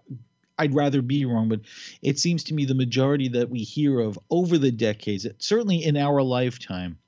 I'd 0.59 0.75
rather 0.75 1.03
be 1.03 1.25
wrong, 1.25 1.49
but 1.49 1.61
it 2.01 2.19
seems 2.19 2.45
to 2.45 2.55
me 2.55 2.65
the 2.65 2.75
majority 2.75 3.29
that 3.29 3.51
we 3.51 3.61
hear 3.61 4.01
of 4.01 4.19
over 4.31 4.59
the 4.59 4.73
decades, 4.73 5.27
certainly 5.39 5.85
in 5.85 5.97
our 5.97 6.23
lifetime, 6.23 6.99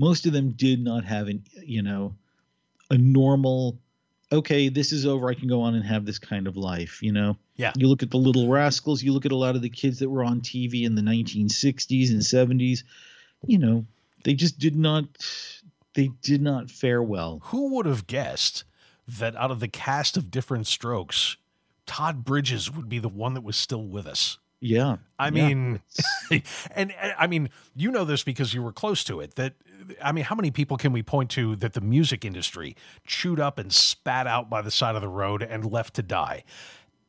most 0.00 0.26
of 0.26 0.32
them 0.32 0.50
did 0.52 0.82
not 0.82 1.04
have 1.04 1.28
an 1.28 1.44
you 1.62 1.82
know 1.82 2.14
a 2.90 2.98
normal 2.98 3.78
okay 4.32 4.68
this 4.68 4.92
is 4.92 5.06
over 5.06 5.28
i 5.28 5.34
can 5.34 5.48
go 5.48 5.60
on 5.60 5.74
and 5.74 5.84
have 5.84 6.04
this 6.04 6.18
kind 6.18 6.46
of 6.46 6.56
life 6.56 7.02
you 7.02 7.12
know? 7.12 7.36
Yeah. 7.56 7.72
you 7.76 7.88
look 7.88 8.02
at 8.02 8.10
the 8.10 8.16
little 8.16 8.48
rascals 8.48 9.02
you 9.02 9.12
look 9.12 9.26
at 9.26 9.32
a 9.32 9.36
lot 9.36 9.54
of 9.54 9.62
the 9.62 9.68
kids 9.68 9.98
that 9.98 10.08
were 10.08 10.24
on 10.24 10.40
tv 10.40 10.84
in 10.84 10.94
the 10.94 11.02
1960s 11.02 12.10
and 12.10 12.20
70s 12.22 12.82
you 13.46 13.58
know 13.58 13.84
they 14.24 14.34
just 14.34 14.58
did 14.58 14.76
not 14.76 15.04
they 15.94 16.08
did 16.22 16.40
not 16.40 16.70
fare 16.70 17.02
well. 17.02 17.40
Who 17.44 17.74
would 17.74 17.86
have 17.86 18.06
guessed 18.06 18.64
that 19.06 19.34
out 19.36 19.50
of 19.50 19.60
the 19.60 19.68
cast 19.68 20.16
of 20.16 20.30
different 20.30 20.66
strokes 20.66 21.36
todd 21.86 22.24
bridges 22.24 22.70
would 22.70 22.88
be 22.88 23.00
the 23.00 23.08
one 23.08 23.34
that 23.34 23.40
was 23.42 23.56
still 23.56 23.84
with 23.84 24.06
us 24.06 24.38
yeah 24.60 24.96
I 25.18 25.30
Yeah. 25.30 25.48
mean, 25.48 25.80
and, 26.30 26.92
and 26.92 27.14
I 27.18 27.26
mean, 27.26 27.50
you 27.76 27.90
know 27.90 28.04
this 28.04 28.22
because 28.22 28.54
you 28.54 28.62
were 28.62 28.72
close 28.72 29.04
to 29.04 29.20
it. 29.20 29.36
That 29.36 29.54
I 30.02 30.12
mean, 30.12 30.24
how 30.24 30.34
many 30.34 30.50
people 30.50 30.76
can 30.76 30.92
we 30.92 31.02
point 31.02 31.30
to 31.32 31.56
that 31.56 31.74
the 31.74 31.80
music 31.80 32.24
industry 32.24 32.76
chewed 33.06 33.40
up 33.40 33.58
and 33.58 33.72
spat 33.72 34.26
out 34.26 34.48
by 34.48 34.62
the 34.62 34.70
side 34.70 34.94
of 34.94 35.02
the 35.02 35.08
road 35.08 35.42
and 35.42 35.70
left 35.70 35.94
to 35.94 36.02
die, 36.02 36.44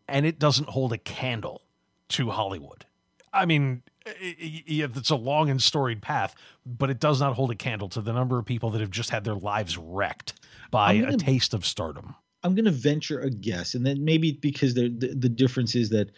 and 0.08 0.26
it 0.26 0.40
doesn't 0.40 0.70
hold 0.70 0.94
a 0.94 0.98
candle 0.98 1.62
to 2.10 2.32
Hollywood. 2.32 2.86
I 3.34 3.46
mean, 3.46 3.84
it's 4.06 5.10
a 5.10 5.16
long 5.16 5.50
and 5.50 5.62
storied 5.62 6.02
path, 6.02 6.36
but 6.66 6.90
it 6.90 7.00
does 7.00 7.22
not 7.22 7.36
hold 7.36 7.52
a 7.52 7.56
candle 7.56 7.88
to 7.90 8.02
the 8.02 8.12
number 8.12 8.38
of 8.38 8.46
people 8.46 8.70
that 8.72 8.82
have 8.82 8.92
just 8.92 9.10
had 9.10 9.24
their 9.24 9.36
lives 9.36 9.78
wrecked 9.78 10.34
by 10.70 10.94
I'm 10.94 11.06
a 11.06 11.18
taste 11.18 11.54
of 11.54 11.66
stardom. 11.66 12.16
I'm 12.44 12.56
going 12.56 12.66
to 12.66 12.72
venture 12.72 13.20
a 13.22 13.30
guess, 13.30 13.76
and 13.76 13.86
then 13.86 14.04
maybe 14.04 14.34
because 14.34 14.74
the 14.74 14.90
the 14.90 15.30
difference 15.30 15.76
is 15.76 15.90
that 15.92 16.10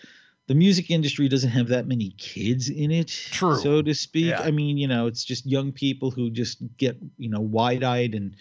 the 0.47 0.55
music 0.55 0.91
industry 0.91 1.29
doesn't 1.29 1.51
have 1.51 1.69
that 1.69 1.87
many 1.87 2.09
kids 2.17 2.69
in 2.69 2.91
it, 2.91 3.07
True. 3.07 3.55
so 3.57 3.81
to 3.81 3.93
speak. 3.93 4.25
Yeah. 4.25 4.41
I 4.41 4.51
mean, 4.51 4.77
you 4.77 4.87
know, 4.87 5.07
it's 5.07 5.23
just 5.23 5.45
young 5.45 5.71
people 5.71 6.11
who 6.11 6.29
just 6.29 6.57
get 6.77 6.97
you 7.17 7.29
know 7.29 7.39
wide 7.39 7.83
eyed 7.83 8.13
and 8.13 8.35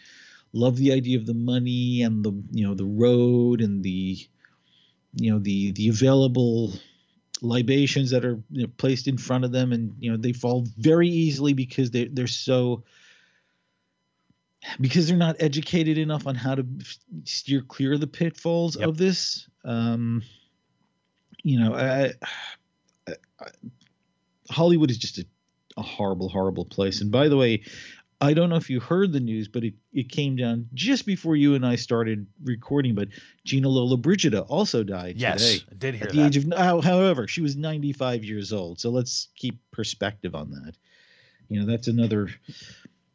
love 0.53 0.77
the 0.77 0.93
idea 0.93 1.17
of 1.19 1.27
the 1.27 1.35
money 1.35 2.03
and 2.03 2.25
the 2.25 2.33
you 2.51 2.67
know 2.67 2.75
the 2.75 2.85
road 2.85 3.61
and 3.61 3.83
the 3.85 4.19
you 5.15 5.31
know 5.31 5.39
the 5.39 5.73
the 5.73 5.89
available 5.89 6.73
libations 7.41 8.11
that 8.11 8.25
are 8.25 8.41
you 8.51 8.63
know, 8.63 8.73
placed 8.77 9.07
in 9.09 9.17
front 9.19 9.45
of 9.45 9.53
them, 9.53 9.73
and 9.73 9.95
you 10.01 10.11
know 10.11 10.17
they 10.17 10.33
fall 10.33 10.67
very 10.79 11.09
easily 11.09 11.53
because 11.53 11.91
they 11.93 12.07
they're 12.07 12.27
so 12.27 12.83
because 14.81 15.09
they're 15.09 15.17
not 15.17 15.37
educated 15.41 15.99
enough 15.99 16.27
on 16.27 16.35
how 16.35 16.55
to 16.55 16.65
steer 17.25 17.63
clear 17.63 17.95
of 17.95 18.01
the 18.01 18.07
pitfalls 18.07 18.77
Yep. 18.77 18.89
of 18.89 18.97
this. 18.97 19.49
Um, 19.65 20.23
you 21.43 21.61
know, 21.61 21.75
I, 21.75 22.13
I, 23.09 23.15
I, 23.41 23.47
Hollywood 24.51 24.91
is 24.91 24.99
just 24.99 25.19
a, 25.19 25.27
a 25.77 25.83
horrible, 25.83 26.29
horrible 26.29 26.65
place. 26.65 27.01
And 27.01 27.11
by 27.11 27.29
the 27.29 27.37
way, 27.37 27.63
I 28.21 28.35
don't 28.35 28.51
know 28.51 28.57
if 28.57 28.71
you 28.71 28.79
heard 28.79 29.13
the 29.13 29.21
news, 29.21 29.49
but 29.49 29.65
it, 29.65 29.75
it 29.93 30.09
came 30.09 30.37
down 30.37 30.69
just 30.75 31.07
before 31.07 31.35
you 31.35 31.55
and 31.55 31.67
I 31.67 31.75
started 31.75 32.27
recording. 32.45 32.95
But 32.95 33.09
Gina 33.45 33.69
Lollobrigida 33.69 34.47
also 34.49 34.85
died 34.85 35.17
Yes, 35.17 35.41
today 35.41 35.67
I 35.71 35.75
did 35.75 35.95
hear 35.97 36.05
at 36.07 36.13
the 36.13 36.21
that. 36.21 36.27
age 36.27 36.37
of 36.37 36.85
however 36.85 37.27
she 37.27 37.41
was 37.41 37.57
95 37.57 38.25
years 38.25 38.53
old 38.53 38.81
so 38.81 38.91
let's 38.91 39.29
keep 39.37 39.59
perspective 39.73 40.35
on 40.35 40.51
that 40.51 40.75
you 41.49 41.61
know 41.61 41.67
that's 41.67 41.89
another 41.89 42.29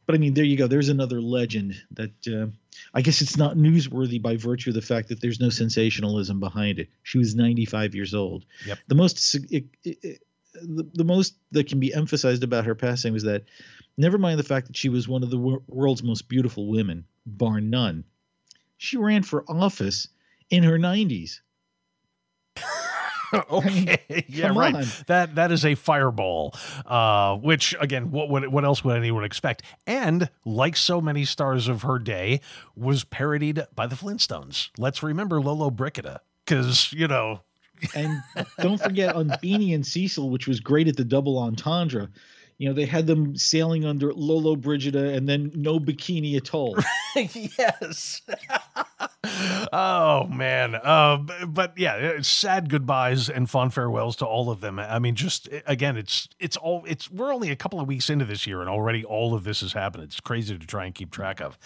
but 0.08 0.16
i 0.16 0.18
mean 0.18 0.34
there 0.34 0.44
you 0.44 0.58
go. 0.58 0.66
There's 0.66 0.90
another 0.90 1.22
legend 1.22 1.76
that 1.92 2.28
uh, 2.28 2.48
i 2.96 3.02
guess 3.02 3.22
it's 3.22 3.38
not 3.38 3.56
newsworthy 3.56 4.20
by 4.20 4.38
virtue 4.38 4.72
of 4.72 4.76
the 4.76 4.82
fact 4.82 5.10
that 5.10 5.22
there's 5.22 5.40
no 5.40 5.50
sensationalism 5.50 6.40
behind 6.40 6.80
it. 6.80 6.90
She 7.04 7.20
was 7.20 7.36
95 7.36 7.94
years 7.94 8.16
old. 8.16 8.46
Yep. 8.66 8.80
the 8.88 8.96
most 8.96 9.36
it, 9.36 9.66
it, 9.84 9.98
it, 10.02 10.22
the, 10.54 10.90
the 10.94 11.04
most 11.04 11.36
that 11.52 11.68
can 11.68 11.80
be 11.80 11.94
emphasized 11.94 12.44
about 12.44 12.66
her 12.66 12.74
passing 12.74 13.14
was 13.14 13.24
that 13.24 13.44
never 13.98 14.18
mind 14.18 14.40
the 14.40 14.44
fact 14.44 14.68
that 14.68 14.78
she 14.78 14.90
was 14.90 15.08
one 15.08 15.22
of 15.22 15.30
the 15.30 15.38
wor- 15.38 15.62
world's 15.68 16.02
most 16.02 16.28
beautiful 16.28 16.68
women 16.68 17.06
bar 17.26 17.62
none 17.62 18.04
she 18.78 18.98
ran 18.98 19.22
for 19.22 19.44
office 19.48 20.08
in 20.50 20.64
her 20.64 20.80
90s 20.80 21.42
okay, 23.52 24.26
yeah, 24.28 24.48
come 24.48 24.58
right. 24.58 24.76
on. 24.76 24.86
That 25.08 25.36
that 25.36 25.52
is 25.52 25.66
a 25.66 25.76
fireball. 25.76 26.56
Uh, 26.86 27.36
which 27.38 27.76
again, 27.80 28.12
what 28.12 28.30
would 28.30 28.48
what 28.48 28.64
else 28.66 28.84
would 28.84 28.96
anyone 28.96 29.24
expect? 29.24 29.64
And 29.86 30.30
like 30.46 30.76
so 30.76 31.02
many 31.02 31.26
stars 31.26 31.68
of 31.68 31.82
her 31.84 32.00
day, 32.00 32.42
was 32.76 33.04
parodied 33.04 33.66
by 33.76 33.88
the 33.88 33.96
Flintstones. 33.96 34.70
Let's 34.78 35.04
remember 35.04 35.40
Lollobrigida, 35.40 36.20
because 36.46 36.94
you 36.94 37.08
know, 37.08 37.42
And 37.96 38.22
don't 38.60 38.80
forget 38.82 39.16
on 39.16 39.32
Beany 39.42 39.74
and 39.74 39.86
Cecil, 39.86 40.30
which 40.30 40.48
was 40.48 40.60
great 40.60 40.88
at 40.88 40.98
the 40.98 41.06
double 41.06 41.38
entendre. 41.40 42.10
You 42.60 42.68
know, 42.68 42.74
they 42.74 42.86
had 42.86 43.06
them 43.06 43.36
sailing 43.36 43.86
under 43.86 44.12
Lollobrigida 44.14 45.16
and 45.16 45.30
then 45.30 45.52
no 45.54 45.80
bikini 45.80 46.36
at 46.38 46.56
all. 46.56 46.76
yes. 47.16 48.22
Oh 49.74 50.28
man. 50.28 50.76
Uh, 50.76 51.18
but 51.48 51.74
yeah, 51.78 52.18
sad 52.22 52.70
goodbyes 52.70 53.30
and 53.30 53.50
fond 53.50 53.74
farewells 53.74 54.16
to 54.18 54.26
all 54.26 54.50
of 54.50 54.62
them. 54.62 54.80
I 54.80 55.00
mean, 55.00 55.16
just 55.16 55.50
again, 55.66 55.98
it's 55.98 56.28
it's 56.40 56.58
all 56.58 56.84
it's 56.88 57.10
we're 57.12 57.34
only 57.34 57.50
a 57.50 57.56
couple 57.56 57.80
of 57.80 57.88
weeks 57.88 58.10
into 58.10 58.26
this 58.26 58.48
year, 58.48 58.62
and 58.62 58.70
already 58.70 59.04
all 59.04 59.34
of 59.34 59.44
this 59.44 59.62
has 59.62 59.74
happened. 59.74 60.04
It's 60.04 60.20
crazy 60.20 60.58
to 60.58 60.66
try 60.66 60.86
and 60.86 60.96
keep 60.96 61.12
track 61.12 61.42
of. 61.42 61.58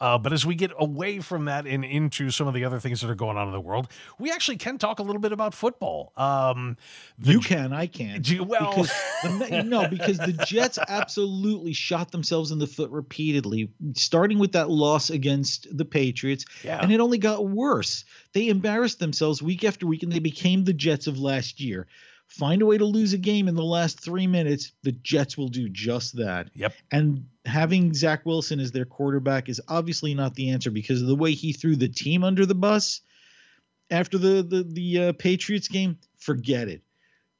Uh, 0.00 0.18
but 0.18 0.32
as 0.32 0.46
we 0.46 0.54
get 0.54 0.72
away 0.78 1.20
from 1.20 1.44
that 1.46 1.66
and 1.66 1.84
into 1.84 2.30
some 2.30 2.46
of 2.46 2.54
the 2.54 2.64
other 2.64 2.80
things 2.80 3.00
that 3.00 3.10
are 3.10 3.14
going 3.14 3.36
on 3.36 3.46
in 3.46 3.52
the 3.52 3.60
world, 3.60 3.88
we 4.18 4.30
actually 4.30 4.56
can 4.56 4.78
talk 4.78 4.98
a 4.98 5.02
little 5.02 5.20
bit 5.20 5.32
about 5.32 5.54
football. 5.54 6.12
Um, 6.16 6.76
you 7.22 7.40
can, 7.40 7.72
I 7.72 7.86
can. 7.86 8.22
Do 8.22 8.34
you- 8.34 8.44
well- 8.44 8.70
because 8.70 8.90
the, 9.22 9.62
no, 9.64 9.88
because 9.88 10.18
the 10.18 10.32
Jets 10.46 10.78
absolutely 10.88 11.72
shot 11.72 12.10
themselves 12.10 12.50
in 12.50 12.58
the 12.58 12.66
foot 12.66 12.90
repeatedly, 12.90 13.70
starting 13.94 14.38
with 14.38 14.52
that 14.52 14.70
loss 14.70 15.10
against 15.10 15.66
the 15.76 15.84
Patriots, 15.84 16.44
Yeah. 16.62 16.80
and 16.80 16.92
it 16.92 17.00
only 17.00 17.18
got 17.18 17.46
worse. 17.46 18.04
They 18.32 18.48
embarrassed 18.48 18.98
themselves 18.98 19.42
week 19.42 19.64
after 19.64 19.86
week, 19.86 20.02
and 20.02 20.12
they 20.12 20.18
became 20.18 20.64
the 20.64 20.72
Jets 20.72 21.06
of 21.06 21.18
last 21.18 21.60
year. 21.60 21.86
Find 22.28 22.62
a 22.62 22.66
way 22.66 22.78
to 22.78 22.84
lose 22.84 23.12
a 23.12 23.18
game 23.18 23.48
in 23.48 23.56
the 23.56 23.64
last 23.64 23.98
three 23.98 24.28
minutes, 24.28 24.72
the 24.84 24.92
Jets 24.92 25.36
will 25.36 25.48
do 25.48 25.68
just 25.68 26.16
that. 26.16 26.48
Yep. 26.54 26.74
And 26.92 27.26
having 27.44 27.92
Zach 27.92 28.24
Wilson 28.24 28.60
as 28.60 28.70
their 28.70 28.84
quarterback 28.84 29.48
is 29.48 29.60
obviously 29.66 30.14
not 30.14 30.34
the 30.34 30.50
answer 30.50 30.70
because 30.70 31.02
of 31.02 31.08
the 31.08 31.16
way 31.16 31.32
he 31.32 31.52
threw 31.52 31.74
the 31.74 31.88
team 31.88 32.22
under 32.22 32.46
the 32.46 32.54
bus 32.54 33.00
after 33.90 34.16
the 34.16 34.42
the 34.42 34.62
the 34.62 34.98
uh, 35.08 35.12
Patriots 35.14 35.66
game. 35.68 35.98
Forget 36.18 36.68
it. 36.68 36.82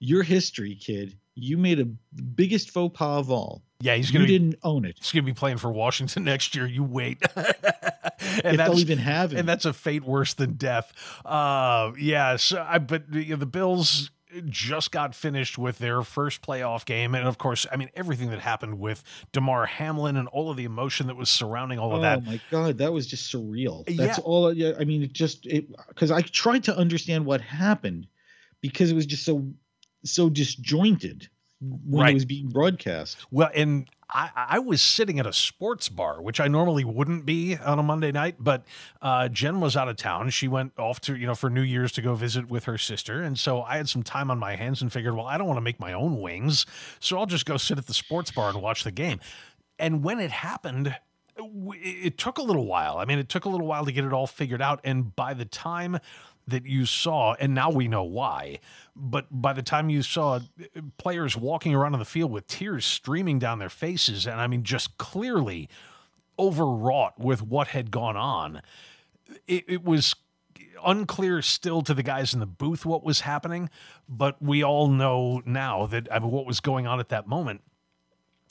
Your 0.00 0.22
history, 0.24 0.74
kid. 0.74 1.16
You 1.36 1.56
made 1.56 1.78
a 1.78 1.84
the 2.12 2.22
biggest 2.22 2.70
faux 2.70 2.96
pas 2.98 3.20
of 3.20 3.30
all. 3.30 3.62
Yeah, 3.80 3.96
he's 3.96 4.10
gonna 4.10 4.26
be, 4.26 4.38
didn't 4.38 4.56
own 4.62 4.84
it. 4.84 4.96
he's 5.00 5.12
gonna 5.12 5.22
be 5.22 5.32
playing 5.32 5.56
for 5.58 5.70
Washington 5.72 6.24
next 6.24 6.54
year. 6.54 6.66
You 6.66 6.84
wait. 6.84 7.18
if 7.36 8.44
and 8.44 8.58
they'll 8.58 8.78
even 8.78 8.98
have 8.98 9.32
him. 9.32 9.40
and 9.40 9.48
that's 9.48 9.64
a 9.64 9.72
fate 9.72 10.04
worse 10.04 10.34
than 10.34 10.54
death. 10.54 10.92
Uh, 11.24 11.92
yeah. 11.98 12.36
So 12.36 12.64
I, 12.66 12.78
but 12.78 13.12
you 13.12 13.30
know, 13.30 13.36
the 13.36 13.46
Bills 13.46 14.10
just 14.48 14.92
got 14.92 15.12
finished 15.14 15.58
with 15.58 15.78
their 15.78 16.02
first 16.02 16.40
playoff 16.42 16.84
game, 16.84 17.14
and 17.14 17.26
of 17.26 17.38
course, 17.38 17.66
I 17.72 17.76
mean 17.76 17.90
everything 17.96 18.30
that 18.30 18.38
happened 18.40 18.78
with 18.78 19.02
Damar 19.32 19.66
Hamlin 19.66 20.16
and 20.16 20.28
all 20.28 20.50
of 20.50 20.56
the 20.56 20.64
emotion 20.64 21.06
that 21.08 21.16
was 21.16 21.30
surrounding 21.30 21.78
all 21.78 21.92
oh 21.92 21.96
of 21.96 22.02
that. 22.02 22.18
Oh 22.18 22.30
my 22.30 22.40
god, 22.50 22.78
that 22.78 22.92
was 22.92 23.06
just 23.06 23.32
surreal. 23.32 23.84
That's 23.86 24.18
Yeah. 24.18 24.24
all. 24.24 24.52
Yeah, 24.52 24.72
I 24.78 24.84
mean, 24.84 25.02
it 25.02 25.12
just 25.12 25.46
it 25.46 25.66
because 25.88 26.10
I 26.10 26.20
tried 26.22 26.64
to 26.64 26.76
understand 26.76 27.24
what 27.24 27.40
happened 27.40 28.06
because 28.60 28.90
it 28.90 28.94
was 28.94 29.06
just 29.06 29.24
so 29.24 29.48
so 30.04 30.28
disjointed 30.30 31.28
when 31.61 32.02
Right. 32.02 32.11
it 32.11 32.14
was 32.14 32.24
being 32.24 32.48
broadcast. 32.48 33.26
Well, 33.30 33.50
and 33.54 33.88
I, 34.12 34.30
I 34.34 34.58
was 34.58 34.80
sitting 34.82 35.20
at 35.20 35.26
a 35.26 35.32
sports 35.32 35.88
bar, 35.88 36.20
which 36.20 36.40
I 36.40 36.48
normally 36.48 36.84
wouldn't 36.84 37.24
be 37.26 37.56
on 37.56 37.78
a 37.78 37.82
Monday 37.82 38.11
night, 38.11 38.36
but 38.40 38.64
uh, 39.00 39.28
Jen 39.28 39.61
was 39.61 39.76
out 39.76 39.88
of 39.88 39.96
town. 39.96 40.30
She 40.30 40.48
went 40.48 40.72
off 40.78 41.00
to, 41.02 41.14
you 41.16 41.26
know, 41.26 41.34
for 41.34 41.48
New 41.50 41.61
Year's 41.62 41.92
to 41.92 42.02
go 42.02 42.14
visit 42.14 42.48
with 42.50 42.64
her 42.64 42.76
sister. 42.78 43.22
And 43.22 43.38
so 43.38 43.62
I 43.62 43.76
had 43.76 43.88
some 43.88 44.02
time 44.02 44.30
on 44.30 44.38
my 44.38 44.56
hands 44.56 44.82
and 44.82 44.92
figured, 44.92 45.14
well, 45.14 45.26
I 45.26 45.38
don't 45.38 45.46
want 45.46 45.58
to 45.58 45.62
make 45.62 45.78
my 45.78 45.92
own 45.92 46.20
wings. 46.20 46.66
So 46.98 47.18
I'll 47.18 47.26
just 47.26 47.46
go 47.46 47.56
sit 47.56 47.78
at 47.78 47.86
the 47.86 47.94
sports 47.94 48.30
bar 48.32 48.48
and 48.50 48.61
watch 48.61 48.82
the 48.82 48.90
game. 48.90 49.20
And 49.78 50.02
when 50.02 50.18
it 50.18 50.30
happened, 50.32 50.96
it 51.36 52.18
took 52.18 52.38
a 52.38 52.42
little 52.42 52.66
while. 52.66 52.98
I 52.98 53.04
mean, 53.04 53.18
it 53.18 53.28
took 53.28 53.44
a 53.44 53.48
little 53.48 53.66
while 53.66 53.84
to 53.84 53.92
get 53.92 54.04
it 54.04 54.12
all 54.12 54.26
figured 54.26 54.61
out. 54.61 54.80
And 54.84 55.14
by 55.14 55.34
the 55.34 55.44
time 55.44 55.98
that 56.51 56.66
you 56.66 56.86
saw, 56.86 57.34
and 57.34 57.55
now 57.55 57.70
we 57.70 57.88
know 57.88 58.05
why, 58.05 58.61
but 58.94 59.26
by 59.30 59.53
the 59.53 59.62
time 59.62 59.90
you 59.90 60.03
saw 60.03 60.40
players 60.98 61.36
walking 61.36 61.74
around 61.74 61.94
on 61.94 61.98
the 61.98 62.05
field 62.05 62.30
with 62.30 62.46
tears 62.46 62.84
streaming 62.84 63.38
down 63.38 63.59
their 63.59 63.68
faces, 63.68 64.26
and 64.26 64.40
I 64.40 64.46
mean, 64.46 64.62
just 64.62 64.98
clearly 64.98 65.68
overwrought 66.38 67.18
with 67.18 67.42
what 67.42 67.68
had 67.68 67.90
gone 67.90 68.16
on, 68.16 68.62
it, 69.46 69.64
it 69.68 69.84
was 69.84 70.14
unclear 70.84 71.42
still 71.42 71.82
to 71.82 71.94
the 71.94 72.03
guys 72.03 72.32
in 72.34 72.40
the 72.40 72.46
booth 72.46 72.84
what 72.84 73.05
was 73.05 73.20
happening, 73.20 73.70
but 74.09 74.40
we 74.42 74.62
all 74.62 74.88
know 74.88 75.42
now 75.44 75.86
that 75.86 76.09
I 76.12 76.18
mean, 76.18 76.30
what 76.30 76.46
was 76.46 76.61
going 76.61 76.86
on 76.86 77.01
at 77.01 77.09
that 77.09 77.26
moment 77.26 77.62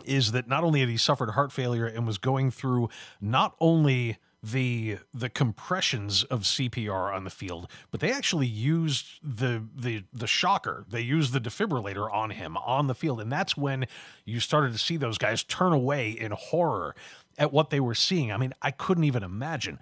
is 0.05 0.31
that 0.31 0.47
not 0.47 0.63
only 0.63 0.79
had 0.79 0.89
he 0.89 0.97
suffered 0.97 1.31
heart 1.31 1.51
failure 1.51 1.85
and 1.85 2.07
was 2.07 2.17
going 2.17 2.51
through 2.51 2.89
not 3.19 3.55
only 3.59 4.17
the 4.41 4.97
the 5.13 5.29
compressions 5.29 6.23
of 6.23 6.43
CPR 6.43 7.13
on 7.13 7.23
the 7.25 7.29
field, 7.29 7.69
but 7.91 7.99
they 7.99 8.11
actually 8.11 8.47
used 8.47 9.19
the 9.21 9.63
the 9.75 10.03
the 10.13 10.27
shocker. 10.27 10.85
They 10.89 11.01
used 11.01 11.33
the 11.33 11.41
defibrillator 11.41 12.11
on 12.11 12.29
him 12.31 12.55
on 12.57 12.87
the 12.87 12.95
field, 12.95 13.19
and 13.19 13.31
that's 13.31 13.57
when 13.57 13.85
you 14.25 14.39
started 14.39 14.71
to 14.71 14.79
see 14.79 14.97
those 14.97 15.17
guys 15.17 15.43
turn 15.43 15.73
away 15.73 16.11
in 16.11 16.31
horror 16.31 16.95
at 17.37 17.51
what 17.51 17.69
they 17.69 17.79
were 17.79 17.95
seeing. 17.95 18.31
I 18.31 18.37
mean, 18.37 18.53
I 18.61 18.71
couldn't 18.71 19.03
even 19.03 19.23
imagine. 19.23 19.79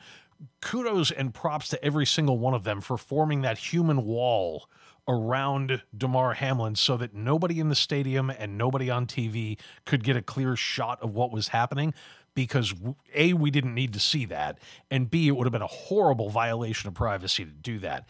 Kudos 0.62 1.12
and 1.12 1.34
props 1.34 1.70
to 1.70 1.84
every 1.84 2.05
single 2.05 2.38
one 2.38 2.53
of 2.53 2.64
them 2.64 2.82
for 2.82 2.97
forming 2.97 3.41
that 3.41 3.58
human 3.58 4.05
wall 4.05 4.68
around 5.08 5.82
Damar 5.97 6.34
Hamlin 6.34 6.76
so 6.76 6.97
that 6.97 7.14
nobody 7.14 7.60
in 7.60 7.70
the 7.70 7.76
stadium 7.76 8.30
and 8.30 8.58
nobody 8.58 8.89
on 8.89 9.08
TV 9.08 9.58
could 9.86 10.03
get 10.03 10.18
a 10.18 10.22
clear 10.22 10.55
shot 10.55 11.01
of 11.01 11.14
what 11.14 11.32
was 11.32 11.47
happening 11.49 11.93
because 12.38 12.75
A, 13.15 13.33
we 13.33 13.49
didn't 13.49 13.73
need 13.73 13.93
to 13.93 13.99
see 13.99 14.25
that, 14.25 14.59
and 14.91 15.09
B, 15.09 15.27
it 15.27 15.31
would 15.31 15.45
have 15.45 15.51
been 15.51 15.63
a 15.63 15.65
horrible 15.65 16.29
violation 16.29 16.88
of 16.88 16.93
privacy 16.93 17.43
to 17.43 17.49
do 17.49 17.79
that. 17.79 18.05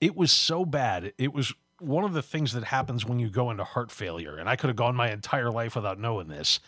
It 0.00 0.14
was 0.14 0.30
so 0.30 0.64
bad. 0.64 1.12
It 1.18 1.34
was 1.34 1.52
one 1.80 2.04
of 2.04 2.12
the 2.12 2.22
things 2.22 2.52
that 2.52 2.62
happens 2.62 3.04
when 3.04 3.18
you 3.18 3.28
go 3.28 3.50
into 3.50 3.64
heart 3.64 3.90
failure, 3.90 4.36
and 4.36 4.48
I 4.48 4.54
could 4.54 4.68
have 4.68 4.76
gone 4.76 4.94
my 4.94 5.10
entire 5.10 5.50
life 5.50 5.74
without 5.74 5.98
knowing 5.98 6.28
this, 6.28 6.60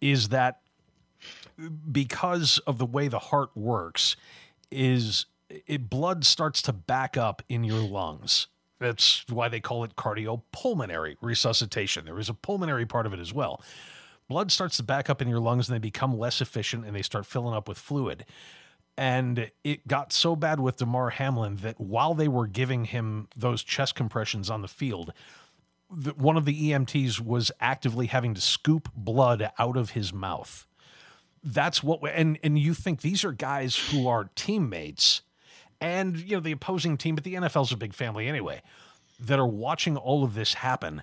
is 0.00 0.28
that 0.28 0.60
because 1.90 2.58
of 2.68 2.78
the 2.78 2.86
way 2.86 3.08
the 3.08 3.18
heart 3.18 3.50
works, 3.56 4.14
is 4.70 5.26
it 5.66 5.90
blood 5.90 6.24
starts 6.24 6.62
to 6.62 6.72
back 6.72 7.16
up 7.16 7.42
in 7.48 7.64
your 7.64 7.80
lungs 7.80 8.46
That's 8.78 9.24
why 9.28 9.48
they 9.48 9.60
call 9.60 9.84
it 9.84 9.96
cardiopulmonary 9.96 11.16
resuscitation. 11.20 12.04
There 12.04 12.18
is 12.18 12.28
a 12.28 12.34
pulmonary 12.34 12.86
part 12.86 13.06
of 13.06 13.12
it 13.12 13.20
as 13.20 13.32
well. 13.32 13.60
Blood 14.28 14.52
starts 14.52 14.76
to 14.76 14.82
back 14.82 15.08
up 15.08 15.22
in 15.22 15.28
your 15.28 15.40
lungs 15.40 15.68
and 15.68 15.74
they 15.74 15.80
become 15.80 16.16
less 16.16 16.40
efficient 16.40 16.84
and 16.84 16.94
they 16.94 17.02
start 17.02 17.26
filling 17.26 17.54
up 17.54 17.68
with 17.68 17.78
fluid. 17.78 18.24
And 18.96 19.50
it 19.62 19.86
got 19.86 20.12
so 20.12 20.34
bad 20.34 20.60
with 20.60 20.76
Damar 20.76 21.10
Hamlin 21.10 21.56
that 21.56 21.80
while 21.80 22.14
they 22.14 22.28
were 22.28 22.46
giving 22.46 22.86
him 22.86 23.28
those 23.36 23.62
chest 23.62 23.94
compressions 23.94 24.50
on 24.50 24.60
the 24.60 24.68
field, 24.68 25.12
one 26.16 26.36
of 26.36 26.44
the 26.44 26.70
EMTs 26.70 27.20
was 27.20 27.50
actively 27.60 28.06
having 28.06 28.34
to 28.34 28.40
scoop 28.40 28.90
blood 28.94 29.50
out 29.58 29.76
of 29.76 29.90
his 29.90 30.12
mouth. 30.12 30.66
That's 31.42 31.82
what, 31.82 32.00
and 32.12 32.38
and 32.42 32.58
you 32.58 32.74
think 32.74 33.00
these 33.00 33.24
are 33.24 33.32
guys 33.32 33.76
who 33.76 34.08
are 34.08 34.30
teammates, 34.34 35.22
and 35.80 36.16
you 36.16 36.36
know 36.36 36.40
the 36.40 36.52
opposing 36.52 36.96
team, 36.96 37.14
but 37.14 37.24
the 37.24 37.34
NFL's 37.34 37.72
a 37.72 37.76
big 37.76 37.94
family 37.94 38.26
anyway, 38.26 38.60
that 39.20 39.38
are 39.38 39.46
watching 39.46 39.96
all 39.96 40.24
of 40.24 40.34
this 40.34 40.54
happen. 40.54 41.02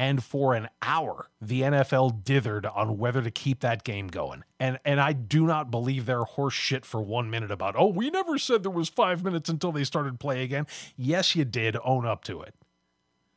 And 0.00 0.24
for 0.24 0.54
an 0.54 0.70
hour, 0.80 1.28
the 1.42 1.60
NFL 1.60 2.22
dithered 2.24 2.64
on 2.74 2.96
whether 2.96 3.20
to 3.20 3.30
keep 3.30 3.60
that 3.60 3.84
game 3.84 4.08
going. 4.08 4.44
And 4.58 4.78
and 4.82 4.98
I 4.98 5.12
do 5.12 5.46
not 5.46 5.70
believe 5.70 6.06
their 6.06 6.22
horse 6.22 6.54
shit 6.54 6.86
for 6.86 7.02
one 7.02 7.28
minute 7.28 7.50
about, 7.50 7.74
oh, 7.76 7.88
we 7.88 8.08
never 8.08 8.38
said 8.38 8.62
there 8.62 8.70
was 8.70 8.88
five 8.88 9.22
minutes 9.22 9.50
until 9.50 9.72
they 9.72 9.84
started 9.84 10.18
play 10.18 10.42
again. 10.42 10.66
Yes, 10.96 11.36
you 11.36 11.44
did. 11.44 11.76
Own 11.84 12.06
up 12.06 12.24
to 12.24 12.40
it. 12.40 12.54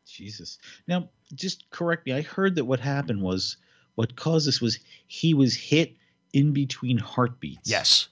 Jesus. 0.07 0.57
Now, 0.88 1.09
just 1.36 1.70
correct 1.70 2.05
me. 2.05 2.14
I 2.14 2.22
heard 2.22 2.55
that 2.55 2.64
what 2.64 2.80
happened 2.80 3.22
was 3.22 3.57
what 3.95 4.16
caused 4.16 4.47
this 4.47 4.61
was 4.61 4.80
he 5.07 5.34
was 5.34 5.53
hit 5.53 5.97
in 6.32 6.53
between 6.53 6.97
heartbeats. 6.97 7.70
Yes. 7.70 8.07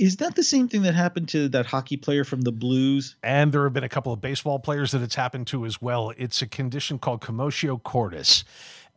Is 0.00 0.16
that 0.16 0.34
the 0.34 0.42
same 0.42 0.66
thing 0.66 0.80
that 0.82 0.94
happened 0.94 1.28
to 1.28 1.50
that 1.50 1.66
hockey 1.66 1.98
player 1.98 2.24
from 2.24 2.40
the 2.40 2.50
Blues? 2.50 3.16
And 3.22 3.52
there 3.52 3.64
have 3.64 3.74
been 3.74 3.84
a 3.84 3.88
couple 3.88 4.14
of 4.14 4.20
baseball 4.22 4.58
players 4.58 4.92
that 4.92 5.02
it's 5.02 5.14
happened 5.14 5.46
to 5.48 5.66
as 5.66 5.82
well. 5.82 6.14
It's 6.16 6.40
a 6.40 6.46
condition 6.46 6.98
called 6.98 7.20
commotio 7.20 7.82
cordis. 7.82 8.44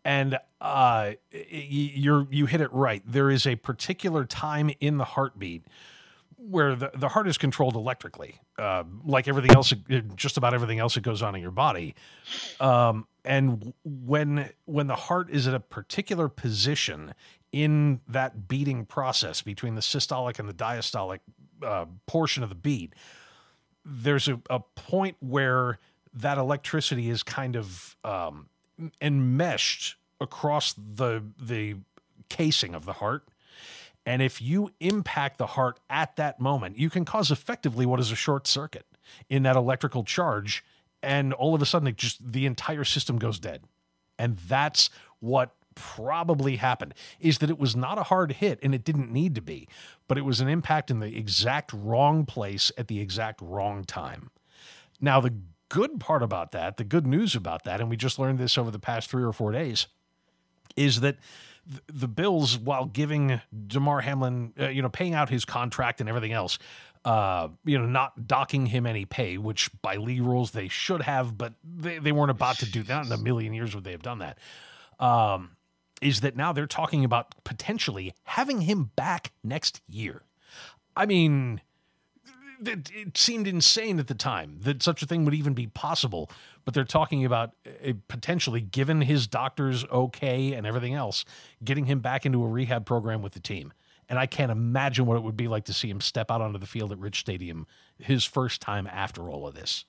And 0.06 0.39
uh, 0.62 1.12
you're 1.30 2.26
you 2.32 2.45
hit 2.45 2.62
it 2.62 2.72
right. 2.72 3.04
There 3.06 3.30
is 3.30 3.45
a 3.45 3.58
particular 3.58 4.24
time 4.24 4.72
in 4.80 4.97
the 4.97 5.04
heartbeat 5.04 5.66
where 6.38 6.74
the, 6.74 6.91
the 6.95 7.10
heart 7.10 7.28
is 7.28 7.38
controlled 7.38 7.76
electrically, 7.76 8.39
uh, 8.58 8.84
like 9.06 9.28
everything 9.28 9.51
else, 9.51 9.74
just 10.16 10.38
about 10.38 10.54
everything 10.54 10.80
else 10.80 10.93
that 10.93 11.01
goes 11.01 11.22
on 11.22 11.36
in 11.36 11.41
your 11.41 11.51
body. 11.51 11.95
Um, 12.62 13.08
and 13.26 13.74
when 13.84 14.49
when 14.66 14.88
the 14.88 14.95
heart 14.95 15.30
is 15.30 15.47
at 15.47 15.54
a 15.54 15.60
particular 15.60 16.30
position 16.30 17.14
in 17.54 18.01
that 18.08 18.47
beating 18.47 18.86
process 18.86 19.41
between 19.41 19.76
the 19.76 19.82
systolic 19.82 20.39
and 20.39 20.49
the 20.49 20.54
diastolic 20.54 21.20
uh, 21.64 21.86
portion 22.08 22.43
of 22.43 22.49
the 22.49 22.56
beat, 22.56 22.93
there's 23.86 24.28
a, 24.28 24.41
a 24.49 24.60
point 24.60 25.16
where 25.20 25.80
that 26.14 26.38
electricity 26.38 27.10
is 27.10 27.24
kind 27.24 27.56
of 27.56 27.95
um, 28.04 28.49
enmeshed 29.01 29.95
across 30.20 30.74
the 30.74 31.24
the 31.39 31.76
casing 32.30 32.74
of 32.74 32.86
the 32.86 32.93
heart. 32.93 33.28
And 34.06 34.22
if 34.22 34.41
you 34.41 34.72
impact 34.80 35.38
the 35.38 35.47
heart 35.47 35.80
at 35.89 36.18
that 36.18 36.39
moment, 36.39 36.78
you 36.78 36.89
can 36.89 37.06
cause 37.06 37.32
effectively 37.32 37.86
what 37.86 37.99
is 37.99 38.12
a 38.12 38.16
short 38.16 38.47
circuit 38.47 38.86
in 39.30 39.43
that 39.43 39.56
electrical 39.56 40.04
charge. 40.04 40.64
And 41.01 41.34
all 41.34 41.56
of 41.56 41.62
a 41.62 41.66
sudden, 41.66 41.88
it 41.88 41.97
just 41.97 42.32
the 42.32 42.45
entire 42.45 42.84
system 42.84 43.18
goes 43.18 43.39
dead. 43.39 43.64
And 44.18 44.38
that's 44.38 44.89
what 45.20 45.56
probably 45.76 46.57
happened 46.57 46.93
is 47.19 47.39
that 47.39 47.49
it 47.49 47.59
was 47.59 47.76
not 47.76 47.97
a 47.97 48.03
hard 48.03 48.34
hit 48.34 48.59
and 48.61 48.74
it 48.74 48.84
didn't 48.84 49.11
need 49.11 49.36
to 49.36 49.41
be, 49.41 49.67
but 50.07 50.17
it 50.17 50.26
was 50.26 50.39
an 50.39 50.47
impact 50.47 50.91
in 50.91 50.99
the 50.99 51.15
exact 51.17 51.71
wrong 51.74 52.26
place 52.26 52.71
at 52.78 52.88
the 52.88 52.99
exact 52.99 53.41
wrong 53.41 53.84
time. 53.84 54.30
Now, 54.99 55.19
the 55.19 55.34
good 55.69 55.99
part 55.99 56.24
about 56.24 56.51
that, 56.51 56.78
the 56.78 56.84
good 56.84 57.07
news 57.07 57.36
about 57.36 57.63
that, 57.63 57.82
and 57.82 57.89
we 57.89 57.97
just 57.97 58.19
learned 58.19 58.39
this 58.39 58.57
over 58.57 58.71
the 58.71 58.80
past 58.80 59.09
three 59.09 59.24
or 59.24 59.34
four 59.34 59.51
days, 59.51 59.88
is 60.76 61.01
that 61.01 61.17
the 61.88 62.07
Bills, 62.07 62.57
while 62.57 62.86
giving 62.86 63.41
Damar 63.67 64.01
Hamlin, 64.01 64.53
uh, 64.59 64.67
you 64.67 64.82
know, 64.82 64.89
paying 64.89 65.13
out 65.13 65.30
his 65.30 65.45
contract 65.45 66.01
and 66.01 66.09
everything 66.09 66.34
else, 66.34 66.59
uh, 67.05 67.49
you 67.65 67.78
know, 67.78 67.86
not 67.86 68.28
docking 68.28 68.65
him 68.65 68.86
any 68.86 69.05
pay, 69.05 69.38
which 69.38 69.69
by 69.82 69.95
league 69.95 70.21
rules 70.21 70.51
they 70.51 70.67
should 70.67 71.01
have, 71.01 71.38
but 71.38 71.53
they, 71.63 71.99
they 71.99 72.11
weren't 72.11 72.32
about 72.32 72.57
to 72.59 72.69
do 72.69 72.84
that. 72.84 73.05
In 73.05 73.11
a 73.11 73.17
million 73.17 73.53
years 73.53 73.76
would 73.76 73.84
they 73.84 73.91
have 73.91 74.01
done 74.01 74.19
that. 74.19 74.38
Um, 74.99 75.51
is 76.04 76.22
that 76.22 76.36
now 76.36 76.54
they're 76.54 76.68
talking 76.68 77.04
about 77.06 77.36
potentially 77.43 78.14
having 78.24 78.62
him 78.62 78.91
back 78.95 79.32
next 79.43 79.82
year? 79.88 80.24
I 80.95 81.06
mean, 81.06 81.62
it, 82.68 83.18
seemed 83.18 83.47
insane 83.47 83.99
at 83.99 84.08
the 84.08 84.14
time 84.14 84.58
that 84.62 84.84
such 84.84 85.01
a 85.01 85.06
thing 85.06 85.26
would 85.26 85.34
even 85.34 85.54
be 85.54 85.68
possible. 85.68 86.30
But 86.66 86.74
they're 86.74 86.86
talking 86.86 87.26
about 87.26 87.51
uh, 87.66 87.93
potentially, 88.08 88.62
given 88.62 89.01
his 89.01 89.28
doctor's 89.28 89.86
okay 89.86 90.54
and 90.54 90.66
everything 90.66 90.93
else, 90.93 91.26
getting 91.64 91.86
him 91.86 91.99
back 91.99 92.26
into 92.26 92.43
a 92.43 92.47
rehab 92.47 92.86
program 92.86 93.22
with 93.22 93.34
the 93.34 93.39
team. 93.39 93.74
And 94.10 94.20
I 94.20 94.26
can't 94.26 94.51
imagine 94.51 95.06
what 95.06 95.18
it 95.18 95.24
would 95.24 95.38
be 95.38 95.47
like 95.47 95.66
to 95.66 95.74
see 95.74 95.89
him 95.89 96.01
step 96.01 96.30
out 96.30 96.41
onto 96.41 96.60
the 96.60 96.66
field 96.66 96.91
at 96.91 96.99
Rich 96.99 97.20
Stadium 97.20 97.68
his 97.97 98.24
first 98.26 98.62
time 98.62 98.88
after 98.88 99.30
all 99.30 99.47
of 99.47 99.56
this. 99.56 99.86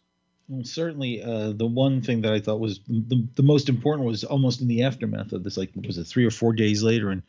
Well, 0.49 0.65
certainly, 0.65 1.23
uh, 1.23 1.53
the 1.53 1.67
one 1.67 2.03
thing 2.03 2.21
that 2.23 2.33
I 2.33 2.41
thought 2.41 2.61
was 2.61 2.81
the, 2.87 3.27
the 3.35 3.43
most 3.43 3.69
important 3.69 4.07
was 4.07 4.25
almost 4.25 4.61
in 4.61 4.69
the 4.69 4.83
aftermath 4.83 5.33
of 5.33 5.43
this. 5.43 5.57
Like, 5.57 5.71
was 5.87 5.97
it 5.99 6.05
three 6.05 6.25
or 6.27 6.31
four 6.31 6.53
days 6.53 6.83
later, 6.83 7.11
and 7.11 7.23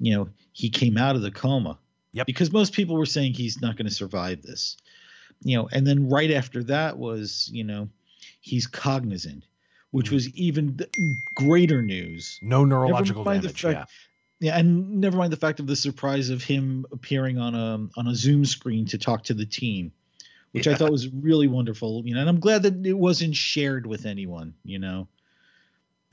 you 0.00 0.14
know 0.14 0.28
he 0.52 0.68
came 0.68 0.96
out 0.98 1.14
of 1.16 1.22
the 1.22 1.30
coma. 1.30 1.78
Yep. 2.14 2.26
Because 2.26 2.52
most 2.52 2.72
people 2.74 2.96
were 2.96 3.06
saying 3.06 3.32
he's 3.34 3.62
not 3.62 3.76
going 3.76 3.86
to 3.86 3.94
survive 3.94 4.42
this, 4.42 4.76
you 5.42 5.56
know. 5.56 5.68
And 5.72 5.86
then 5.86 6.08
right 6.10 6.30
after 6.30 6.62
that 6.64 6.98
was, 6.98 7.48
you 7.52 7.64
know, 7.64 7.88
he's 8.40 8.66
cognizant, 8.66 9.44
which 9.92 10.10
Mm. 10.10 10.12
was 10.12 10.28
even 10.36 10.78
greater 11.34 11.80
news. 11.80 12.38
No 12.42 12.64
neurological 12.64 13.24
damage. 13.24 13.62
fact- 13.62 13.90
Yeah, 14.40 14.58
and 14.58 15.00
never 15.00 15.16
mind 15.16 15.32
the 15.32 15.36
fact 15.38 15.60
of 15.60 15.66
the 15.68 15.76
surprise 15.76 16.28
of 16.28 16.42
him 16.42 16.84
appearing 16.92 17.38
on 17.38 17.54
a 17.54 17.88
on 17.96 18.08
a 18.08 18.14
Zoom 18.14 18.44
screen 18.44 18.84
to 18.86 18.98
talk 18.98 19.22
to 19.24 19.34
the 19.34 19.46
team, 19.46 19.92
which 20.52 20.68
I 20.68 20.74
thought 20.74 20.90
was 20.90 21.08
really 21.08 21.48
wonderful. 21.48 22.02
You 22.04 22.14
know, 22.14 22.20
and 22.20 22.28
I'm 22.28 22.40
glad 22.40 22.62
that 22.62 22.86
it 22.86 22.96
wasn't 22.96 23.34
shared 23.34 23.86
with 23.86 24.06
anyone. 24.06 24.54
You 24.64 24.78
know, 24.78 25.08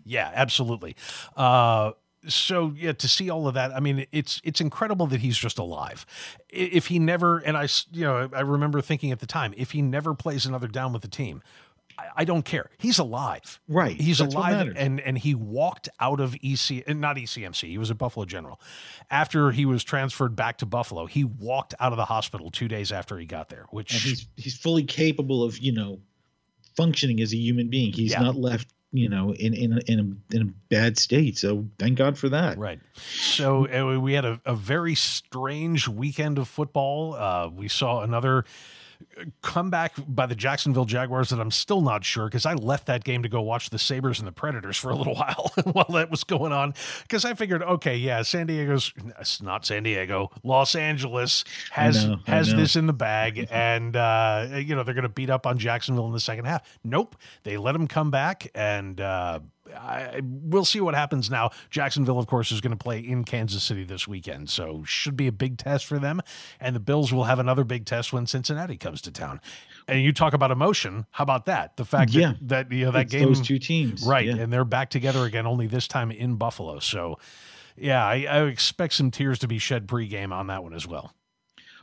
Yeah, 0.05 0.31
absolutely. 0.33 0.95
Uh, 1.35 1.91
so 2.27 2.73
yeah, 2.75 2.91
to 2.93 3.07
see 3.07 3.29
all 3.29 3.47
of 3.47 3.53
that, 3.53 3.71
I 3.73 3.79
mean, 3.79 4.05
it's 4.11 4.41
it's 4.43 4.59
incredible 4.59 5.07
that 5.07 5.21
he's 5.21 5.37
just 5.37 5.57
alive. 5.57 6.05
If 6.49 6.87
he 6.87 6.99
never, 6.99 7.37
and 7.39 7.55
I, 7.55 7.67
you 7.91 8.03
know, 8.03 8.29
I 8.33 8.41
remember 8.41 8.81
thinking 8.81 9.11
at 9.11 9.19
the 9.19 9.25
time, 9.25 9.53
if 9.55 9.71
he 9.71 9.81
never 9.81 10.13
plays 10.13 10.45
another 10.45 10.67
down 10.67 10.91
with 10.91 11.01
the 11.01 11.07
team, 11.07 11.41
I, 12.15 12.25
don't 12.25 12.43
care. 12.43 12.69
He's 12.77 12.99
alive. 12.99 13.59
right? 13.67 13.99
He's 13.99 14.19
That's 14.19 14.33
alive, 14.33 14.73
and 14.75 14.99
and 14.99 15.17
he 15.17 15.35
walked 15.35 15.89
out 15.99 16.19
of 16.19 16.35
EC, 16.43 16.83
and 16.87 16.99
not 17.01 17.17
ECMC. 17.17 17.67
He 17.69 17.77
was 17.77 17.91
at 17.91 17.97
Buffalo 17.97 18.25
General. 18.25 18.59
After 19.09 19.51
he 19.51 19.65
was 19.65 19.83
transferred 19.83 20.35
back 20.35 20.57
to 20.59 20.65
Buffalo, 20.65 21.05
he 21.05 21.23
walked 21.23 21.73
out 21.79 21.91
of 21.91 21.97
the 21.97 22.05
hospital 22.05 22.51
two 22.51 22.67
days 22.67 22.91
after 22.91 23.17
he 23.17 23.25
got 23.25 23.49
there. 23.49 23.65
Which 23.71 23.93
and 23.93 24.01
he's 24.01 24.27
he's 24.35 24.57
fully 24.57 24.83
capable 24.83 25.43
of 25.43 25.57
you 25.59 25.71
know 25.71 25.99
functioning 26.75 27.19
as 27.21 27.33
a 27.33 27.37
human 27.37 27.69
being. 27.69 27.91
He's 27.93 28.11
Yeah. 28.11 28.21
not 28.21 28.35
left 28.35 28.67
you 28.91 29.07
know 29.09 29.33
in 29.33 29.53
in 29.53 29.79
in 29.87 29.99
a, 30.31 30.35
in 30.35 30.41
a 30.41 30.51
bad 30.69 30.97
state. 30.97 31.37
So 31.37 31.67
thank 31.77 31.97
God 31.97 32.17
for 32.17 32.29
that. 32.29 32.57
Right. 32.57 32.79
So 32.95 33.67
uh, 33.67 33.99
we 33.99 34.13
had 34.13 34.25
a, 34.25 34.39
a 34.45 34.55
very 34.55 34.95
strange 34.95 35.87
weekend 35.87 36.37
of 36.37 36.47
football. 36.47 37.15
Uh, 37.15 37.49
we 37.49 37.67
saw 37.67 38.01
another 38.01 38.45
comeback 39.41 39.93
by 40.07 40.25
the 40.25 40.35
Jacksonville 40.35 40.85
Jaguars 40.85 41.29
that 41.29 41.39
I'm 41.39 41.51
still 41.51 41.81
not 41.81 42.03
sure 42.03 42.25
because 42.25 42.45
I 42.45 42.53
left 42.53 42.85
that 42.87 43.03
game 43.03 43.23
to 43.23 43.29
go 43.29 43.41
watch 43.41 43.69
the 43.69 43.79
Sabres 43.79 44.19
and 44.19 44.27
the 44.27 44.31
Predators 44.31 44.77
for 44.77 44.89
a 44.89 44.95
little 44.95 45.15
while 45.15 45.51
while 45.71 45.87
that 45.89 46.09
was 46.09 46.23
going 46.23 46.51
on 46.51 46.73
because 47.03 47.25
I 47.25 47.33
figured, 47.33 47.63
okay, 47.63 47.95
yeah, 47.97 48.21
San 48.21 48.47
Diego's 48.47 48.93
it's 49.19 49.41
not 49.41 49.65
San 49.65 49.83
Diego, 49.83 50.31
Los 50.43 50.75
Angeles 50.75 51.43
has 51.71 52.05
know, 52.05 52.17
I 52.27 52.31
has 52.31 52.53
know. 52.53 52.59
this 52.59 52.75
in 52.75 52.87
the 52.87 52.93
bag, 52.93 53.47
and 53.51 53.95
uh, 53.95 54.47
you 54.53 54.75
know 54.75 54.83
they're 54.83 54.93
going 54.93 55.03
to 55.03 55.09
beat 55.09 55.29
up 55.29 55.45
on 55.45 55.57
Jacksonville 55.57 56.07
in 56.07 56.13
the 56.13 56.19
second 56.19 56.45
half. 56.45 56.67
Nope, 56.83 57.15
they 57.43 57.57
let 57.57 57.73
them 57.73 57.87
come 57.87 58.11
back 58.11 58.49
and. 58.55 58.99
Uh, 58.99 59.39
I, 59.77 60.21
we'll 60.23 60.65
see 60.65 60.79
what 60.81 60.95
happens 60.95 61.29
now. 61.29 61.51
Jacksonville, 61.69 62.19
of 62.19 62.27
course, 62.27 62.51
is 62.51 62.61
going 62.61 62.71
to 62.71 62.77
play 62.77 62.99
in 62.99 63.23
Kansas 63.23 63.63
City 63.63 63.83
this 63.83 64.07
weekend, 64.07 64.49
so 64.49 64.83
should 64.85 65.15
be 65.15 65.27
a 65.27 65.31
big 65.31 65.57
test 65.57 65.85
for 65.85 65.99
them. 65.99 66.21
And 66.59 66.75
the 66.75 66.79
Bills 66.79 67.13
will 67.13 67.25
have 67.25 67.39
another 67.39 67.63
big 67.63 67.85
test 67.85 68.11
when 68.13 68.27
Cincinnati 68.27 68.77
comes 68.77 69.01
to 69.01 69.11
town. 69.11 69.41
And 69.87 70.01
you 70.01 70.13
talk 70.13 70.33
about 70.33 70.51
emotion. 70.51 71.05
How 71.11 71.23
about 71.23 71.45
that? 71.45 71.77
The 71.77 71.85
fact 71.85 72.11
Yeah. 72.11 72.33
that, 72.41 72.69
that 72.69 72.75
you 72.75 72.85
know 72.85 72.91
that 72.91 73.09
game, 73.09 73.25
those 73.25 73.41
two 73.41 73.59
teams, 73.59 74.03
right? 74.03 74.25
Yeah. 74.27 74.35
And 74.35 74.53
they're 74.53 74.65
back 74.65 74.89
together 74.89 75.25
again, 75.25 75.45
only 75.47 75.67
this 75.67 75.87
time 75.87 76.11
in 76.11 76.35
Buffalo. 76.35 76.79
So, 76.79 77.17
yeah, 77.75 78.05
I, 78.05 78.25
I 78.29 78.43
expect 78.45 78.93
some 78.93 79.11
tears 79.11 79.39
to 79.39 79.47
be 79.47 79.57
shed 79.57 79.87
pregame 79.87 80.31
on 80.31 80.47
that 80.47 80.63
one 80.63 80.73
as 80.73 80.85
well. 80.87 81.13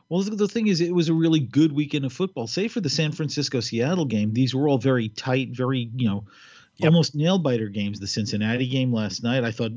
Well, 0.09 0.23
the 0.23 0.37
the 0.37 0.47
thing 0.47 0.69
is, 0.69 0.81
it 0.81 0.95
was 0.95 1.09
a 1.09 1.15
really 1.15 1.41
good 1.41 1.73
weekend 1.73 2.05
of 2.05 2.13
football. 2.13 2.47
Say 2.47 2.69
for 2.69 2.81
the 2.81 2.89
San 2.89 3.11
Francisco 3.11 3.59
Seattle 3.59 4.05
game, 4.05 4.33
these 4.35 4.55
were 4.55 4.69
all 4.69 4.79
very 4.79 5.09
tight, 5.09 5.49
very 5.51 5.91
you 5.97 6.07
know, 6.09 6.25
Yep. 6.79 6.89
almost 6.93 7.15
nail 7.15 7.39
biter 7.39 7.69
games. 7.69 8.01
The 8.01 8.07
Cincinnati 8.07 8.67
game 8.69 8.93
last 8.93 9.23
night, 9.23 9.45
I 9.45 9.51
thought, 9.51 9.73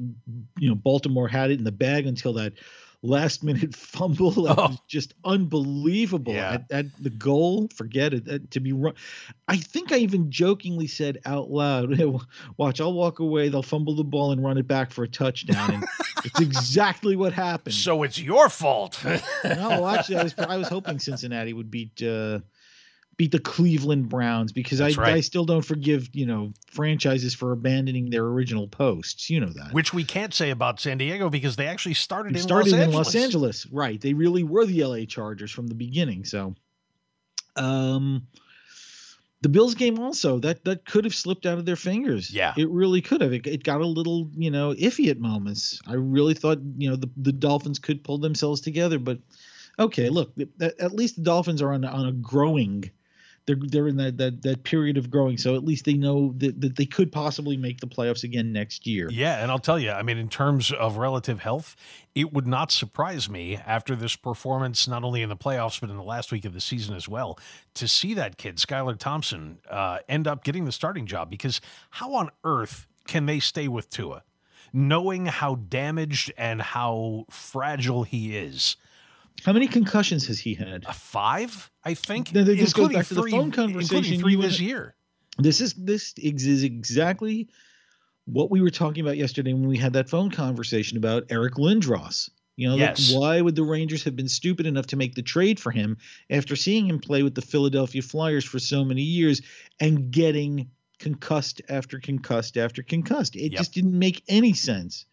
you 0.57 0.69
know, 0.69 0.75
Baltimore 0.75 1.27
had 1.27 1.51
it 1.51 1.57
in 1.59 1.63
the 1.63 1.71
bag 1.71 2.05
until 2.07 2.33
that 2.33 2.53
last 3.01 3.41
minute 3.45 3.73
fumble 3.77 4.31
that 4.31 4.59
Oh. 4.59 4.67
was 4.67 4.77
just 4.87 5.13
unbelievable 5.23 6.33
Yeah. 6.33 6.51
at, 6.55 6.65
at 6.71 6.85
the 7.01 7.09
goal. 7.09 7.69
Forget 7.73 8.13
it. 8.13 8.25
That- 8.25 8.51
to 8.51 8.59
be 8.59 8.73
run, 8.73 8.93
I 9.47 9.55
think 9.57 9.91
I 9.91 9.97
even 9.97 10.29
jokingly 10.31 10.87
said 10.87 11.19
out 11.25 11.49
loud, 11.49 11.97
"Watch, 12.57 12.81
I'll 12.81 12.93
walk 12.93 13.19
away. 13.19 13.49
They'll 13.49 13.63
fumble 13.63 13.95
the 13.95 14.03
ball 14.03 14.31
and 14.31 14.43
run 14.43 14.57
it 14.57 14.67
back 14.67 14.91
for 14.91 15.03
a 15.03 15.07
touchdown." 15.07 15.73
And 15.75 15.85
it's 16.25 16.39
exactly 16.41 17.15
what 17.15 17.31
happened. 17.33 17.75
So 17.75 18.03
it's 18.03 18.19
your 18.19 18.49
fault. 18.49 18.99
no, 19.45 19.87
actually, 19.87 20.17
I 20.17 20.23
was 20.23 20.35
I 20.37 20.57
was 20.57 20.67
hoping 20.67 20.99
Cincinnati 20.99 21.53
would 21.53 21.71
beat 21.71 22.01
uh, 22.03 22.39
beat 23.19 23.31
the 23.33 23.39
Cleveland 23.39 24.07
Browns 24.07 24.53
because 24.53 24.79
I 24.79 24.91
right. 24.91 25.15
I 25.15 25.19
still 25.19 25.43
don't 25.43 25.61
forgive 25.61 26.07
you 26.13 26.25
know 26.25 26.53
franchises 26.71 27.35
for 27.35 27.51
abandoning 27.51 28.09
their 28.09 28.23
original 28.23 28.65
posts. 28.65 29.29
You 29.29 29.41
know 29.41 29.49
that. 29.49 29.73
Which 29.73 29.93
we 29.93 30.05
can't 30.05 30.33
say 30.33 30.51
about 30.51 30.79
San 30.79 30.97
Diego 30.97 31.29
because 31.29 31.57
they 31.57 31.67
actually 31.67 31.95
started 31.95 32.37
in 32.37 32.41
started 32.41 32.71
Los 32.71 32.73
in 32.73 32.79
Angeles. 32.79 32.95
Los 32.95 33.15
Angeles, 33.15 33.65
right? 33.67 33.99
They 33.99 34.13
really 34.13 34.43
were 34.43 34.65
the 34.65 34.85
LA 34.85 35.03
Chargers 35.03 35.51
from 35.51 35.67
the 35.67 35.75
beginning. 35.75 36.23
So, 36.23 36.55
um, 37.57 38.25
the 39.41 39.49
Bills 39.49 39.75
game 39.75 39.99
also 39.99 40.39
that 40.39 40.63
that 40.63 40.85
could 40.85 41.03
have 41.03 41.13
slipped 41.13 41.45
out 41.45 41.57
of 41.57 41.65
their 41.65 41.75
fingers. 41.75 42.31
Yeah. 42.31 42.53
it 42.55 42.69
really 42.69 43.01
could 43.01 43.19
have. 43.19 43.33
It, 43.33 43.45
it 43.45 43.63
got 43.65 43.81
a 43.81 43.85
little 43.85 44.29
you 44.33 44.49
know 44.49 44.73
iffy 44.73 45.09
at 45.09 45.19
moments. 45.19 45.81
I 45.85 45.95
really 45.95 46.35
thought 46.35 46.59
you 46.77 46.89
know 46.89 46.95
the 46.95 47.09
the 47.17 47.33
Dolphins 47.33 47.79
could 47.79 48.01
pull 48.01 48.19
themselves 48.19 48.61
together, 48.61 48.97
but 48.97 49.19
okay, 49.77 50.07
look, 50.07 50.31
at, 50.61 50.79
at 50.79 50.93
least 50.93 51.17
the 51.17 51.23
Dolphins 51.23 51.61
are 51.61 51.73
on 51.73 51.83
on 51.83 52.07
a 52.07 52.13
growing. 52.13 52.89
They're, 53.45 53.57
they're 53.59 53.87
in 53.87 53.97
that, 53.97 54.17
that 54.17 54.41
that 54.43 54.63
period 54.63 54.97
of 54.97 55.09
growing, 55.09 55.37
so 55.37 55.55
at 55.55 55.63
least 55.63 55.85
they 55.85 55.93
know 55.93 56.33
that, 56.37 56.61
that 56.61 56.75
they 56.75 56.85
could 56.85 57.11
possibly 57.11 57.57
make 57.57 57.79
the 57.79 57.87
playoffs 57.87 58.23
again 58.23 58.53
next 58.53 58.85
year. 58.85 59.09
Yeah, 59.11 59.41
and 59.41 59.49
I'll 59.49 59.59
tell 59.59 59.79
you, 59.79 59.91
I 59.91 60.03
mean, 60.03 60.17
in 60.17 60.29
terms 60.29 60.71
of 60.71 60.97
relative 60.97 61.39
health, 61.39 61.75
it 62.13 62.31
would 62.31 62.45
not 62.45 62.71
surprise 62.71 63.29
me 63.29 63.55
after 63.57 63.95
this 63.95 64.15
performance, 64.15 64.87
not 64.87 65.03
only 65.03 65.21
in 65.21 65.29
the 65.29 65.37
playoffs, 65.37 65.81
but 65.81 65.89
in 65.89 65.97
the 65.97 66.03
last 66.03 66.31
week 66.31 66.45
of 66.45 66.53
the 66.53 66.61
season 66.61 66.95
as 66.95 67.07
well, 67.07 67.39
to 67.73 67.87
see 67.87 68.13
that 68.13 68.37
kid, 68.37 68.57
Skylar 68.57 68.97
Thompson, 68.97 69.59
uh, 69.69 69.99
end 70.07 70.27
up 70.27 70.43
getting 70.43 70.65
the 70.65 70.71
starting 70.71 71.05
job. 71.05 71.29
Because 71.29 71.59
how 71.91 72.13
on 72.13 72.29
earth 72.43 72.87
can 73.07 73.25
they 73.25 73.39
stay 73.39 73.67
with 73.67 73.89
Tua? 73.89 74.23
Knowing 74.71 75.25
how 75.25 75.55
damaged 75.55 76.31
and 76.37 76.61
how 76.61 77.25
fragile 77.29 78.03
he 78.03 78.37
is. 78.37 78.75
How 79.45 79.53
many 79.53 79.67
concussions 79.67 80.27
has 80.27 80.39
he 80.39 80.53
had? 80.53 80.85
A 80.87 80.93
five, 80.93 81.71
I 81.83 81.93
think, 81.93 82.29
Then 82.31 82.45
this 82.45 82.73
goes 82.73 82.83
including 82.85 82.97
back 82.97 83.07
to 83.07 83.13
the 83.15 83.21
three, 83.21 83.31
phone 83.31 83.45
including 83.45 83.73
conversation 83.73 84.19
three 84.19 84.35
this 84.35 84.59
year. 84.59 84.95
This 85.37 85.61
is 85.61 85.73
this 85.73 86.13
is 86.17 86.63
exactly 86.63 87.49
what 88.25 88.51
we 88.51 88.61
were 88.61 88.69
talking 88.69 89.01
about 89.01 89.17
yesterday 89.17 89.53
when 89.53 89.67
we 89.67 89.77
had 89.77 89.93
that 89.93 90.09
phone 90.09 90.29
conversation 90.29 90.97
about 90.97 91.23
Eric 91.29 91.55
Lindros. 91.55 92.29
You 92.57 92.67
know, 92.69 92.75
like, 92.75 92.97
why 93.09 93.39
would 93.39 93.55
the 93.55 93.63
Rangers 93.63 94.03
have 94.03 94.17
been 94.17 94.27
stupid 94.27 94.65
enough 94.65 94.87
to 94.87 94.97
make 94.97 95.15
the 95.15 95.21
trade 95.21 95.61
for 95.61 95.71
him 95.71 95.97
after 96.29 96.57
seeing 96.57 96.87
him 96.87 96.99
play 96.99 97.23
with 97.23 97.33
the 97.33 97.41
Philadelphia 97.41 98.01
Flyers 98.01 98.43
for 98.43 98.59
so 98.59 98.83
many 98.83 99.01
years 99.01 99.41
and 99.79 100.11
getting 100.11 100.69
concussed 100.99 101.61
after 101.69 101.99
concussed 101.99 102.57
after 102.57 102.83
concussed? 102.83 103.37
It 103.37 103.53
Yep. 103.53 103.59
just 103.59 103.73
didn't 103.73 103.97
make 103.97 104.23
any 104.27 104.51
sense. 104.53 105.05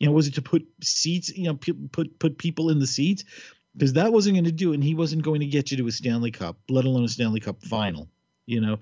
You 0.00 0.08
know, 0.08 0.12
was 0.12 0.26
it 0.26 0.34
to 0.34 0.42
put 0.42 0.66
seats, 0.82 1.28
you 1.36 1.44
know, 1.44 1.54
p- 1.54 1.72
put 1.72 2.18
put 2.18 2.36
people 2.36 2.70
in 2.70 2.80
the 2.80 2.86
seats? 2.86 3.24
Because 3.76 3.92
that 3.92 4.12
wasn't 4.12 4.34
going 4.34 4.44
to 4.44 4.52
do 4.52 4.72
it, 4.72 4.74
and 4.74 4.84
he 4.84 4.94
wasn't 4.94 5.22
going 5.22 5.40
to 5.40 5.46
get 5.46 5.70
you 5.70 5.76
to 5.76 5.86
a 5.86 5.92
Stanley 5.92 6.30
Cup, 6.30 6.56
let 6.68 6.84
alone 6.84 7.04
a 7.04 7.08
Stanley 7.08 7.40
Cup 7.40 7.62
final. 7.62 8.08
You 8.46 8.60
know, 8.60 8.78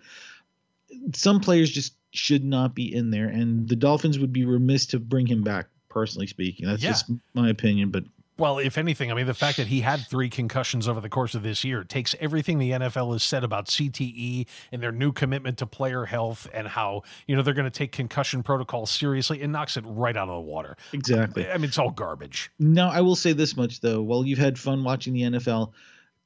some 1.15 1.41
players 1.41 1.71
just 1.71 1.95
should 2.13 2.45
not 2.45 2.75
be 2.75 2.95
in 2.95 3.11
there, 3.11 3.29
and 3.29 3.69
the 3.69 3.77
Dolphins 3.77 4.19
would 4.19 4.33
be 4.33 4.45
remiss 4.45 4.87
to 4.87 4.99
bring 4.99 5.27
him 5.27 5.43
back. 5.43 5.67
Personally 5.89 6.27
speaking, 6.27 6.67
that's 6.67 6.83
Yeah. 6.83 6.91
just 6.91 7.11
my 7.35 7.49
opinion. 7.49 7.91
But 7.91 8.05
Well, 8.39 8.59
if 8.59 8.77
anything, 8.77 9.11
I 9.11 9.15
mean, 9.15 9.27
the 9.27 9.35
fact 9.35 9.57
that 9.57 9.69
he 9.69 9.81
had 9.81 10.07
three 10.07 10.29
concussions 10.29 10.87
over 10.87 11.01
the 11.01 11.09
course 11.09 11.35
of 11.35 11.43
this 11.43 11.65
year 11.65 11.85
takes 11.85 12.15
everything 12.21 12.59
the 12.59 12.73
NFL 12.73 13.13
has 13.13 13.23
said 13.23 13.45
about 13.45 13.67
CTE 13.67 14.47
and 14.73 14.83
their 14.83 14.93
new 14.93 15.11
commitment 15.11 15.57
to 15.59 15.67
player 15.67 16.05
health 16.05 16.47
and 16.53 16.69
how, 16.69 17.03
you 17.27 17.35
know, 17.35 17.41
they're 17.41 17.55
going 17.55 17.65
to 17.65 17.71
take 17.71 17.93
concussion 17.93 18.43
protocol 18.43 18.85
seriously 18.85 19.41
and 19.41 19.53
knocks 19.53 19.79
it 19.79 19.85
right 19.87 20.17
out 20.17 20.29
of 20.29 20.35
the 20.35 20.41
water. 20.41 20.77
exactly. 20.93 21.49
I 21.49 21.57
mean, 21.57 21.65
it's 21.65 21.79
all 21.79 21.91
garbage. 21.91 22.51
Now, 22.59 22.91
I 22.91 23.01
will 23.01 23.17
say 23.17 23.33
this 23.33 23.57
much 23.57 23.81
though: 23.81 24.03
while 24.03 24.27
you've 24.27 24.39
had 24.39 24.59
fun 24.59 24.85
watching 24.85 25.15
the 25.15 25.23
NFL, 25.23 25.73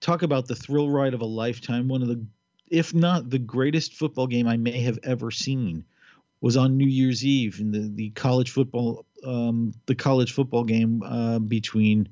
talk 0.00 0.22
about 0.22 0.48
the 0.48 0.56
thrill 0.56 0.90
ride 0.90 1.14
of 1.14 1.20
a 1.20 1.26
lifetime. 1.26 1.86
One 1.86 2.02
of 2.02 2.08
the, 2.08 2.24
if 2.68 2.92
not 2.92 3.30
the 3.30 3.38
greatest 3.38 3.94
football 3.94 4.26
game 4.26 4.48
I 4.48 4.56
may 4.56 4.80
have 4.82 4.98
ever 5.04 5.30
seen, 5.30 5.84
was 6.40 6.56
on 6.56 6.76
New 6.76 6.86
Year's 6.88 7.24
Eve 7.24 7.60
in 7.60 7.70
the 7.70 7.90
the 7.94 8.10
college 8.10 8.50
football, 8.50 9.04
um, 9.24 9.72
the 9.86 9.94
college 9.94 10.32
football 10.32 10.64
game 10.64 11.02
uh, 11.02 11.38
between 11.38 12.08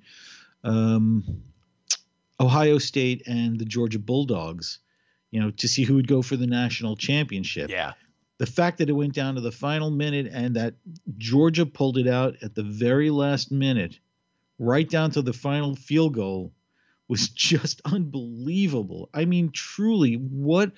um, 0.64 1.42
Ohio 2.40 2.78
State 2.78 3.22
and 3.26 3.58
the 3.58 3.64
Georgia 3.64 3.98
Bulldogs. 3.98 4.78
You 5.30 5.40
know, 5.40 5.50
to 5.52 5.68
see 5.68 5.84
who 5.84 5.96
would 5.96 6.08
go 6.08 6.22
for 6.22 6.36
the 6.36 6.46
national 6.46 6.96
championship 6.96 7.68
Yeah. 7.68 7.92
the 8.38 8.46
fact 8.46 8.78
that 8.78 8.88
it 8.88 8.94
went 8.94 9.12
down 9.12 9.34
to 9.34 9.42
the 9.42 9.52
final 9.52 9.90
minute 9.90 10.26
and 10.32 10.56
that 10.56 10.74
Georgia 11.18 11.66
pulled 11.66 11.98
it 11.98 12.06
out 12.08 12.36
at 12.42 12.54
the 12.54 12.62
very 12.62 13.10
last 13.10 13.52
minute, 13.52 13.98
right 14.58 14.88
down 14.88 15.10
to 15.10 15.20
the 15.22 15.34
final 15.34 15.76
field 15.76 16.14
goal, 16.14 16.52
was 17.08 17.28
just 17.50 17.82
unbelievable. 17.84 19.10
I 19.12 19.26
mean, 19.26 19.50
truly, 19.52 20.14
what 20.14 20.72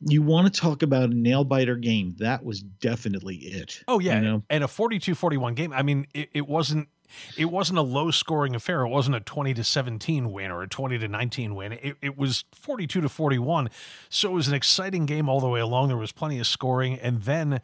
you 0.00 0.22
want 0.22 0.52
to 0.52 0.60
talk 0.60 0.82
about 0.82 1.10
a 1.10 1.14
nail 1.14 1.44
biter 1.44 1.76
game? 1.76 2.14
That 2.18 2.44
was 2.44 2.60
definitely 2.60 3.36
it. 3.36 3.82
Oh, 3.88 3.98
yeah. 3.98 4.16
You 4.16 4.20
know? 4.20 4.42
And 4.50 4.64
a 4.64 4.68
42 4.68 5.14
41 5.14 5.54
game. 5.54 5.72
I 5.72 5.82
mean, 5.82 6.06
it, 6.14 6.30
it 6.32 6.48
wasn't. 6.48 6.88
It 7.36 7.44
wasn't 7.44 7.78
a 7.78 7.82
low 7.82 8.10
scoring 8.10 8.56
affair. 8.56 8.80
It 8.80 8.88
wasn't 8.88 9.14
a 9.14 9.20
20 9.20 9.54
to 9.54 9.62
17 9.62 10.32
win 10.32 10.50
or 10.50 10.62
a 10.62 10.68
20 10.68 10.98
to 10.98 11.06
19 11.06 11.54
win. 11.54 11.72
It, 11.74 11.96
it 12.02 12.18
was 12.18 12.44
42 12.54 13.02
to 13.02 13.08
41. 13.08 13.70
So 14.08 14.30
it 14.30 14.32
was 14.32 14.48
an 14.48 14.54
exciting 14.54 15.06
game 15.06 15.28
all 15.28 15.38
the 15.38 15.48
way 15.48 15.60
along. 15.60 15.88
There 15.88 15.96
was 15.96 16.10
plenty 16.10 16.40
of 16.40 16.46
scoring. 16.46 16.98
And 16.98 17.22
then, 17.22 17.60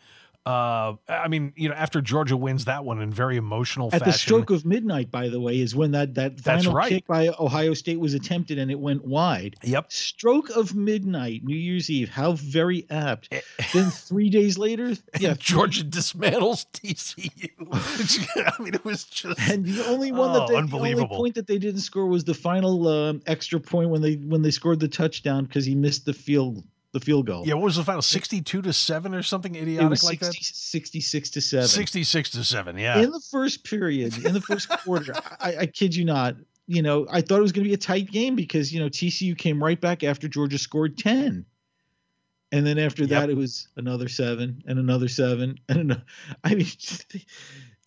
uh, 0.47 0.95
I 1.09 1.29
mean, 1.29 1.53
you 1.55 1.69
know, 1.69 1.75
after 1.75 2.01
Georgia 2.01 2.37
wins 2.37 2.65
that 2.65 2.85
one 2.85 3.01
in 3.03 3.13
very 3.13 3.37
emotional 3.37 3.89
At 3.89 4.01
fashion. 4.01 4.07
the 4.07 4.13
stroke 4.19 4.51
of 4.51 4.65
midnight, 4.65 5.11
by 5.11 5.29
the 5.29 5.39
way, 5.41 5.61
is 5.61 5.77
when 5.77 5.91
that 5.93 6.15
that 6.15 6.43
That's 6.43 6.65
final 6.65 6.73
right. 6.77 6.89
kick 6.89 7.07
by 7.07 7.29
Ohio 7.39 7.75
State 7.75 8.01
was 8.01 8.15
attempted 8.15 8.59
and 8.59 8.71
it 8.71 8.79
went 8.81 9.05
wide. 9.05 9.57
Yep. 9.63 9.93
Stroke 9.93 10.49
of 10.51 10.75
midnight, 10.75 11.43
New 11.45 11.57
Year's 11.57 11.91
Eve. 11.91 12.09
How 12.09 12.33
very 12.33 12.87
apt. 12.91 13.29
Eh, 13.33 13.41
then 13.75 13.91
three 13.91 14.31
days 14.31 14.57
later, 14.57 14.95
yeah, 15.21 15.35
Georgia 15.39 15.85
dismantles 15.85 16.65
TCU. 16.73 17.51
I 18.59 18.63
mean, 18.63 18.75
it 18.75 18.85
was 18.85 19.05
just. 19.05 19.39
And 19.51 19.67
the 19.67 19.87
only 19.87 20.11
one 20.11 20.33
that 20.33 20.41
Oh, 20.43 20.47
they, 20.47 20.67
the 20.67 20.77
only 20.79 21.07
point 21.07 21.35
that 21.35 21.47
they 21.47 21.59
didn't 21.59 21.81
score 21.81 22.07
was 22.07 22.25
the 22.25 22.35
final 22.35 22.89
um, 22.89 23.21
extra 23.27 23.61
point 23.61 23.91
when 23.91 24.01
they 24.01 24.15
when 24.15 24.41
they 24.43 24.51
scored 24.51 24.81
the 24.81 24.89
touchdown 24.89 25.45
because 25.45 25.65
he 25.67 25.75
missed 25.75 26.07
the 26.07 26.13
field 26.15 26.65
the 26.93 27.01
field 27.01 27.27
goal. 27.27 27.47
Yeah, 27.47 27.55
what 27.55 27.65
was 27.65 27.77
the 27.77 27.85
final? 27.85 28.03
62 28.03 28.63
to 28.63 28.73
7 28.73 29.15
or 29.15 29.23
something 29.23 29.55
it 29.55 29.63
idiotic 29.63 29.91
was 29.91 30.05
like 30.05 30.21
that? 30.21 30.35
66 30.35 31.31
to 31.31 31.41
seven. 31.41 31.69
66 31.69 32.31
to 32.31 32.45
7, 32.45 32.79
yeah. 32.79 32.99
In 33.01 33.11
the 33.11 33.21
first 33.21 33.65
period, 33.65 34.25
in 34.25 34.35
the 34.35 34.41
first 34.41 34.69
quarter, 34.69 35.13
I, 35.41 35.57
I 35.61 35.67
kid 35.67 35.95
you 35.95 36.05
not. 36.05 36.37
You 36.67 36.83
know, 36.83 37.07
I 37.11 37.21
thought 37.21 37.39
it 37.39 37.43
was 37.43 37.53
going 37.53 37.65
to 37.65 37.69
be 37.69 37.75
a 37.75 37.79
tight 37.79 38.11
game 38.13 38.37
because 38.37 38.73
you 38.73 38.79
know 38.81 38.89
TCU 38.89 39.37
came 39.37 39.63
right 39.63 39.81
back 39.81 40.05
after 40.05 40.29
Georgia 40.29 40.57
scored 40.59 40.97
ten, 40.97 41.45
and 42.53 42.65
then 42.67 42.79
after 42.79 43.03
Yep. 43.03 43.11
that 43.11 43.31
it 43.31 43.37
was 43.37 43.67
another 43.77 44.09
seven 44.09 44.63
and 44.67 44.79
another 44.79 45.09
seven 45.09 45.59
and 45.69 45.79
another. 45.79 46.05
I 46.45 46.55
mean, 46.55 46.67
they, 47.13 47.25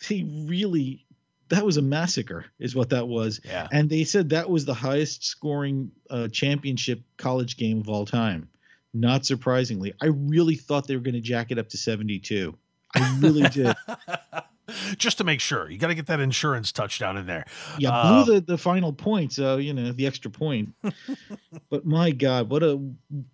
they 0.10 0.24
really 0.48 1.06
that 1.50 1.66
was 1.66 1.78
a 1.78 1.82
massacre, 1.82 2.46
is 2.60 2.76
what 2.76 2.90
that 2.90 3.08
was. 3.08 3.40
yeah. 3.46 3.68
And 3.72 3.90
they 3.90 4.04
said 4.04 4.30
that 4.30 4.50
was 4.50 4.66
the 4.66 4.74
highest 4.74 5.24
scoring 5.26 5.92
uh, 6.10 6.28
championship 6.30 7.02
college 7.18 7.58
game 7.58 7.80
of 7.80 7.90
all 7.90 8.06
time. 8.06 8.50
Not 8.94 9.26
surprisingly, 9.26 9.94
I 10.02 10.08
really 10.08 10.56
thought 10.56 10.88
they 10.88 10.96
were 10.96 11.02
going 11.02 11.16
to 11.16 11.22
jack 11.22 11.52
it 11.52 11.58
up 11.58 11.70
to 11.70 11.78
72. 11.78 12.56
I 12.96 13.18
really 13.20 13.42
did. 13.50 13.76
Just 14.98 15.18
to 15.18 15.24
make 15.24 15.40
sure. 15.42 15.70
You 15.70 15.78
got 15.78 15.88
to 15.88 15.96
get 15.96 16.06
that 16.08 16.20
insurance 16.20 16.72
touchdown 16.72 17.18
in 17.18 17.26
there. 17.26 17.46
Yeah, 17.78 17.90
Uh, 17.92 18.24
blew 18.24 18.36
the, 18.36 18.42
the 18.42 18.58
final 18.58 18.94
point, 18.94 19.34
so 19.34 19.58
you 19.58 19.74
know 19.74 19.92
the 19.92 20.08
extra 20.08 20.32
point. 20.32 20.74
but 21.70 21.86
my 21.86 22.12
God, 22.12 22.50
what 22.50 22.64
a 22.64 22.80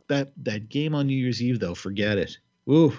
that 0.08 0.32
that 0.44 0.70
game 0.70 0.96
on 0.96 1.08
New 1.08 1.16
Year's 1.16 1.42
Eve 1.42 1.60
though. 1.60 1.76
Forget 1.76 2.18
it. 2.18 2.38
Ooh, 2.70 2.98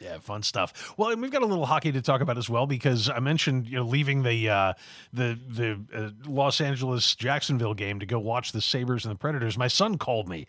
Yeah, 0.00 0.18
fun 0.18 0.42
stuff. 0.42 0.94
Well, 0.96 1.10
and 1.10 1.22
we've 1.22 1.30
got 1.30 1.42
a 1.42 1.46
little 1.46 1.66
hockey 1.66 1.92
to 1.92 2.02
talk 2.02 2.20
about 2.20 2.38
as 2.38 2.50
well 2.50 2.66
because 2.66 3.08
I 3.08 3.18
mentioned 3.20 3.68
you 3.68 3.76
know 3.76 3.84
leaving 3.84 4.22
the 4.22 4.48
uh, 4.48 4.72
the 5.12 5.38
the 5.48 5.80
uh, 5.94 6.10
Los 6.30 6.60
Angeles 6.60 7.14
Jacksonville 7.14 7.74
game 7.74 8.00
to 8.00 8.06
go 8.06 8.18
watch 8.18 8.52
the 8.52 8.60
Sabres 8.60 9.04
and 9.04 9.14
the 9.14 9.18
Predators. 9.18 9.56
My 9.56 9.68
son 9.68 9.98
called 9.98 10.28
me, 10.28 10.46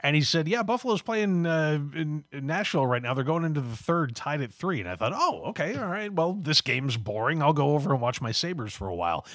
and 0.00 0.14
he 0.16 0.22
said, 0.22 0.48
"Yeah, 0.48 0.62
Buffalo's 0.62 1.02
playing 1.02 1.46
uh, 1.46 1.78
in, 1.94 2.24
Nashville 2.32 2.86
right 2.86 3.02
now. 3.02 3.14
They're 3.14 3.24
going 3.24 3.44
into 3.44 3.60
the 3.60 3.76
third, 3.76 4.14
tied 4.14 4.40
at 4.40 4.52
three. 4.52 4.80
And 4.80 4.88
I 4.88 4.96
thought, 4.96 5.12
"Oh, 5.14 5.44
okay, 5.46 5.76
all 5.76 5.88
right. 5.88 6.12
Well, 6.12 6.34
this 6.34 6.60
game's 6.60 6.96
boring. 6.96 7.42
I'll 7.42 7.52
go 7.52 7.74
over 7.74 7.92
and 7.92 8.00
watch 8.00 8.20
my 8.20 8.32
Sabres 8.32 8.72
for 8.74 8.88
a 8.88 8.94
while." 8.94 9.26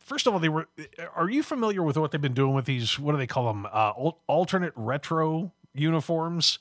First 0.00 0.26
of 0.26 0.34
all, 0.34 0.40
they 0.40 0.50
were. 0.50 0.68
Are 1.14 1.30
you 1.30 1.42
familiar 1.42 1.82
with 1.82 1.96
what 1.96 2.10
they've 2.10 2.20
been 2.20 2.34
doing 2.34 2.54
with 2.54 2.66
these? 2.66 2.98
What 2.98 3.12
do 3.12 3.18
they 3.18 3.26
call 3.26 3.46
them? 3.46 3.66
Uh, 3.72 3.90
alternate 4.26 4.72
retro 4.76 5.52
uniforms 5.72 6.58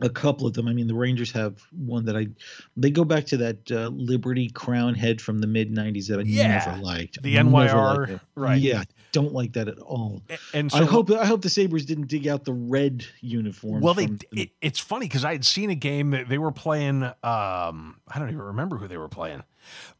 a 0.00 0.08
couple 0.10 0.46
of 0.46 0.54
them. 0.54 0.68
I 0.68 0.72
mean, 0.72 0.86
the 0.86 0.94
Rangers 0.94 1.30
have 1.32 1.62
one 1.72 2.04
that 2.06 2.16
I 2.16 2.28
they 2.76 2.90
go 2.90 3.04
back 3.04 3.24
to 3.26 3.36
that 3.38 3.70
uh, 3.70 3.88
Liberty 3.88 4.48
Crown 4.50 4.94
head 4.94 5.20
from 5.20 5.38
the 5.40 5.46
mid 5.46 5.72
'90s 5.74 6.06
that 6.08 6.18
I 6.18 6.22
Yeah, 6.22 6.64
never 6.66 6.82
liked. 6.82 7.22
the 7.22 7.36
NYR, 7.36 8.08
liked 8.08 8.22
right. 8.34 8.60
Yeah, 8.60 8.84
don't 9.12 9.32
like 9.32 9.52
that 9.54 9.68
at 9.68 9.78
all. 9.78 10.22
A- 10.30 10.38
And 10.54 10.70
so 10.70 10.78
I 10.78 10.84
hope 10.84 11.10
I 11.10 11.24
hope 11.26 11.42
the 11.42 11.50
Sabres 11.50 11.84
didn't 11.84 12.08
dig 12.08 12.28
out 12.28 12.44
the 12.44 12.52
red 12.52 13.04
uniform. 13.20 13.80
Well, 13.80 13.94
they 13.94 14.08
it, 14.32 14.50
it's 14.60 14.78
funny 14.78 15.06
because 15.06 15.24
I 15.24 15.32
had 15.32 15.44
seen 15.44 15.70
a 15.70 15.74
game 15.74 16.10
that 16.10 16.28
they 16.28 16.38
were 16.38 16.52
playing. 16.52 17.02
Um, 17.02 18.00
I 18.08 18.18
don't 18.18 18.28
even 18.28 18.42
remember 18.42 18.76
who 18.76 18.88
they 18.88 18.96
were 18.98 19.08
playing, 19.08 19.42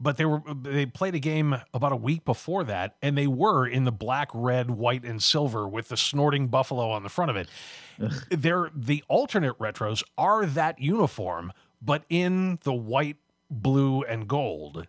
but 0.00 0.16
they 0.16 0.24
were 0.24 0.42
they 0.62 0.86
played 0.86 1.14
a 1.14 1.18
game 1.18 1.56
about 1.74 1.92
a 1.92 1.96
week 1.96 2.24
before 2.24 2.64
that, 2.64 2.96
and 3.02 3.16
they 3.16 3.26
were 3.26 3.66
in 3.66 3.84
the 3.84 3.92
black, 3.92 4.30
red, 4.34 4.70
white, 4.70 5.04
and 5.04 5.22
silver 5.22 5.66
with 5.68 5.88
the 5.88 5.96
snorting 5.96 6.48
buffalo 6.48 6.90
on 6.90 7.02
the 7.02 7.08
front 7.08 7.30
of 7.30 7.36
it. 7.36 7.48
They're 8.30 8.70
the 8.74 9.04
alternate 9.08 9.58
retros 9.58 10.02
are 10.18 10.46
that 10.46 10.80
uniform, 10.80 11.52
but 11.80 12.04
in 12.08 12.58
the 12.62 12.74
white, 12.74 13.16
blue, 13.50 14.02
and 14.02 14.28
gold. 14.28 14.86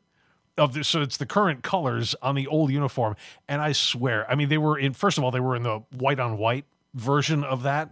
Of 0.58 0.74
this, 0.74 0.88
so 0.88 1.04
it's 1.04 1.18
the 1.18 1.28
current 1.28 1.62
colors 1.62 2.16
on 2.20 2.34
the 2.34 2.48
old 2.48 2.72
uniform, 2.72 3.16
and 3.48 3.62
I 3.62 3.74
swear, 3.74 4.28
I 4.28 4.34
mean, 4.34 4.50
they 4.50 4.58
were 4.58 4.76
in. 4.76 4.94
First 4.94 5.20
of 5.20 5.24
all, 5.24 5.30
they 5.30 5.40
were 5.40 5.56
in 5.56 5.62
the 5.62 5.84
white 5.96 6.20
on 6.20 6.40
white 6.40 6.66
version 6.96 7.44
of 7.44 7.62
that, 7.62 7.92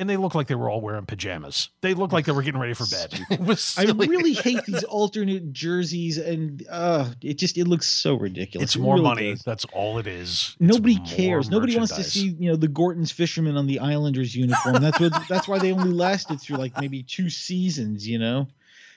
and 0.00 0.08
they 0.10 0.16
looked 0.16 0.34
like 0.34 0.46
they 0.48 0.54
were 0.56 0.68
all 0.68 0.80
wearing 0.80 1.06
pajamas. 1.06 1.68
They 1.82 1.94
looked 1.94 2.12
like 2.12 2.24
they 2.24 2.32
were 2.32 2.42
getting 2.42 2.60
ready 2.60 2.74
for 2.74 2.86
bed. 2.86 3.20
I 3.76 3.84
really 3.84 4.32
hate 4.32 4.64
these 4.66 4.82
alternate 4.84 5.52
jerseys, 5.52 6.18
and 6.18 6.66
uh, 6.70 7.10
it 7.22 7.34
just 7.38 7.56
it 7.58 7.68
looks 7.68 7.86
so 7.86 8.14
ridiculous. 8.16 8.64
It's 8.70 8.76
It 8.76 8.80
more 8.80 8.94
really 8.94 9.04
money. 9.04 9.30
does. 9.30 9.42
That's 9.42 9.64
all 9.66 9.98
it 9.98 10.06
is. 10.06 10.56
Nobody 10.58 10.96
more 10.96 11.06
cares. 11.06 11.50
Nobody 11.50 11.76
wants 11.76 11.94
to 11.94 12.02
see 12.02 12.30
you 12.38 12.50
know 12.50 12.56
the 12.56 12.68
Gorton's 12.68 13.12
fishermen 13.12 13.56
on 13.56 13.66
the 13.66 13.78
Islanders 13.78 14.34
uniform. 14.34 14.80
That's 14.80 14.98
what. 14.98 15.12
that's 15.28 15.46
why 15.46 15.58
they 15.58 15.72
only 15.72 15.92
lasted 15.92 16.40
through 16.40 16.56
like 16.56 16.80
maybe 16.80 17.02
two 17.02 17.28
seasons. 17.30 18.08
You 18.08 18.18
know, 18.18 18.48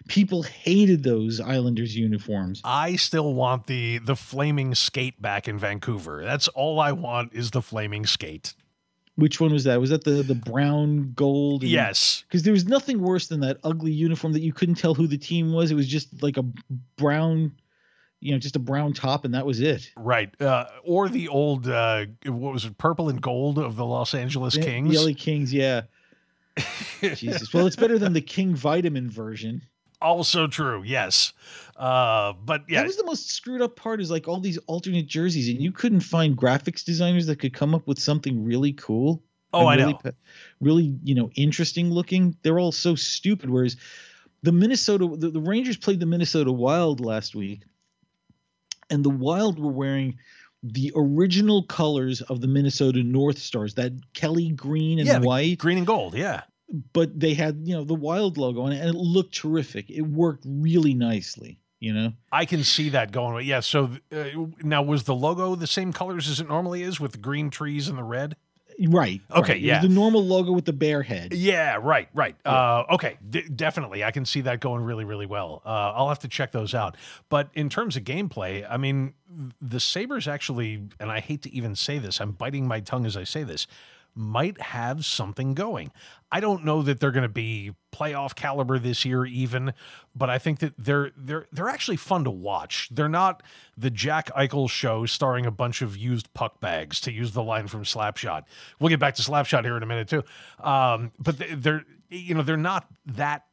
people 0.07 0.43
hated 0.43 1.03
those 1.03 1.39
Islanders 1.41 1.95
uniforms. 1.95 2.61
I 2.63 2.95
still 2.95 3.33
want 3.33 3.67
the 3.67 3.97
the 3.99 4.15
flaming 4.15 4.73
skate 4.75 5.21
back 5.21 5.47
in 5.47 5.59
Vancouver. 5.59 6.23
That's 6.23 6.47
all 6.49 6.79
I 6.79 6.93
want 6.93 7.33
is 7.33 7.51
the 7.51 7.61
flaming 7.61 8.05
skate. 8.05 8.53
Which 9.15 9.39
one 9.39 9.53
was 9.53 9.63
that? 9.65 9.79
Was 9.79 9.91
that 9.91 10.03
the 10.03 10.23
the 10.23 10.33
brown 10.35 11.13
gold? 11.15 11.61
and- 11.61 11.71
Yes. 11.71 12.23
because 12.27 12.43
there 12.43 12.53
was 12.53 12.65
nothing 12.65 12.99
worse 12.99 13.27
than 13.27 13.41
that 13.41 13.57
ugly 13.63 13.91
uniform 13.91 14.33
that 14.33 14.41
you 14.41 14.53
couldn't 14.53 14.75
tell 14.75 14.95
who 14.95 15.05
the 15.07 15.17
team 15.19 15.53
was. 15.53 15.69
It 15.71 15.75
was 15.75 15.87
just 15.87 16.23
like 16.23 16.37
a 16.37 16.45
brown, 16.97 17.51
you 18.21 18.31
know, 18.31 18.39
just 18.39 18.55
a 18.55 18.59
brown 18.59 18.93
top, 18.93 19.23
and 19.23 19.33
that 19.35 19.45
was 19.45 19.59
it. 19.61 19.91
Right. 19.95 20.33
Uh, 20.41 20.65
or 20.83 21.09
the 21.09 21.27
old 21.27 21.67
uh, 21.67 22.05
what 22.25 22.53
was 22.53 22.65
it, 22.65 22.77
purple 22.79 23.09
and 23.09 23.21
gold 23.21 23.59
of 23.59 23.75
the 23.75 23.85
Los 23.85 24.15
Angeles 24.15 24.55
The- 24.55 24.61
Kings. 24.61 24.95
The 24.95 25.05
LA 25.05 25.13
Kings, 25.15 25.53
yeah. 25.53 25.81
Jesus. 27.01 27.53
Well, 27.53 27.65
it's 27.67 27.75
better 27.75 27.97
than 27.99 28.13
the 28.13 28.21
King 28.21 28.55
Vitamin 28.55 29.09
version. 29.09 29.61
also 30.01 30.47
true, 30.47 30.83
yes. 30.83 31.33
Uh, 31.75 32.33
but 32.33 32.63
yeah, 32.69 32.81
That 32.81 32.87
was 32.87 32.97
the 32.97 33.05
most 33.05 33.31
screwed 33.31 33.61
up 33.61 33.75
part 33.75 33.99
is 33.99 34.11
like 34.11 34.27
all 34.27 34.39
these 34.39 34.59
alternate 34.67 35.07
jerseys, 35.07 35.49
and 35.49 35.61
you 35.61 35.71
couldn't 35.71 36.01
find 36.01 36.37
graphics 36.37 36.83
designers 36.83 37.25
that 37.27 37.39
could 37.39 37.53
come 37.53 37.73
up 37.73 37.87
with 37.87 37.99
something 37.99 38.43
really 38.45 38.73
cool. 38.73 39.23
oh, 39.53 39.65
I 39.65 39.75
really, 39.75 39.93
know. 39.93 40.11
Really, 40.61 40.95
you 41.03 41.15
know, 41.15 41.31
interesting 41.35 41.89
looking. 41.91 42.35
They're 42.43 42.59
all 42.59 42.71
so 42.71 42.95
stupid. 42.95 43.49
Whereas 43.49 43.77
the 44.43 44.51
Minnesota, 44.51 45.09
the, 45.17 45.29
the 45.29 45.41
Rangers 45.41 45.77
played 45.77 45.99
the 45.99 46.05
Minnesota 46.05 46.51
Wild 46.51 46.99
last 46.99 47.33
week, 47.35 47.63
and 48.89 49.03
the 49.03 49.09
Wild 49.09 49.59
were 49.59 49.71
wearing 49.71 50.17
the 50.61 50.91
original 50.95 51.63
colors 51.63 52.21
of 52.21 52.39
the 52.39 52.47
Minnesota 52.47 53.03
North 53.03 53.37
Stars, 53.37 53.73
that 53.75 53.93
Kelly 54.13 54.49
green 54.49 54.99
and 54.99 55.07
Yeah, 55.07 55.19
white. 55.19 55.57
Green 55.57 55.77
and 55.77 55.87
gold, 55.87 56.13
yeah. 56.13 56.41
but 56.93 57.19
they 57.19 57.33
had 57.33 57.61
you 57.63 57.75
know 57.75 57.83
the 57.83 57.95
Wild 57.95 58.37
logo 58.37 58.61
on 58.61 58.73
it, 58.73 58.79
and 58.79 58.89
it 58.89 58.95
looked 58.95 59.33
terrific. 59.35 59.89
It 59.89 60.03
worked 60.03 60.45
really 60.47 60.93
nicely. 60.93 61.59
You 61.83 61.91
know. 61.91 62.13
I 62.31 62.45
can 62.45 62.63
see 62.63 62.87
that 62.89 63.11
going. 63.11 63.45
Yeah. 63.45 63.59
So 63.59 63.89
uh, 64.15 64.23
now 64.61 64.81
was 64.81 65.03
the 65.03 65.13
logo 65.13 65.53
the 65.55 65.67
same 65.67 65.91
colors 65.91 66.29
as 66.29 66.39
it 66.39 66.47
normally 66.47 66.81
is 66.81 66.97
with 66.97 67.11
the 67.11 67.17
green 67.17 67.49
trees 67.49 67.89
and 67.89 67.97
the 67.97 68.03
red? 68.03 68.37
Right. 68.87 69.19
Okay, 69.29 69.53
right. 69.53 69.61
Yeah. 69.61 69.81
The 69.81 69.89
normal 69.89 70.25
logo 70.25 70.53
with 70.53 70.63
the 70.63 70.71
bear 70.71 71.03
head. 71.03 71.33
Yeah, 71.33 71.77
right, 71.81 72.07
right. 72.13 72.37
Uh, 72.45 72.85
okay, 72.91 73.17
D- 73.29 73.49
definitely. 73.49 74.01
I 74.01 74.11
can 74.11 74.25
see 74.25 74.39
that 74.41 74.61
going 74.61 74.81
really, 74.81 75.03
really 75.03 75.25
well. 75.25 75.61
Uh, 75.65 75.91
I'll 75.93 76.07
have 76.07 76.19
to 76.19 76.29
check 76.29 76.53
those 76.53 76.73
out. 76.73 76.95
But 77.27 77.49
in 77.53 77.69
terms 77.69 77.97
of 77.97 78.05
gameplay, 78.05 78.65
I 78.67 78.77
mean, 78.77 79.13
the 79.61 79.81
Sabres 79.81 80.25
actually, 80.25 80.83
and 81.01 81.11
I 81.11 81.19
hate 81.19 81.41
to 81.41 81.53
even 81.53 81.75
say 81.75 81.99
this, 81.99 82.21
I'm 82.21 82.31
biting 82.31 82.65
my 82.65 82.79
tongue 82.79 83.05
as 83.05 83.17
I 83.17 83.25
say 83.25 83.43
this, 83.43 83.67
might 84.15 84.59
have 84.61 85.05
something 85.05 85.53
going. 85.53 85.91
I 86.31 86.39
don't 86.39 86.65
know 86.65 86.81
that 86.81 86.99
they're 86.99 87.11
going 87.11 87.23
to 87.23 87.29
be 87.29 87.73
playoff 87.93 88.35
caliber 88.35 88.79
this 88.79 89.05
year, 89.05 89.25
even, 89.25 89.73
but 90.15 90.29
I 90.29 90.39
think 90.39 90.59
that 90.59 90.73
they're 90.77 91.11
they're 91.15 91.45
they're 91.51 91.69
actually 91.69 91.97
fun 91.97 92.23
to 92.23 92.31
watch. 92.31 92.89
They're 92.91 93.07
not 93.09 93.43
the 93.77 93.91
Jack 93.91 94.31
Eichel 94.35 94.69
show 94.69 95.05
starring 95.05 95.45
a 95.45 95.51
bunch 95.51 95.81
of 95.81 95.95
used 95.95 96.33
puck 96.33 96.59
bags, 96.59 96.99
to 97.01 97.11
use 97.11 97.31
the 97.33 97.43
line 97.43 97.67
from 97.67 97.83
Slapshot. 97.83 98.43
We'll 98.79 98.89
get 98.89 98.99
back 98.99 99.15
to 99.15 99.21
Slapshot 99.21 99.63
here 99.63 99.77
in 99.77 99.83
a 99.83 99.87
minute 99.87 100.07
too. 100.07 100.23
Um, 100.59 101.11
but 101.19 101.37
they- 101.37 101.53
they're 101.53 101.83
you 102.09 102.33
know 102.35 102.41
they're 102.43 102.57
not 102.57 102.87
that 103.05 103.45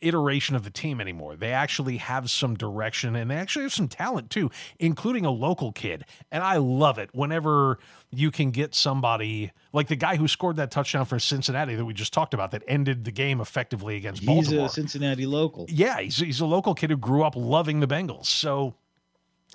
iteration 0.00 0.56
of 0.56 0.64
the 0.64 0.70
team 0.70 1.00
anymore. 1.00 1.36
They 1.36 1.52
actually 1.52 1.98
have 1.98 2.30
some 2.30 2.54
direction 2.54 3.16
and 3.16 3.30
they 3.30 3.36
actually 3.36 3.62
have 3.62 3.72
some 3.72 3.88
talent 3.88 4.30
too, 4.30 4.50
including 4.78 5.24
a 5.24 5.30
local 5.30 5.72
kid. 5.72 6.04
And 6.30 6.42
I 6.42 6.56
love 6.56 6.98
it 6.98 7.10
whenever 7.12 7.78
you 8.10 8.30
can 8.30 8.50
get 8.50 8.74
somebody 8.74 9.52
like 9.72 9.88
the 9.88 9.96
guy 9.96 10.16
who 10.16 10.28
scored 10.28 10.56
that 10.56 10.70
touchdown 10.70 11.04
for 11.04 11.18
Cincinnati 11.18 11.74
that 11.74 11.84
we 11.84 11.94
just 11.94 12.12
talked 12.12 12.34
about 12.34 12.50
that 12.52 12.62
ended 12.68 13.04
the 13.04 13.12
game 13.12 13.40
effectively 13.40 13.96
against 13.96 14.20
He's 14.20 14.26
Baltimore. 14.26 14.66
a 14.66 14.68
Cincinnati 14.68 15.26
local. 15.26 15.66
Yeah, 15.68 16.00
he's, 16.00 16.18
he's 16.18 16.40
a 16.40 16.46
local 16.46 16.74
kid 16.74 16.90
who 16.90 16.96
grew 16.96 17.22
up 17.22 17.34
loving 17.36 17.80
the 17.80 17.86
Bengals. 17.88 18.26
So 18.26 18.74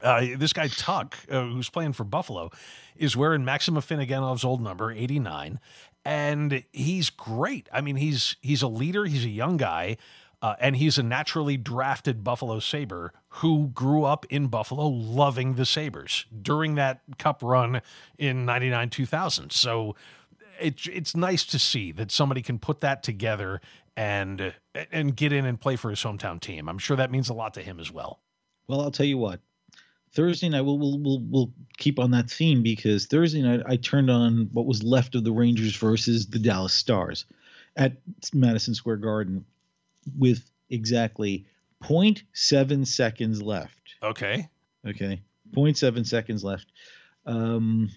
uh, 0.04 0.26
this 0.38 0.54
guy 0.54 0.68
Tuch, 0.68 1.14
uh, 1.30 1.44
who's 1.44 1.70
playing 1.70 1.94
for 1.94 2.04
Buffalo, 2.04 2.52
is 2.96 3.16
wearing 3.16 3.46
Maxim 3.46 3.76
Afinogenov's 3.76 4.44
old 4.44 4.62
number, 4.62 4.92
89, 4.92 5.60
and 6.06 6.64
he's 6.72 7.10
great. 7.10 7.68
I 7.72 7.82
mean, 7.82 7.96
he's 7.96 8.36
he's 8.42 8.62
a 8.62 8.68
leader. 8.68 9.06
He's 9.06 9.26
a 9.26 9.30
young 9.30 9.58
guy. 9.58 9.98
Uh, 10.42 10.56
and 10.62 10.78
he's 10.78 10.98
a 10.98 11.04
naturally 11.04 11.58
drafted 11.58 12.24
Buffalo 12.24 12.60
Sabre 12.60 13.12
who 13.28 13.68
grew 13.68 14.06
up 14.06 14.26
in 14.30 14.48
Buffalo 14.48 14.88
loving 14.88 15.56
the 15.56 15.66
Sabres 15.66 16.26
during 16.42 16.76
that 16.76 17.02
cup 17.18 17.44
run 17.44 17.82
in 18.18 18.46
99 18.46 18.90
2000. 18.90 19.52
So 19.52 19.98
it, 20.60 20.88
it's 20.88 21.14
nice 21.14 21.46
to 21.48 21.60
see 21.60 21.92
that 21.92 22.10
somebody 22.10 22.42
can 22.42 22.58
put 22.58 22.80
that 22.80 23.04
together 23.04 23.60
and 23.98 24.54
and 24.94 25.14
get 25.14 25.34
in 25.34 25.46
and 25.46 25.60
play 25.60 25.76
for 25.76 25.90
his 25.90 26.00
hometown 26.00 26.40
team. 26.40 26.70
I'm 26.70 26.78
sure 26.78 26.96
that 26.96 27.12
means 27.12 27.28
a 27.28 27.34
lot 27.34 27.54
to 27.56 27.62
him 27.62 27.80
as 27.80 27.92
well. 27.92 28.22
Well, 28.68 28.82
I'll 28.82 28.92
tell 28.92 29.06
you 29.06 29.18
what. 29.18 29.42
Thursday 30.14 30.50
night 30.50 30.62
we'll 30.62 30.78
we'll 30.78 31.00
we'll, 31.00 31.22
we'll 31.30 31.54
keep 31.78 32.00
on 32.00 32.12
that 32.12 32.30
theme 32.30 32.64
because 32.64 33.06
Thursday 33.06 33.42
night 33.42 33.62
I 33.66 33.76
turned 33.76 34.10
on 34.10 34.50
what 34.54 34.66
was 34.66 34.84
left 34.84 35.16
of 35.16 35.24
the 35.24 35.32
Rangers 35.32 35.76
versus 35.76 36.28
the 36.28 36.40
Dallas 36.40 36.74
Stars 36.74 37.26
at 37.76 37.94
Madison 38.34 38.74
Square 38.76 38.98
Garden 38.98 39.46
with 40.18 40.50
exactly 40.70 41.46
0.7 41.84 42.88
seconds 42.88 43.42
left. 43.42 43.96
Okay. 44.04 44.48
Okay. 44.86 45.22
0.7 45.54 46.06
seconds 46.06 46.44
left. 46.44 46.68
Um, 47.26 47.90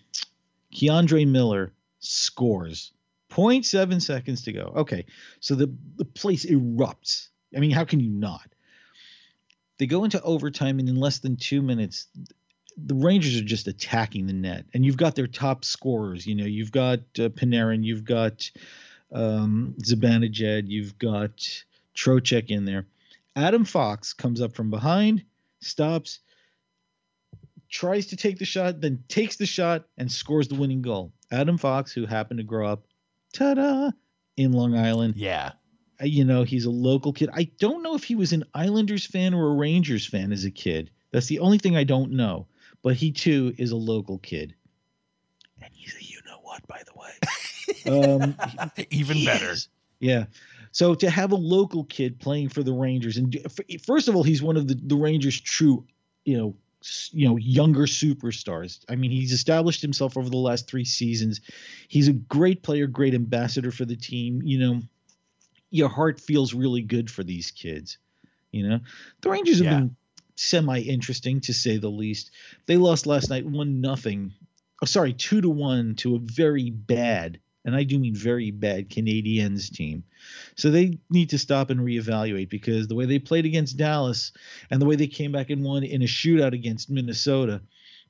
K'Andre 0.75 1.27
Miller 1.27 1.73
scores. 1.99 2.93
0.7 3.31 4.03
seconds 4.03 4.43
to 4.43 4.53
go. 4.53 4.73
Okay. 4.77 5.07
So 5.41 5.55
the, 5.55 5.75
the 5.97 6.05
place 6.05 6.47
erupts. 6.47 7.29
I 7.55 7.61
mean, 7.61 7.71
how 7.71 7.85
can 7.85 8.01
you 8.01 8.11
not? 8.11 8.49
They 9.79 9.87
go 9.87 10.05
into 10.05 10.23
overtime, 10.23 10.79
and 10.79 10.89
in 10.89 10.97
less 10.97 11.19
than 11.19 11.37
two 11.37 11.63
minutes, 11.63 12.07
the 12.77 12.95
Rangers 12.95 13.37
are 13.41 13.45
just 13.45 13.69
attacking 13.69 14.27
the 14.27 14.33
net. 14.33 14.67
And 14.73 14.85
you've 14.85 14.97
got 14.97 15.15
their 15.15 15.27
top 15.27 15.65
scorers. 15.65 16.27
You 16.27 16.35
know, 16.35 16.45
you've 16.45 16.73
got 16.73 17.01
uh, 17.19 17.29
Panarin, 17.29 17.85
you've 17.85 18.05
got 18.05 18.51
um, 19.13 19.75
Zibanejad, 19.83 20.69
you've 20.69 20.99
got 20.99 21.65
Trocheck 21.95 22.51
in 22.51 22.65
there. 22.65 22.87
Adam 23.35 23.65
Fox 23.65 24.13
comes 24.13 24.41
up 24.41 24.55
from 24.55 24.71
behind, 24.71 25.25
stops, 25.61 26.21
tries 27.71 28.07
to 28.07 28.17
take 28.17 28.39
the 28.39 28.45
shot, 28.45 28.81
then 28.81 29.03
takes 29.09 29.37
the 29.37 29.47
shot 29.47 29.85
and 29.97 30.11
scores 30.11 30.49
the 30.49 30.55
winning 30.55 30.83
goal. 30.83 31.13
Adam 31.31 31.57
Fox, 31.57 31.93
who 31.93 32.05
happened 32.05 32.39
to 32.39 32.45
grow 32.45 32.69
up, 32.69 32.85
ta-da, 33.33 33.91
in 34.37 34.53
Long 34.53 34.77
Island. 34.77 35.15
Yeah. 35.17 35.53
You 36.03 36.25
know, 36.25 36.43
he's 36.43 36.65
a 36.65 36.71
local 36.71 37.13
kid. 37.13 37.31
I 37.33 37.45
don't 37.59 37.83
know 37.83 37.95
if 37.95 38.05
he 38.05 38.15
was 38.15 38.33
an 38.33 38.45
Islanders 38.55 39.07
fan 39.07 39.35
or 39.35 39.53
a 39.53 39.55
Rangers 39.55 40.07
fan 40.07 40.33
as 40.33 40.45
a 40.45 40.51
kid. 40.51 40.91
That's 41.13 41.27
the 41.27 41.39
only 41.39 41.59
thing 41.59 41.77
I 41.77 41.85
don't 41.85 42.13
know. 42.13 42.47
But 42.83 42.97
he 42.97 43.13
too 43.13 43.55
is 43.59 43.71
a 43.71 43.77
local 43.77 44.19
kid. 44.19 44.55
And 45.63 45.73
he's 45.73 45.95
a 45.95 46.05
you 46.05 46.19
know 46.27 46.39
what, 46.43 46.67
by 46.67 46.83
the 46.85 46.93
way. 46.99 48.35
um, 48.75 48.85
Even 48.91 49.17
he 49.19 49.27
better. 49.27 49.51
is. 49.51 49.69
Yeah. 50.01 50.25
So 50.73 50.95
to 50.97 51.11
have 51.11 51.33
a 51.33 51.37
local 51.37 51.85
kid 51.85 52.19
playing 52.19 52.49
for 52.49 52.63
the 52.63 52.73
Rangers, 52.73 53.19
and 53.19 53.37
first 53.85 54.09
of 54.09 54.17
all, 54.17 54.23
he's 54.23 54.43
one 54.43 54.57
of 54.57 54.67
the, 54.67 54.75
the 54.75 54.97
Rangers' 54.97 55.41
true, 55.41 55.87
you 56.25 56.37
know, 56.37 56.57
you 57.13 57.29
know, 57.29 57.37
younger 57.37 57.83
superstars. 57.83 58.85
I 58.89 58.97
mean, 58.97 59.13
he's 59.13 59.33
established 59.33 59.83
himself 59.83 60.17
over 60.17 60.29
the 60.29 60.37
last 60.37 60.67
three 60.67 60.85
seasons. 60.85 61.41
He's 61.87 62.09
a 62.09 62.13
great 62.13 62.63
player, 62.63 62.89
great 62.89 63.15
ambassador 63.15 63.71
for 63.71 63.85
the 63.85 63.95
team. 63.95 64.43
You 64.43 64.59
know, 64.59 64.81
your 65.73 65.89
heart 65.89 66.21
feels 66.21 66.55
really 66.55 66.83
good 66.83 67.11
for 67.11 67.25
these 67.25 67.51
kids. 67.51 67.99
You 68.53 68.69
know, 68.69 68.81
the 69.23 69.31
Rangers 69.31 69.57
have 69.59 69.65
Yeah. 69.65 69.79
been 69.81 69.97
semi 70.37 70.81
interesting 70.81 71.41
to 71.41 71.55
say 71.55 71.79
the 71.79 71.91
least. 71.91 72.31
They 72.67 72.77
lost 72.77 73.07
last 73.07 73.31
night 73.31 73.47
one 73.47 73.81
nothing. 73.81 74.33
Oh, 74.83 74.87
sorry, 74.87 75.13
two 75.15 75.41
to 75.41 75.49
one 75.49 75.95
to 75.97 76.17
a 76.17 76.19
very 76.19 76.71
bad, 76.71 77.41
and 77.65 77.75
I 77.75 77.85
do 77.85 77.99
mean 77.99 78.15
very 78.15 78.51
bad 78.51 78.91
Canadiens 78.91 79.71
team. 79.73 80.05
So 80.57 80.71
they 80.71 80.99
need 81.09 81.31
to 81.31 81.39
stop 81.39 81.71
and 81.71 81.81
reevaluate 81.81 82.51
because 82.51 82.87
the 82.89 82.95
way 82.95 83.07
they 83.07 83.19
played 83.19 83.47
against 83.47 83.77
Dallas 83.77 84.33
and 84.71 84.81
the 84.81 84.87
way 84.87 84.97
they 84.97 85.07
came 85.07 85.33
back 85.33 85.51
and 85.51 85.65
won 85.65 85.85
in 85.85 86.03
a 86.03 86.07
shootout 86.07 86.53
against 86.53 86.91
Minnesota, 86.91 87.63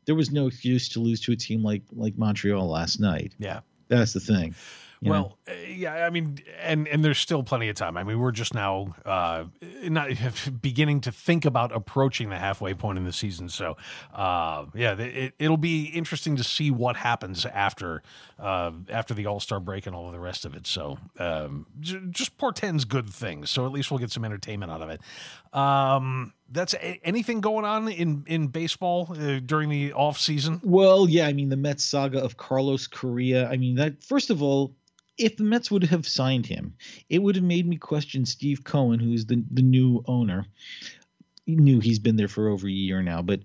there 0.06 0.14
was 0.16 0.32
no 0.32 0.48
excuse 0.48 0.88
to 0.90 1.00
lose 1.00 1.20
to 1.20 1.32
a 1.32 1.36
team 1.36 1.62
like 1.62 1.82
like 1.92 2.18
Montreal 2.18 2.66
last 2.68 2.98
night. 2.98 3.34
Yeah. 3.38 3.60
That's 3.88 4.14
the 4.14 4.20
thing. 4.20 4.54
You 5.02 5.10
know? 5.10 5.14
Well, 5.22 5.38
uh, 5.48 5.52
yeah, 5.68 6.06
I 6.06 6.10
mean, 6.10 6.38
and 6.60 6.86
and 6.86 7.04
there's 7.04 7.18
still 7.18 7.42
plenty 7.42 7.68
of 7.68 7.74
time. 7.74 7.96
I 7.96 8.04
mean, 8.04 8.20
we're 8.20 8.30
just 8.30 8.54
now 8.54 8.94
uh, 9.04 9.44
not 9.82 10.10
beginning 10.62 11.00
to 11.02 11.12
think 11.12 11.44
about 11.44 11.74
approaching 11.74 12.30
the 12.30 12.38
halfway 12.38 12.72
point 12.72 12.98
in 12.98 13.04
the 13.04 13.12
season. 13.12 13.48
So, 13.48 13.76
uh, 14.14 14.66
yeah, 14.74 14.94
it, 14.94 15.34
it'll 15.40 15.56
be 15.56 15.86
interesting 15.86 16.36
to 16.36 16.44
see 16.44 16.70
what 16.70 16.96
happens 16.96 17.44
after 17.44 18.02
uh, 18.38 18.70
after 18.88 19.12
the 19.12 19.26
All 19.26 19.40
Star 19.40 19.58
break 19.58 19.86
and 19.88 19.96
all 19.96 20.06
of 20.06 20.12
the 20.12 20.20
rest 20.20 20.44
of 20.44 20.54
it. 20.54 20.68
So, 20.68 20.98
um, 21.18 21.66
j- 21.80 22.00
just 22.10 22.38
portends 22.38 22.84
good 22.84 23.10
things. 23.10 23.50
So 23.50 23.66
at 23.66 23.72
least 23.72 23.90
we'll 23.90 23.98
get 23.98 24.12
some 24.12 24.24
entertainment 24.24 24.70
out 24.70 24.82
of 24.82 24.90
it. 24.90 25.00
Um, 25.52 26.32
that's 26.48 26.74
a- 26.74 27.00
anything 27.02 27.40
going 27.40 27.64
on 27.64 27.88
in 27.88 28.22
in 28.28 28.46
baseball 28.46 29.08
uh, 29.18 29.40
during 29.44 29.68
the 29.68 29.94
off 29.94 30.18
season. 30.18 30.60
Well, 30.62 31.08
yeah, 31.08 31.26
I 31.26 31.32
mean 31.32 31.48
the 31.48 31.56
Mets 31.56 31.82
saga 31.82 32.22
of 32.22 32.36
Carlos 32.36 32.86
Correa. 32.86 33.48
I 33.50 33.56
mean 33.56 33.74
that 33.76 34.04
first 34.04 34.30
of 34.30 34.42
all, 34.42 34.76
if 35.18 35.36
the 35.36 35.44
Mets 35.44 35.70
would 35.70 35.84
have 35.84 36.06
signed 36.06 36.46
him, 36.46 36.74
it 37.08 37.22
would 37.22 37.36
have 37.36 37.44
made 37.44 37.66
me 37.66 37.76
question 37.76 38.24
Steve 38.24 38.64
Cohen, 38.64 39.00
who's 39.00 39.26
the 39.26 39.44
the 39.50 39.62
new 39.62 40.02
owner. 40.06 40.46
He 41.44 41.56
knew 41.56 41.80
he's 41.80 41.98
been 41.98 42.16
there 42.16 42.28
for 42.28 42.48
over 42.48 42.68
a 42.68 42.72
year 42.72 43.02
now, 43.02 43.20
but 43.22 43.40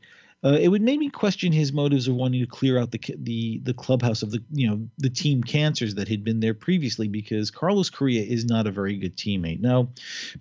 uh, 0.48 0.54
it 0.54 0.70
would 0.70 0.82
make 0.82 0.98
me 1.00 1.10
question 1.10 1.52
his 1.52 1.74
motives 1.74 2.08
of 2.08 2.16
wanting 2.16 2.40
to 2.40 2.48
clear 2.48 2.80
out 2.80 2.92
the 2.92 3.02
the 3.18 3.60
the 3.64 3.74
clubhouse 3.74 4.24
of 4.24 4.32
the 4.32 4.42
you 4.52 4.70
know 4.70 4.88
the 4.98 5.10
team 5.10 5.44
cancers 5.44 5.96
that 5.96 6.08
had 6.08 6.24
been 6.24 6.40
there 6.40 6.54
previously 6.54 7.10
because 7.10 7.52
Carlos 7.52 7.90
Correa 7.90 8.24
is 8.24 8.46
not 8.46 8.66
a 8.66 8.72
very 8.72 8.96
good 8.98 9.18
teammate. 9.18 9.60
Now, 9.60 9.90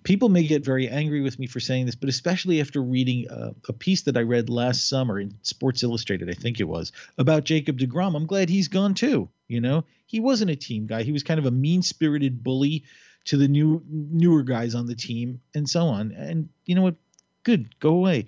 people 0.03 0.29
may 0.29 0.43
get 0.43 0.63
very 0.63 0.87
angry 0.87 1.21
with 1.21 1.37
me 1.37 1.47
for 1.47 1.59
saying 1.59 1.87
this, 1.87 1.95
but 1.95 2.07
especially 2.07 2.61
after 2.61 2.81
reading 2.81 3.29
uh, 3.29 3.51
a 3.67 3.73
piece 3.73 4.03
that 4.03 4.15
I 4.15 4.21
read 4.21 4.49
last 4.49 4.87
summer 4.87 5.19
in 5.19 5.33
Sports 5.41 5.83
Illustrated, 5.83 6.29
I 6.29 6.33
think 6.33 6.61
it 6.61 6.67
was 6.67 6.93
about 7.17 7.43
Jacob 7.43 7.77
Degrom. 7.77 8.15
I'm 8.15 8.27
glad 8.27 8.47
he's 8.49 8.69
gone 8.69 8.93
too. 8.93 9.27
You 9.49 9.59
know, 9.59 9.83
he 10.05 10.21
wasn't 10.21 10.51
a 10.51 10.55
team 10.55 10.87
guy. 10.87 11.03
He 11.03 11.11
was 11.11 11.23
kind 11.23 11.39
of 11.39 11.45
a 11.45 11.51
mean-spirited 11.51 12.43
bully 12.43 12.85
to 13.25 13.35
the 13.35 13.49
new 13.49 13.83
newer 13.89 14.43
guys 14.43 14.73
on 14.73 14.85
the 14.85 14.95
team 14.95 15.41
and 15.53 15.67
so 15.67 15.87
on. 15.87 16.13
And 16.13 16.47
you 16.65 16.75
know 16.75 16.83
what? 16.83 16.95
Good, 17.43 17.77
go 17.79 17.89
away 17.89 18.27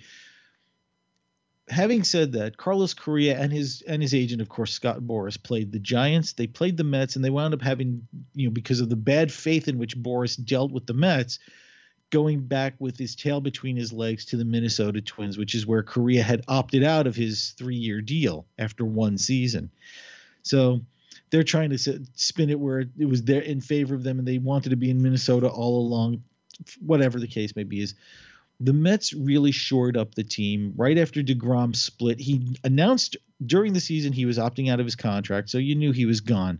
having 1.69 2.03
said 2.03 2.33
that, 2.33 2.57
Carlos 2.57 2.93
Correa 2.93 3.37
and 3.37 3.51
his 3.51 3.81
and 3.87 4.01
his 4.01 4.13
agent, 4.13 4.41
of 4.41 4.49
course, 4.49 4.71
Scott 4.71 5.01
Boras, 5.01 5.41
played 5.41 5.71
the 5.71 5.79
Giants. 5.79 6.33
They 6.33 6.47
played 6.47 6.77
the 6.77 6.83
Mets, 6.83 7.15
and 7.15 7.23
they 7.23 7.29
wound 7.29 7.53
up 7.53 7.61
having, 7.61 8.07
you 8.33 8.47
know, 8.47 8.53
because 8.53 8.79
of 8.79 8.89
the 8.89 8.95
bad 8.95 9.31
faith 9.31 9.67
in 9.67 9.77
which 9.77 9.97
Boras 9.97 10.43
dealt 10.43 10.71
with 10.71 10.85
the 10.85 10.93
Mets, 10.93 11.39
going 12.09 12.41
back 12.41 12.73
with 12.79 12.97
his 12.97 13.15
tail 13.15 13.39
between 13.39 13.77
his 13.77 13.93
legs 13.93 14.25
to 14.25 14.37
the 14.37 14.45
Minnesota 14.45 15.01
Twins, 15.01 15.37
which 15.37 15.53
is 15.53 15.67
where 15.67 15.83
Correa 15.83 16.23
had 16.23 16.43
opted 16.47 16.83
out 16.83 17.07
of 17.07 17.15
his 17.15 17.51
three-year 17.51 18.01
deal 18.01 18.47
after 18.57 18.83
one 18.83 19.17
season. 19.17 19.69
So 20.41 20.81
they're 21.29 21.43
trying 21.43 21.69
to 21.69 21.77
spin 22.15 22.49
it 22.49 22.59
where 22.59 22.85
it 22.97 23.05
was 23.05 23.23
there 23.23 23.41
in 23.41 23.61
favor 23.61 23.93
of 23.93 24.03
them, 24.03 24.17
and 24.17 24.27
they 24.27 24.39
wanted 24.39 24.69
to 24.69 24.75
be 24.75 24.89
in 24.89 25.01
Minnesota 25.01 25.47
all 25.47 25.79
along. 25.79 26.23
Whatever 26.81 27.19
the 27.19 27.27
case 27.27 27.55
may 27.55 27.63
be, 27.63 27.81
is 27.81 27.95
the 28.59 28.73
Mets 28.73 29.13
really 29.13 29.51
shored 29.51 29.95
up 29.95 30.15
the 30.15 30.23
team 30.23 30.73
right 30.75 30.97
after 30.97 31.21
DeGrom 31.21 31.75
split. 31.75 32.19
He 32.19 32.57
announced 32.63 33.15
during 33.45 33.73
the 33.73 33.79
season 33.79 34.11
he 34.11 34.25
was 34.25 34.37
opting 34.37 34.69
out 34.69 34.79
of 34.79 34.85
his 34.85 34.95
contract, 34.95 35.49
so 35.49 35.57
you 35.57 35.75
knew 35.75 35.91
he 35.91 36.05
was 36.05 36.19
gone. 36.19 36.59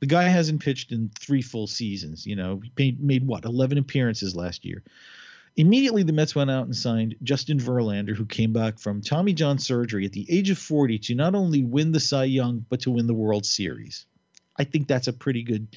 The 0.00 0.06
guy 0.06 0.24
hasn't 0.24 0.62
pitched 0.62 0.92
in 0.92 1.10
three 1.18 1.42
full 1.42 1.66
seasons. 1.66 2.26
You 2.26 2.36
know, 2.36 2.60
he 2.62 2.72
made, 2.76 3.02
made 3.02 3.26
what, 3.26 3.44
11 3.44 3.78
appearances 3.78 4.34
last 4.34 4.64
year. 4.64 4.82
Immediately, 5.56 6.02
the 6.02 6.12
Mets 6.12 6.34
went 6.34 6.50
out 6.50 6.66
and 6.66 6.76
signed 6.76 7.16
Justin 7.22 7.58
Verlander, 7.58 8.14
who 8.14 8.26
came 8.26 8.52
back 8.52 8.78
from 8.78 9.00
Tommy 9.00 9.32
John 9.32 9.58
surgery 9.58 10.04
at 10.04 10.12
the 10.12 10.26
age 10.28 10.50
of 10.50 10.58
40 10.58 10.98
to 10.98 11.14
not 11.14 11.34
only 11.34 11.62
win 11.62 11.92
the 11.92 12.00
Cy 12.00 12.24
Young, 12.24 12.66
but 12.68 12.80
to 12.80 12.90
win 12.90 13.06
the 13.06 13.14
World 13.14 13.46
Series. 13.46 14.04
I 14.58 14.64
think 14.64 14.86
that's 14.86 15.08
a 15.08 15.14
pretty 15.14 15.42
good, 15.42 15.68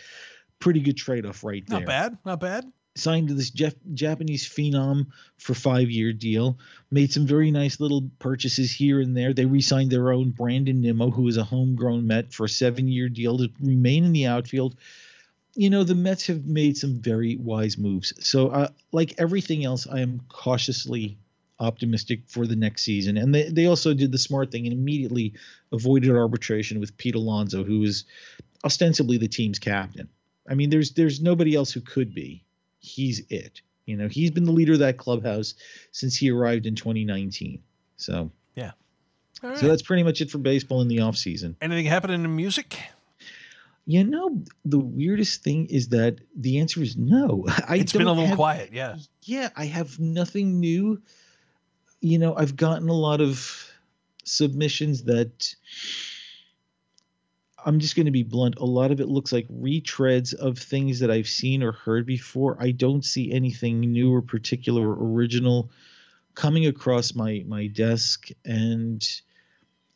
pretty 0.59 0.81
good 0.81 0.97
trade-off 0.97 1.45
right 1.45 1.65
there 1.65 1.79
Not 1.79 1.87
bad, 1.87 2.17
not 2.25 2.39
bad. 2.41 2.69
Signed 2.95 3.29
to 3.29 3.33
this 3.33 3.49
Japanese 3.49 4.47
phenom 4.47 5.07
for 5.37 5.53
five 5.53 5.89
year 5.89 6.13
deal. 6.13 6.57
Made 6.91 7.11
some 7.11 7.25
very 7.25 7.51
nice 7.51 7.79
little 7.79 8.09
purchases 8.19 8.71
here 8.71 8.99
and 8.99 9.15
there. 9.15 9.33
They 9.33 9.45
re-signed 9.45 9.91
their 9.91 10.11
own 10.11 10.31
Brandon 10.31 10.81
Nimmo, 10.81 11.09
who 11.09 11.27
is 11.27 11.37
a 11.37 11.43
homegrown 11.43 12.07
Met, 12.07 12.33
for 12.33 12.45
a 12.45 12.49
seven 12.49 12.87
year 12.87 13.09
deal 13.09 13.37
to 13.37 13.49
remain 13.61 14.03
in 14.03 14.13
the 14.13 14.27
outfield. 14.27 14.75
You 15.55 15.69
know 15.69 15.83
the 15.83 15.95
Mets 15.95 16.27
have 16.27 16.45
made 16.45 16.77
some 16.77 17.01
very 17.01 17.35
wise 17.35 17.77
moves. 17.77 18.13
So, 18.25 18.49
uh, 18.49 18.69
like 18.91 19.15
everything 19.17 19.65
else, 19.65 19.87
I 19.87 19.99
am 19.99 20.21
cautiously 20.29 21.17
optimistic 21.59 22.21
for 22.27 22.47
the 22.47 22.55
next 22.55 22.83
season. 22.83 23.17
And 23.17 23.35
they, 23.35 23.49
they 23.49 23.65
also 23.65 23.93
did 23.93 24.11
the 24.11 24.17
smart 24.17 24.51
thing 24.51 24.65
and 24.65 24.73
immediately 24.73 25.33
avoided 25.73 26.11
arbitration 26.11 26.79
with 26.79 26.95
Pete 26.97 27.15
Alonso, 27.15 27.63
who 27.63 27.83
is 27.83 28.05
ostensibly 28.63 29.17
the 29.17 29.27
team's 29.27 29.59
captain. 29.59 30.07
I 30.49 30.55
mean, 30.55 30.69
there's 30.69 30.91
there's 30.91 31.21
nobody 31.21 31.55
else 31.55 31.71
who 31.71 31.81
could 31.81 32.13
be 32.13 32.43
he's 32.79 33.21
it. 33.29 33.61
You 33.85 33.97
know, 33.97 34.07
he's 34.07 34.31
been 34.31 34.45
the 34.45 34.51
leader 34.51 34.73
of 34.73 34.79
that 34.79 34.97
clubhouse 34.97 35.55
since 35.91 36.15
he 36.15 36.29
arrived 36.31 36.65
in 36.65 36.75
2019. 36.75 37.61
So, 37.97 38.31
All 39.41 39.49
right. 39.51 39.57
so 39.57 39.67
that's 39.69 39.81
pretty 39.81 40.03
much 40.03 40.19
it 40.21 40.29
for 40.29 40.37
baseball 40.37 40.81
in 40.81 40.89
the 40.89 40.99
off 40.99 41.15
season. 41.15 41.55
Anything 41.61 41.85
happening 41.85 42.23
in 42.25 42.35
music? 42.35 42.77
You 43.85 44.03
know, 44.03 44.43
the 44.65 44.77
weirdest 44.79 45.43
thing 45.43 45.65
is 45.67 45.87
that 45.89 46.17
the 46.35 46.59
answer 46.59 46.81
is 46.83 46.97
no. 46.97 47.45
I 47.67 47.77
It's 47.77 47.93
been 47.93 48.03
a 48.03 48.09
little 48.11 48.27
have- 48.27 48.35
quiet, 48.35 48.71
yeah. 48.73 48.97
Yeah, 49.23 49.49
I 49.55 49.65
have 49.65 49.97
nothing 49.99 50.59
new. 50.59 51.01
You 52.01 52.19
know, 52.19 52.35
I've 52.35 52.55
gotten 52.57 52.89
a 52.89 52.93
lot 52.93 53.21
of 53.21 53.71
submissions 54.25 55.03
that 55.05 55.55
I'm 57.65 57.79
just 57.79 57.95
going 57.95 58.05
to 58.05 58.11
be 58.11 58.23
blunt. 58.23 58.55
A 58.57 58.65
lot 58.65 58.91
of 58.91 58.99
it 58.99 59.07
looks 59.07 59.31
like 59.31 59.47
retreads 59.47 60.33
of 60.33 60.57
things 60.57 60.99
that 60.99 61.11
I've 61.11 61.27
seen 61.27 61.63
or 61.63 61.71
heard 61.71 62.05
before. 62.05 62.57
I 62.59 62.71
don't 62.71 63.03
see 63.03 63.31
anything 63.31 63.79
new 63.79 64.13
or 64.13 64.21
particular 64.21 64.89
or 64.89 65.13
original 65.13 65.69
coming 66.35 66.67
across 66.67 67.15
my 67.15 67.43
my 67.47 67.67
desk 67.67 68.29
and 68.45 69.05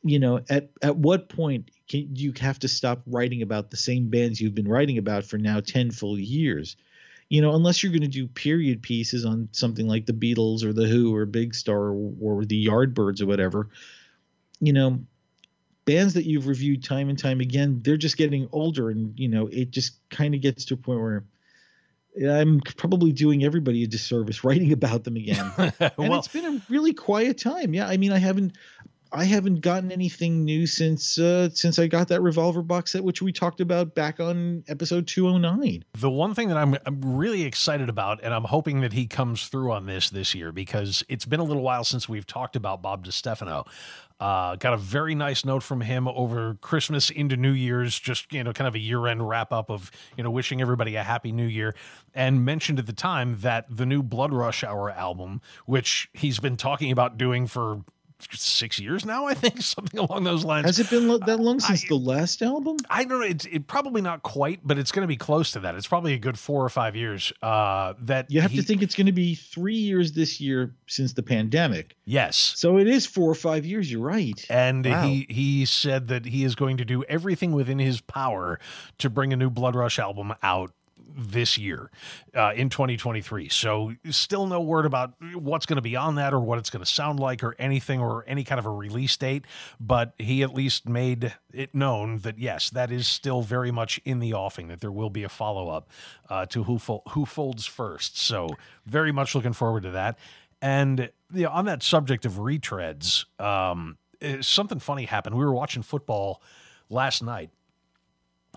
you 0.03 0.20
know 0.20 0.41
at 0.49 0.70
at 0.82 0.97
what 0.97 1.30
point 1.30 1.72
can 1.88 2.14
you 2.16 2.34
have 2.38 2.59
to 2.59 2.68
stop 2.68 3.01
writing 3.07 3.41
about 3.41 3.72
the 3.72 3.78
same 3.78 4.09
bands 4.09 4.41
you've 4.41 4.53
been 4.53 4.68
writing 4.68 4.97
about 4.97 5.24
for 5.24 5.38
now 5.38 5.61
10 5.61 5.91
full 5.91 6.20
years 6.20 6.76
you 7.30 7.41
know 7.41 7.55
unless 7.55 7.82
you're 7.82 7.93
going 7.93 8.01
to 8.01 8.07
do 8.09 8.28
period 8.28 8.82
pieces 8.82 9.24
on 9.24 9.47
something 9.53 9.88
like 9.88 10.05
the 10.05 10.11
beatles 10.11 10.64
or 10.64 10.74
the 10.74 10.86
who 10.86 11.16
or 11.16 11.26
big 11.26 11.55
star 11.55 11.93
or, 11.93 12.14
or 12.20 12.45
the 12.45 12.68
yardbirds 12.68 13.22
or 13.22 13.26
whatever 13.26 13.70
you 14.59 14.74
know 14.74 14.99
bands 15.86 16.13
that 16.13 16.25
you've 16.25 16.47
reviewed 16.47 16.84
time 16.84 17.09
and 17.09 17.19
time 17.19 17.41
again 17.41 17.81
they're 17.84 17.97
just 17.97 18.17
getting 18.17 18.47
older 18.51 18.89
and 18.89 19.19
you 19.19 19.27
know 19.27 19.47
it 19.47 19.71
just 19.71 19.97
kind 20.09 20.34
of 20.34 20.41
gets 20.41 20.65
to 20.65 20.73
a 20.73 20.77
point 20.77 20.99
where 20.99 21.23
i'm 22.29 22.59
probably 22.77 23.11
doing 23.11 23.43
everybody 23.43 23.84
a 23.84 23.88
disservice 23.88 24.43
writing 24.43 24.71
about 24.71 25.03
them 25.03 25.15
again 25.15 25.51
and 25.57 25.73
well, 25.97 26.19
it's 26.19 26.27
been 26.27 26.45
a 26.45 26.61
really 26.69 26.93
quiet 26.93 27.38
time. 27.38 27.73
Yeah, 27.73 27.88
I 27.88 27.97
mean, 27.97 28.11
I 28.11 28.17
haven't, 28.17 28.57
I 29.14 29.26
haven't 29.26 29.61
gotten 29.61 29.91
anything 29.91 30.43
new 30.43 30.66
since 30.66 31.20
uh, 31.20 31.49
since 31.53 31.78
I 31.78 31.86
got 31.86 32.07
that 32.07 32.22
revolver 32.22 32.64
box 32.64 32.91
set, 32.91 33.03
which 33.03 33.22
we 33.22 33.32
talked 33.32 33.61
about 33.61 33.93
back 33.93 34.20
on 34.20 34.64
episode 34.68 35.07
two 35.07 35.28
hundred 35.28 35.57
nine. 35.57 35.86
the 35.99 36.09
one 36.09 36.34
thing 36.34 36.47
that 36.47 36.57
I'm, 36.57 36.76
I'm 36.86 37.16
really 37.16 37.43
excited 37.43 37.89
about, 37.89 38.22
and 38.24 38.34
I'm 38.34 38.45
hoping 38.45 38.82
that 38.82 38.93
he 38.93 39.05
comes 39.05 39.47
through 39.47 39.72
on 39.72 39.86
this 39.86 40.09
this 40.09 40.34
year 40.34 40.51
because 40.51 41.03
it's 41.09 41.26
been 41.26 41.39
a 41.39 41.43
little 41.43 41.61
while 41.61 41.84
since 41.84 42.09
we've 42.09 42.26
talked 42.26 42.55
about 42.55 42.82
Bob 42.82 43.05
DiStefano. 43.05 43.68
Uh, 44.20 44.55
got 44.55 44.74
a 44.74 44.78
very 44.78 45.16
nice 45.16 45.43
note 45.43 45.61
from 45.64 45.82
him 45.82 46.07
over 46.07 46.55
Christmas 46.61 47.09
into 47.09 47.36
New 47.36 47.51
Year's, 47.51 47.99
just 47.99 48.32
you 48.32 48.43
know, 48.43 48.53
kind 48.53 48.68
of 48.68 48.76
a 48.76 48.80
year-end 48.80 49.28
wrap-up 49.28 49.70
of 49.70 49.91
you 50.18 50.24
know 50.24 50.32
wishing 50.32 50.61
everybody 50.61 50.95
a 50.95 51.03
happy 51.03 51.32
New 51.32 51.45
Year, 51.45 51.76
and 52.16 52.45
mentioned 52.45 52.80
at 52.80 52.86
the 52.86 52.93
time 52.93 53.39
that 53.41 53.66
the 53.70 53.86
new 53.86 54.01
Blood 54.01 54.32
Rush 54.34 54.64
Hour 54.64 54.89
album, 54.89 55.41
which 55.66 56.09
he's 56.14 56.39
been 56.39 56.57
talking 56.57 56.91
about 56.91 57.18
doing 57.18 57.47
for 57.47 57.82
six 58.32 58.80
years 58.80 59.05
now, 59.05 59.26
I 59.28 59.34
think 59.34 59.61
something 59.61 59.99
along 59.99 60.24
those 60.24 60.43
lines. 60.45 60.65
Has 60.65 60.80
it 60.80 60.89
been 60.89 61.07
lo- 61.07 61.17
that 61.19 61.39
long 61.39 61.59
since 61.59 61.84
I- 61.84 61.88
the 61.88 61.95
last 61.95 62.41
album? 62.41 62.78
I 62.89 63.03
don't 63.03 63.19
know. 63.19 63.26
It's 63.26 63.45
it, 63.45 63.67
probably 63.67 64.01
not 64.01 64.24
quite, 64.24 64.59
but 64.63 64.78
it's 64.78 64.91
going 64.91 65.01
to 65.03 65.07
be 65.07 65.17
close 65.17 65.51
to 65.51 65.59
that. 65.61 65.76
It's 65.76 65.88
probably 65.88 66.13
a 66.13 66.19
good 66.19 66.38
four 66.39 66.63
or 66.63 66.69
five 66.69 66.95
years. 66.95 67.32
Uh, 67.41 67.93
that 68.01 68.30
You 68.32 68.41
have 68.41 68.51
he- 68.51 68.57
to 68.57 68.63
think 68.63 68.82
it's 68.82 68.95
going 68.95 69.07
to 69.07 69.11
be 69.11 69.36
three 69.36 69.76
years 69.76 70.11
this 70.13 70.39
year 70.41 70.76
since 70.88 71.13
the 71.13 71.24
pandemic. 71.24 71.95
Yes, 72.05 72.36
So 72.55 72.78
it 72.78 72.88
is 72.88 73.05
four 73.05 73.30
or 73.32 73.36
five 73.36 73.65
years. 73.65 73.91
You're 73.91 74.01
right. 74.01 74.45
and 74.49 74.86
Wow. 74.86 75.03
he 75.07 75.26
he 75.30 75.65
said 75.65 76.07
that 76.09 76.26
he 76.26 76.43
is 76.43 76.55
going 76.55 76.78
to 76.78 76.86
do 76.86 77.03
everything 77.05 77.51
within 77.53 77.80
his 77.80 78.01
power 78.01 78.59
to 78.99 79.09
bring 79.09 79.34
a 79.34 79.36
new 79.36 79.49
Blood 79.49 79.76
Rush 79.76 79.99
album 79.99 80.34
out 80.43 80.71
this 81.16 81.57
year 81.57 81.91
uh, 82.36 82.53
in 82.55 82.70
2023. 82.70 83.49
So 83.49 83.93
still 84.09 84.47
no 84.47 84.61
word 84.61 84.86
about 84.86 85.14
what's 85.34 85.66
going 85.66 85.78
to 85.78 85.82
be 85.82 85.95
on 85.95 86.16
that 86.16 86.34
or 86.34 86.39
what 86.39 86.59
it's 86.59 86.70
going 86.70 86.84
to 86.84 86.91
sound 86.91 87.20
like 87.20 87.43
or 87.43 87.55
anything 87.59 87.99
or 87.99 88.24
any 88.28 88.43
kind 88.43 88.59
of 88.59 88.66
a 88.66 88.72
release 88.72 89.16
date. 89.18 89.45
But 89.80 90.14
he 90.18 90.43
at 90.43 90.53
least 90.53 90.88
made 90.88 91.34
it 91.53 91.74
known 91.74 92.20
that 92.20 92.39
yes, 92.39 92.70
that 92.72 92.91
is 92.91 93.07
still 93.07 93.41
very 93.41 93.72
much 93.72 93.99
in 94.05 94.20
the 94.20 94.34
offing. 94.34 94.68
That 94.68 94.82
there 94.82 94.91
will 94.91 95.09
be 95.09 95.24
a 95.24 95.30
follow 95.30 95.70
up 95.70 95.89
uh, 96.30 96.45
to 96.47 96.64
Who 96.64 96.80
Fol- 96.80 97.03
Who 97.09 97.26
Folds 97.26 97.66
First. 97.66 98.18
So 98.18 98.49
very 98.86 99.11
much 99.11 99.36
looking 99.36 99.53
forward 99.53 99.84
to 99.84 99.91
that. 99.91 100.18
And 100.61 101.11
you 101.34 101.43
know, 101.43 101.49
on 101.49 101.66
that 101.66 101.84
subject 101.84 102.26
of 102.26 102.34
retreads, 102.34 103.26
um, 103.39 103.97
eh, 104.22 104.38
something 104.41 104.80
funny 104.80 105.05
happened. 105.05 105.36
We 105.36 105.43
were 105.43 105.53
watching 105.53 105.84
football 105.84 106.41
last 106.89 107.22
night 107.22 107.49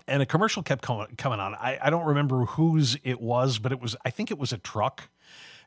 and 0.07 0.21
a 0.21 0.25
commercial 0.25 0.63
kept 0.63 0.81
coming, 0.81 1.07
coming 1.17 1.39
on. 1.39 1.55
I, 1.55 1.77
I 1.81 1.89
don't 1.89 2.05
remember 2.05 2.45
whose 2.45 2.97
it 3.03 3.21
was, 3.21 3.59
but 3.59 3.71
it 3.71 3.79
was, 3.79 3.95
I 4.05 4.09
think 4.09 4.31
it 4.31 4.37
was 4.37 4.51
a 4.51 4.57
truck. 4.57 5.09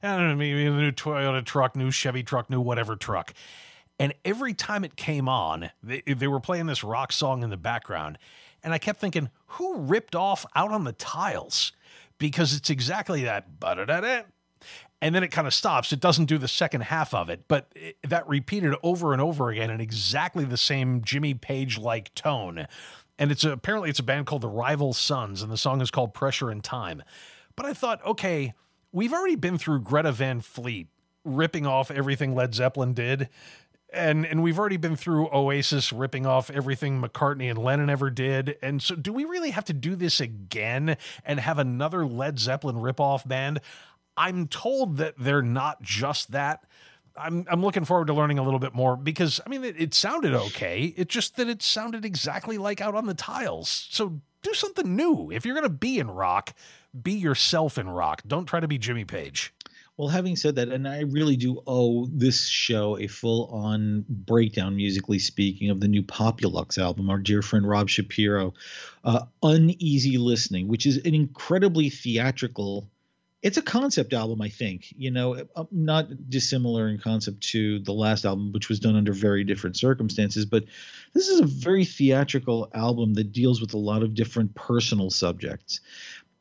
I 0.02 0.16
don't 0.16 0.28
know, 0.28 0.36
maybe 0.36 0.66
a 0.66 0.70
new 0.70 0.92
Toyota 0.92 1.44
truck, 1.44 1.76
new 1.76 1.90
Chevy 1.90 2.22
truck, 2.22 2.48
new 2.48 2.60
whatever 2.60 2.96
truck. 2.96 3.34
And 3.98 4.14
every 4.24 4.54
time 4.54 4.82
it 4.82 4.96
came 4.96 5.28
on, 5.28 5.70
they, 5.82 6.00
they 6.00 6.26
were 6.26 6.40
playing 6.40 6.66
this 6.66 6.82
rock 6.82 7.12
song 7.12 7.42
in 7.42 7.50
the 7.50 7.58
background. 7.58 8.16
And 8.62 8.72
I 8.72 8.78
kept 8.78 8.98
thinking, 8.98 9.28
who 9.46 9.76
ripped 9.76 10.14
off 10.14 10.46
out 10.56 10.70
on 10.70 10.84
the 10.84 10.92
tiles? 10.92 11.72
Because 12.18 12.54
it's 12.54 12.70
exactly 12.70 13.24
that. 13.24 13.60
ba-da-da-da. 13.60 14.22
And 15.02 15.14
then 15.14 15.22
it 15.22 15.28
kind 15.28 15.46
of 15.46 15.54
stops. 15.54 15.92
It 15.92 16.00
doesn't 16.00 16.26
do 16.26 16.36
the 16.36 16.48
second 16.48 16.82
half 16.82 17.14
of 17.14 17.30
it, 17.30 17.44
but 17.48 17.68
it, 17.74 17.96
that 18.06 18.28
repeated 18.28 18.74
over 18.82 19.12
and 19.12 19.20
over 19.22 19.48
again 19.48 19.70
in 19.70 19.80
exactly 19.80 20.44
the 20.44 20.58
same 20.58 21.02
Jimmy 21.02 21.32
Page 21.32 21.78
like 21.78 22.14
tone 22.14 22.66
and 23.20 23.30
it's 23.30 23.44
a, 23.44 23.52
apparently 23.52 23.90
it's 23.90 23.98
a 23.98 24.02
band 24.02 24.26
called 24.26 24.40
the 24.40 24.48
Rival 24.48 24.94
Sons, 24.94 25.42
and 25.42 25.52
the 25.52 25.58
song 25.58 25.82
is 25.82 25.90
called 25.90 26.14
Pressure 26.14 26.50
and 26.50 26.64
Time. 26.64 27.02
But 27.54 27.66
I 27.66 27.74
thought, 27.74 28.04
okay, 28.04 28.54
we've 28.90 29.12
already 29.12 29.36
been 29.36 29.58
through 29.58 29.82
Greta 29.82 30.10
Van 30.10 30.40
Fleet 30.40 30.88
ripping 31.24 31.66
off 31.66 31.90
everything 31.90 32.34
Led 32.34 32.54
Zeppelin 32.54 32.94
did. 32.94 33.28
And 33.92 34.24
and 34.24 34.42
we've 34.42 34.58
already 34.58 34.76
been 34.76 34.96
through 34.96 35.28
Oasis 35.34 35.92
ripping 35.92 36.24
off 36.24 36.48
everything 36.48 37.02
McCartney 37.02 37.50
and 37.50 37.58
Lennon 37.58 37.90
ever 37.90 38.08
did. 38.08 38.56
And 38.62 38.80
so 38.80 38.94
do 38.94 39.12
we 39.12 39.24
really 39.24 39.50
have 39.50 39.64
to 39.66 39.72
do 39.72 39.96
this 39.96 40.20
again 40.20 40.96
and 41.24 41.40
have 41.40 41.58
another 41.58 42.06
Led 42.06 42.38
Zeppelin 42.38 42.76
ripoff 42.76 43.26
band? 43.26 43.60
I'm 44.16 44.46
told 44.46 44.96
that 44.98 45.14
they're 45.18 45.42
not 45.42 45.82
just 45.82 46.30
that. 46.30 46.64
I'm 47.22 47.46
I'm 47.50 47.62
looking 47.62 47.84
forward 47.84 48.06
to 48.08 48.14
learning 48.14 48.38
a 48.38 48.42
little 48.42 48.58
bit 48.58 48.74
more 48.74 48.96
because 48.96 49.40
I 49.44 49.48
mean 49.48 49.64
it, 49.64 49.80
it 49.80 49.94
sounded 49.94 50.34
okay. 50.34 50.94
It's 50.96 51.12
just 51.12 51.36
that 51.36 51.48
it 51.48 51.62
sounded 51.62 52.04
exactly 52.04 52.58
like 52.58 52.80
out 52.80 52.94
on 52.94 53.06
the 53.06 53.14
tiles. 53.14 53.88
So 53.90 54.20
do 54.42 54.54
something 54.54 54.96
new. 54.96 55.30
If 55.30 55.44
you're 55.44 55.54
gonna 55.54 55.68
be 55.68 55.98
in 55.98 56.10
rock, 56.10 56.54
be 57.00 57.12
yourself 57.12 57.78
in 57.78 57.88
rock. 57.88 58.22
Don't 58.26 58.46
try 58.46 58.60
to 58.60 58.68
be 58.68 58.78
Jimmy 58.78 59.04
Page. 59.04 59.52
Well, 60.00 60.08
having 60.08 60.34
said 60.34 60.54
that, 60.54 60.68
and 60.68 60.88
I 60.88 61.00
really 61.00 61.36
do 61.36 61.62
owe 61.66 62.06
this 62.06 62.48
show 62.48 62.96
a 62.96 63.06
full 63.06 63.48
on 63.48 64.06
breakdown, 64.08 64.74
musically 64.74 65.18
speaking, 65.18 65.68
of 65.68 65.80
the 65.80 65.88
new 65.88 66.02
Populux 66.02 66.78
album, 66.78 67.10
our 67.10 67.18
dear 67.18 67.42
friend 67.42 67.68
Rob 67.68 67.90
Shapiro. 67.90 68.54
Uh, 69.04 69.26
Uneasy 69.42 70.16
Listening, 70.16 70.68
which 70.68 70.86
is 70.86 70.96
an 71.04 71.14
incredibly 71.14 71.90
theatrical 71.90 72.88
it's 73.42 73.56
a 73.56 73.62
concept 73.62 74.12
album, 74.12 74.42
I 74.42 74.48
think. 74.48 74.92
You 74.96 75.10
know, 75.10 75.46
uh, 75.56 75.64
not 75.70 76.28
dissimilar 76.28 76.88
in 76.88 76.98
concept 76.98 77.40
to 77.48 77.78
the 77.80 77.92
last 77.92 78.24
album, 78.24 78.52
which 78.52 78.68
was 78.68 78.80
done 78.80 78.96
under 78.96 79.12
very 79.12 79.44
different 79.44 79.76
circumstances. 79.76 80.44
But 80.44 80.64
this 81.14 81.28
is 81.28 81.40
a 81.40 81.46
very 81.46 81.84
theatrical 81.84 82.70
album 82.74 83.14
that 83.14 83.32
deals 83.32 83.60
with 83.60 83.74
a 83.74 83.78
lot 83.78 84.02
of 84.02 84.14
different 84.14 84.54
personal 84.54 85.10
subjects. 85.10 85.80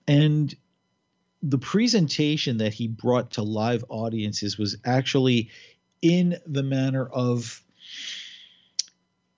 And 0.07 0.53
the 1.41 1.57
presentation 1.57 2.57
that 2.57 2.73
he 2.73 2.87
brought 2.87 3.31
to 3.31 3.43
live 3.43 3.85
audiences 3.87 4.57
was 4.57 4.75
actually 4.83 5.49
in 6.01 6.37
the 6.45 6.63
manner 6.63 7.05
of 7.05 7.61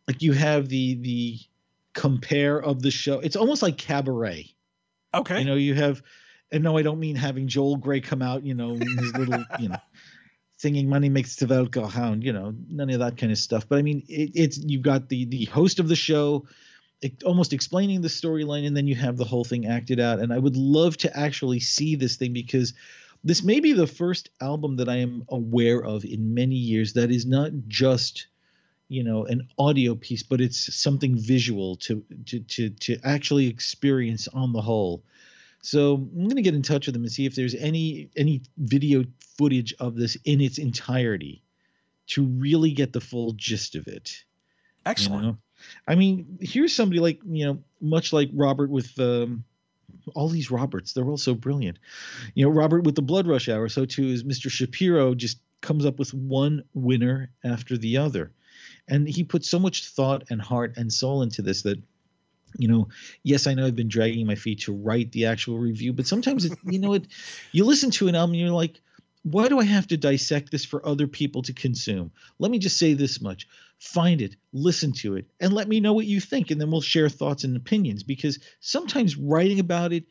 like 0.07 0.21
you 0.23 0.33
have 0.33 0.67
the 0.67 0.95
the 0.95 1.39
compare 1.93 2.59
of 2.59 2.81
the 2.81 2.91
show. 2.91 3.19
It's 3.19 3.35
almost 3.35 3.61
like 3.61 3.77
cabaret. 3.77 4.51
Okay. 5.13 5.39
You 5.39 5.45
know, 5.45 5.55
you 5.55 5.75
have 5.75 6.01
and 6.51 6.63
no, 6.63 6.77
I 6.77 6.81
don't 6.81 6.99
mean 6.99 7.15
having 7.15 7.47
Joel 7.47 7.77
Grey 7.77 8.01
come 8.01 8.21
out, 8.21 8.43
you 8.43 8.53
know, 8.53 8.75
his 8.75 9.15
little, 9.15 9.43
you 9.59 9.69
know, 9.69 9.79
singing 10.57 10.89
"Money 10.89 11.09
Makes 11.09 11.35
the 11.37 11.47
Welt 11.47 11.71
Go 11.71 11.85
Hound," 11.85 12.23
you 12.23 12.33
know, 12.33 12.53
none 12.67 12.89
of 12.89 12.99
that 12.99 13.17
kind 13.17 13.31
of 13.31 13.37
stuff. 13.37 13.67
But 13.69 13.79
I 13.79 13.81
mean, 13.81 14.03
it, 14.07 14.31
it's 14.35 14.57
you've 14.57 14.81
got 14.81 15.09
the 15.09 15.25
the 15.25 15.45
host 15.45 15.79
of 15.79 15.87
the 15.87 15.95
show, 15.95 16.45
it, 17.01 17.23
almost 17.23 17.53
explaining 17.53 18.01
the 18.01 18.09
storyline, 18.09 18.67
and 18.67 18.75
then 18.75 18.87
you 18.87 18.95
have 18.95 19.17
the 19.17 19.25
whole 19.25 19.45
thing 19.45 19.65
acted 19.65 19.99
out. 19.99 20.19
And 20.19 20.33
I 20.33 20.37
would 20.37 20.57
love 20.57 20.97
to 20.97 21.17
actually 21.17 21.61
see 21.61 21.95
this 21.95 22.17
thing 22.17 22.33
because 22.33 22.73
this 23.23 23.43
may 23.43 23.59
be 23.59 23.73
the 23.73 23.87
first 23.87 24.29
album 24.41 24.77
that 24.77 24.89
I 24.89 24.97
am 24.97 25.23
aware 25.29 25.83
of 25.83 26.03
in 26.03 26.33
many 26.33 26.55
years 26.55 26.93
that 26.93 27.11
is 27.11 27.25
not 27.25 27.51
just 27.67 28.27
you 28.89 29.05
know 29.05 29.25
an 29.25 29.47
audio 29.57 29.95
piece 29.95 30.21
but 30.21 30.41
it's 30.41 30.75
something 30.75 31.17
visual 31.17 31.77
to 31.77 32.03
to 32.25 32.41
to 32.41 32.69
to 32.71 32.97
actually 33.05 33.47
experience 33.47 34.27
on 34.27 34.51
the 34.51 34.61
whole 34.61 35.01
so 35.61 35.93
I'm 35.93 36.23
going 36.23 36.35
to 36.35 36.41
get 36.41 36.55
in 36.55 36.63
touch 36.63 36.87
with 36.87 36.93
them 36.93 37.03
and 37.03 37.11
see 37.11 37.25
if 37.25 37.35
there's 37.35 37.55
any 37.55 38.09
any 38.17 38.41
video 38.57 39.03
footage 39.37 39.73
of 39.79 39.95
this 39.95 40.17
in 40.25 40.41
its 40.41 40.57
entirety 40.57 41.43
to 42.07 42.25
really 42.25 42.71
get 42.71 42.93
the 42.93 43.01
full 43.01 43.33
gist 43.33 43.75
of 43.75 43.87
it. 43.87 44.23
Excellent. 44.85 45.23
You 45.23 45.29
know? 45.29 45.37
I 45.87 45.95
mean, 45.95 46.39
here's 46.41 46.75
somebody 46.75 46.99
like 46.99 47.19
you 47.25 47.45
know, 47.45 47.59
much 47.79 48.11
like 48.11 48.29
Robert 48.33 48.71
with 48.71 48.99
um, 48.99 49.43
all 50.15 50.27
these 50.27 50.49
Roberts. 50.49 50.93
They're 50.93 51.05
all 51.05 51.17
so 51.17 51.35
brilliant. 51.35 51.77
You 52.33 52.45
know, 52.45 52.51
Robert 52.51 52.83
with 52.83 52.95
the 52.95 53.03
Blood 53.03 53.27
Rush 53.27 53.47
Hour. 53.47 53.69
So 53.69 53.85
too 53.85 54.07
is 54.07 54.23
Mr. 54.23 54.49
Shapiro. 54.49 55.13
Just 55.13 55.39
comes 55.61 55.85
up 55.85 55.99
with 55.99 56.11
one 56.13 56.63
winner 56.73 57.29
after 57.43 57.77
the 57.77 57.97
other, 57.97 58.31
and 58.87 59.07
he 59.07 59.23
put 59.23 59.45
so 59.45 59.59
much 59.59 59.85
thought 59.89 60.23
and 60.31 60.41
heart 60.41 60.73
and 60.77 60.91
soul 60.91 61.21
into 61.21 61.43
this 61.43 61.61
that 61.61 61.79
you 62.57 62.67
know, 62.67 62.87
yes, 63.23 63.47
I 63.47 63.53
know 63.53 63.65
I've 63.65 63.75
been 63.75 63.87
dragging 63.87 64.27
my 64.27 64.35
feet 64.35 64.61
to 64.61 64.73
write 64.73 65.11
the 65.11 65.25
actual 65.25 65.57
review, 65.57 65.93
but 65.93 66.07
sometimes 66.07 66.45
it, 66.45 66.57
you 66.63 66.79
know, 66.79 66.93
it, 66.93 67.07
you 67.51 67.65
listen 67.65 67.91
to 67.91 68.07
an 68.07 68.15
album 68.15 68.33
and 68.33 68.41
you're 68.41 68.49
like, 68.49 68.81
why 69.23 69.47
do 69.47 69.59
I 69.59 69.63
have 69.63 69.87
to 69.87 69.97
dissect 69.97 70.51
this 70.51 70.65
for 70.65 70.85
other 70.85 71.07
people 71.07 71.43
to 71.43 71.53
consume? 71.53 72.11
Let 72.39 72.51
me 72.51 72.57
just 72.57 72.77
say 72.77 72.93
this 72.93 73.21
much. 73.21 73.47
Find 73.77 74.21
it, 74.21 74.35
listen 74.51 74.93
to 74.93 75.15
it, 75.15 75.25
and 75.39 75.53
let 75.53 75.67
me 75.67 75.79
know 75.79 75.93
what 75.93 76.05
you 76.05 76.19
think. 76.19 76.51
And 76.51 76.59
then 76.59 76.71
we'll 76.71 76.81
share 76.81 77.09
thoughts 77.09 77.43
and 77.43 77.55
opinions 77.55 78.03
because 78.03 78.39
sometimes 78.59 79.17
writing 79.17 79.59
about 79.59 79.93
it 79.93 80.05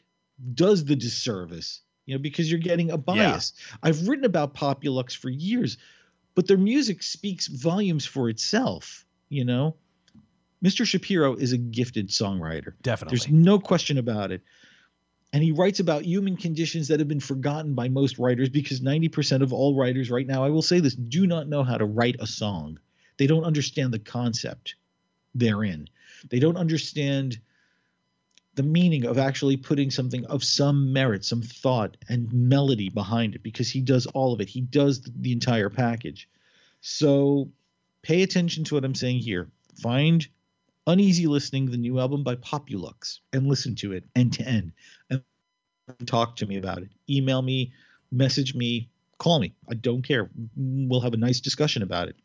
does 0.54 0.84
the 0.84 0.96
disservice, 0.96 1.82
you 2.06 2.14
know, 2.14 2.22
because 2.22 2.50
you're 2.50 2.60
getting 2.60 2.90
a 2.90 2.98
bias. 2.98 3.52
Yeah. 3.56 3.76
I've 3.82 4.08
written 4.08 4.24
about 4.24 4.54
Populux 4.54 5.16
for 5.16 5.28
years, 5.28 5.76
but 6.34 6.46
their 6.46 6.58
music 6.58 7.02
speaks 7.02 7.46
volumes 7.48 8.06
for 8.06 8.28
itself, 8.28 9.04
you 9.28 9.44
know? 9.44 9.76
Mr. 10.62 10.86
Shapiro 10.86 11.34
is 11.34 11.52
a 11.52 11.58
gifted 11.58 12.08
songwriter. 12.08 12.74
Definitely. 12.82 13.16
There's 13.16 13.30
no 13.30 13.58
question 13.58 13.98
about 13.98 14.30
it. 14.30 14.42
And 15.32 15.42
he 15.42 15.52
writes 15.52 15.80
about 15.80 16.04
human 16.04 16.36
conditions 16.36 16.88
that 16.88 16.98
have 16.98 17.08
been 17.08 17.20
forgotten 17.20 17.74
by 17.74 17.88
most 17.88 18.18
writers 18.18 18.48
because 18.48 18.80
90% 18.80 19.42
of 19.42 19.52
all 19.52 19.76
writers 19.76 20.10
right 20.10 20.26
now, 20.26 20.44
I 20.44 20.50
will 20.50 20.62
say 20.62 20.80
this, 20.80 20.94
do 20.94 21.26
not 21.26 21.48
know 21.48 21.62
how 21.62 21.76
to 21.76 21.84
write 21.84 22.16
a 22.18 22.26
song. 22.26 22.78
They 23.16 23.26
don't 23.26 23.44
understand 23.44 23.92
the 23.92 24.00
concept 24.00 24.74
therein. 25.34 25.88
They 26.28 26.40
don't 26.40 26.56
understand 26.56 27.38
the 28.56 28.62
meaning 28.64 29.06
of 29.06 29.18
actually 29.18 29.56
putting 29.56 29.90
something 29.90 30.26
of 30.26 30.42
some 30.42 30.92
merit, 30.92 31.24
some 31.24 31.42
thought 31.42 31.96
and 32.08 32.32
melody 32.32 32.88
behind 32.88 33.36
it 33.36 33.42
because 33.42 33.70
he 33.70 33.80
does 33.80 34.06
all 34.06 34.32
of 34.32 34.40
it. 34.40 34.48
He 34.48 34.60
does 34.60 35.00
the 35.02 35.32
entire 35.32 35.70
package. 35.70 36.28
So 36.80 37.52
pay 38.02 38.22
attention 38.22 38.64
to 38.64 38.74
what 38.74 38.84
I'm 38.84 38.96
saying 38.96 39.20
here. 39.20 39.48
Find 39.80 40.26
Uneasy 40.90 41.28
Listening, 41.28 41.70
the 41.70 41.76
new 41.76 42.00
album 42.00 42.24
by 42.24 42.34
Populux, 42.34 43.20
and 43.32 43.46
listen 43.46 43.76
to 43.76 43.92
it 43.92 44.02
end 44.16 44.32
to 44.34 44.42
end. 44.42 44.72
And 45.08 45.22
talk 46.04 46.34
to 46.36 46.46
me 46.46 46.56
about 46.56 46.78
it. 46.78 46.90
Email 47.08 47.42
me, 47.42 47.72
message 48.10 48.56
me, 48.56 48.90
call 49.18 49.38
me. 49.38 49.54
I 49.70 49.74
don't 49.74 50.02
care. 50.02 50.28
We'll 50.56 51.00
have 51.00 51.14
a 51.14 51.16
nice 51.16 51.38
discussion 51.38 51.84
about 51.84 52.08
it. 52.08 52.16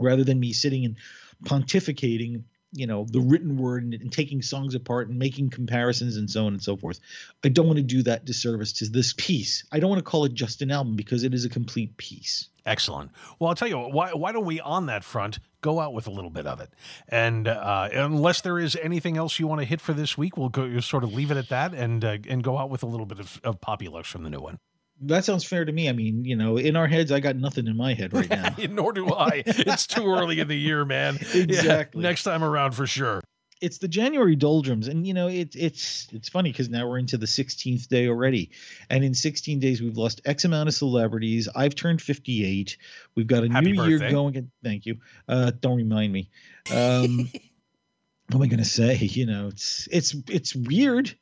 Rather 0.00 0.24
than 0.24 0.40
me 0.40 0.52
sitting 0.52 0.84
and 0.84 0.96
pontificating, 1.44 2.42
you 2.74 2.86
know, 2.86 3.06
the 3.08 3.20
written 3.20 3.56
word 3.56 3.84
and, 3.84 3.94
and 3.94 4.12
taking 4.12 4.42
songs 4.42 4.74
apart 4.74 5.08
and 5.08 5.18
making 5.18 5.50
comparisons 5.50 6.16
and 6.16 6.28
so 6.28 6.46
on 6.46 6.52
and 6.52 6.62
so 6.62 6.76
forth. 6.76 7.00
I 7.44 7.48
don't 7.48 7.66
want 7.66 7.78
to 7.78 7.82
do 7.82 8.02
that 8.02 8.24
disservice 8.24 8.72
to 8.74 8.88
this 8.88 9.14
piece. 9.16 9.64
I 9.72 9.78
don't 9.78 9.90
want 9.90 10.00
to 10.00 10.10
call 10.10 10.24
it 10.24 10.34
just 10.34 10.60
an 10.60 10.70
album 10.70 10.96
because 10.96 11.24
it 11.24 11.32
is 11.32 11.44
a 11.44 11.48
complete 11.48 11.96
piece. 11.96 12.48
Excellent. 12.66 13.10
Well, 13.38 13.48
I'll 13.48 13.54
tell 13.54 13.68
you 13.68 13.78
why, 13.78 14.12
why 14.12 14.32
don't 14.32 14.46
we, 14.46 14.58
on 14.60 14.86
that 14.86 15.04
front, 15.04 15.38
go 15.60 15.80
out 15.80 15.92
with 15.92 16.06
a 16.06 16.10
little 16.10 16.30
bit 16.30 16.46
of 16.46 16.60
it? 16.60 16.70
And 17.08 17.46
uh, 17.46 17.90
unless 17.92 18.40
there 18.40 18.58
is 18.58 18.76
anything 18.76 19.16
else 19.16 19.38
you 19.38 19.46
want 19.46 19.60
to 19.60 19.66
hit 19.66 19.80
for 19.80 19.92
this 19.92 20.16
week, 20.16 20.36
we'll 20.36 20.48
go 20.48 20.80
sort 20.80 21.04
of 21.04 21.12
leave 21.12 21.30
it 21.30 21.36
at 21.36 21.50
that 21.50 21.74
and 21.74 22.04
uh, 22.04 22.18
and 22.28 22.42
go 22.42 22.58
out 22.58 22.70
with 22.70 22.82
a 22.82 22.86
little 22.86 23.06
bit 23.06 23.20
of, 23.20 23.40
of 23.44 23.60
Populux 23.60 24.06
from 24.06 24.22
the 24.22 24.30
new 24.30 24.40
one. 24.40 24.58
That 25.02 25.24
sounds 25.24 25.44
fair 25.44 25.64
to 25.64 25.72
me. 25.72 25.88
I 25.88 25.92
mean, 25.92 26.24
you 26.24 26.36
know, 26.36 26.56
in 26.56 26.76
our 26.76 26.86
heads, 26.86 27.10
I 27.12 27.20
got 27.20 27.36
nothing 27.36 27.66
in 27.66 27.76
my 27.76 27.94
head 27.94 28.12
right 28.14 28.30
now. 28.30 28.54
Nor 28.70 28.92
do 28.92 29.12
I. 29.12 29.42
It's 29.44 29.86
too 29.86 30.06
early 30.06 30.40
in 30.40 30.48
the 30.48 30.56
year, 30.58 30.84
man. 30.84 31.16
Exactly. 31.34 32.02
Yeah, 32.02 32.08
next 32.08 32.22
time 32.22 32.42
around 32.44 32.72
for 32.72 32.86
sure. 32.86 33.20
it's 33.60 33.78
the 33.78 33.88
January 33.88 34.36
doldrums, 34.36 34.88
and 34.88 35.06
you 35.06 35.12
know 35.14 35.26
it's 35.28 35.56
it's 35.56 36.08
it's 36.12 36.28
funny 36.28 36.52
because 36.52 36.68
now 36.68 36.86
we're 36.88 36.98
into 36.98 37.16
the 37.18 37.26
16th 37.26 37.88
day 37.88 38.08
already, 38.08 38.50
and 38.88 39.02
in 39.04 39.14
16 39.14 39.58
days 39.58 39.82
we've 39.82 39.96
lost 39.96 40.20
X 40.24 40.44
amount 40.44 40.68
of 40.68 40.74
celebrities. 40.74 41.48
I've 41.54 41.74
turned 41.74 42.00
58. 42.00 42.76
We've 43.16 43.26
got 43.26 43.42
a 43.44 43.48
Happy 43.50 43.72
new 43.72 43.84
year 43.84 43.98
going. 44.10 44.36
and- 44.36 44.50
Thank 44.62 44.86
you. 44.86 44.98
Uh, 45.28 45.50
don't 45.60 45.76
remind 45.76 46.12
me. 46.12 46.30
Um, 46.72 47.30
what 48.28 48.36
am 48.36 48.42
I 48.42 48.46
gonna 48.46 48.64
say? 48.64 48.96
You 48.96 49.26
know, 49.26 49.48
it's 49.48 49.88
it's 49.90 50.14
it's 50.28 50.54
weird, 50.54 51.14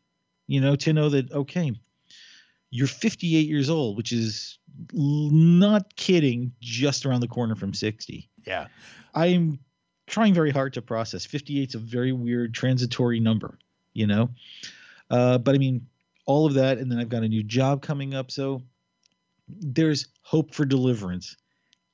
you 0.46 0.60
know, 0.60 0.76
to 0.76 0.92
know 0.92 1.08
that 1.08 1.32
okay, 1.32 1.72
you're 2.72 2.86
58 2.86 3.46
years 3.46 3.68
old, 3.68 3.98
which 3.98 4.12
is 4.12 4.58
not 4.94 5.94
kidding, 5.94 6.52
just 6.60 7.04
around 7.04 7.20
the 7.20 7.28
corner 7.28 7.54
from 7.54 7.74
60. 7.74 8.28
Yeah. 8.46 8.68
I'm 9.14 9.58
trying 10.06 10.32
very 10.32 10.50
hard 10.50 10.72
to 10.72 10.82
process. 10.82 11.26
58 11.26 11.68
is 11.68 11.74
a 11.74 11.78
very 11.78 12.12
weird 12.12 12.54
transitory 12.54 13.20
number, 13.20 13.58
you 13.92 14.06
know? 14.06 14.30
Uh, 15.10 15.36
but 15.36 15.54
I 15.54 15.58
mean, 15.58 15.86
all 16.24 16.46
of 16.46 16.54
that, 16.54 16.78
and 16.78 16.90
then 16.90 16.98
I've 16.98 17.10
got 17.10 17.22
a 17.22 17.28
new 17.28 17.42
job 17.42 17.82
coming 17.82 18.14
up. 18.14 18.30
So 18.30 18.62
there's 19.48 20.06
hope 20.22 20.54
for 20.54 20.64
deliverance. 20.64 21.36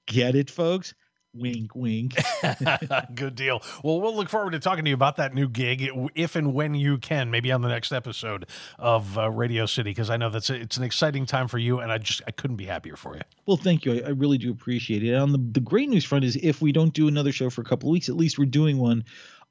Get 0.06 0.36
it, 0.36 0.48
folks? 0.48 0.94
Wink, 1.38 1.74
wink. 1.74 2.14
Good 3.14 3.34
deal. 3.34 3.62
Well, 3.82 4.00
we'll 4.00 4.16
look 4.16 4.28
forward 4.28 4.52
to 4.52 4.58
talking 4.58 4.84
to 4.84 4.90
you 4.90 4.94
about 4.94 5.16
that 5.16 5.34
new 5.34 5.48
gig 5.48 5.90
if 6.14 6.36
and 6.36 6.54
when 6.54 6.74
you 6.74 6.98
can, 6.98 7.30
maybe 7.30 7.52
on 7.52 7.62
the 7.62 7.68
next 7.68 7.92
episode 7.92 8.46
of 8.78 9.18
uh, 9.18 9.30
Radio 9.30 9.66
City, 9.66 9.90
because 9.90 10.10
I 10.10 10.16
know 10.16 10.30
that's 10.30 10.50
a, 10.50 10.54
it's 10.54 10.76
an 10.76 10.84
exciting 10.84 11.26
time 11.26 11.48
for 11.48 11.58
you, 11.58 11.80
and 11.80 11.92
I 11.92 11.98
just 11.98 12.22
I 12.26 12.30
couldn't 12.30 12.56
be 12.56 12.66
happier 12.66 12.96
for 12.96 13.14
you. 13.14 13.22
Well, 13.46 13.56
thank 13.56 13.84
you. 13.84 13.94
I, 13.94 14.08
I 14.08 14.10
really 14.10 14.38
do 14.38 14.50
appreciate 14.50 15.04
it. 15.04 15.14
On 15.14 15.32
the, 15.32 15.38
the 15.38 15.60
great 15.60 15.88
news 15.88 16.04
front 16.04 16.24
is 16.24 16.36
if 16.36 16.60
we 16.60 16.72
don't 16.72 16.92
do 16.92 17.08
another 17.08 17.32
show 17.32 17.50
for 17.50 17.60
a 17.60 17.64
couple 17.64 17.88
of 17.88 17.92
weeks, 17.92 18.08
at 18.08 18.16
least 18.16 18.38
we're 18.38 18.46
doing 18.46 18.78
one 18.78 19.04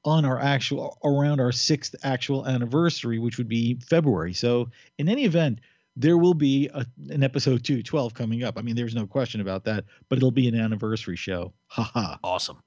on 0.06 0.26
our 0.26 0.40
actual 0.40 0.98
around 1.04 1.40
our 1.40 1.52
sixth 1.52 1.96
actual 2.04 2.48
anniversary, 2.48 3.20
which 3.20 3.38
would 3.38 3.50
be 3.50 3.80
February. 3.90 4.34
So 4.34 4.70
in 4.98 5.10
any 5.10 5.26
event, 5.26 5.60
there 5.98 6.18
will 6.18 6.36
be 6.36 6.70
a, 6.74 6.86
an 7.10 7.24
episode 7.24 7.64
212 7.64 8.14
coming 8.14 8.44
up. 8.44 8.58
I 8.58 8.62
mean, 8.62 8.76
there's 8.76 8.96
no 8.96 9.08
question 9.08 9.42
about 9.42 9.64
that, 9.66 9.86
but 10.10 10.18
it'll 10.18 10.32
be 10.32 10.48
an 10.48 10.56
anniversary 10.56 11.16
show. 11.16 11.54
Ha 11.70 11.84
ha. 11.84 12.20
Awesome. 12.24 12.60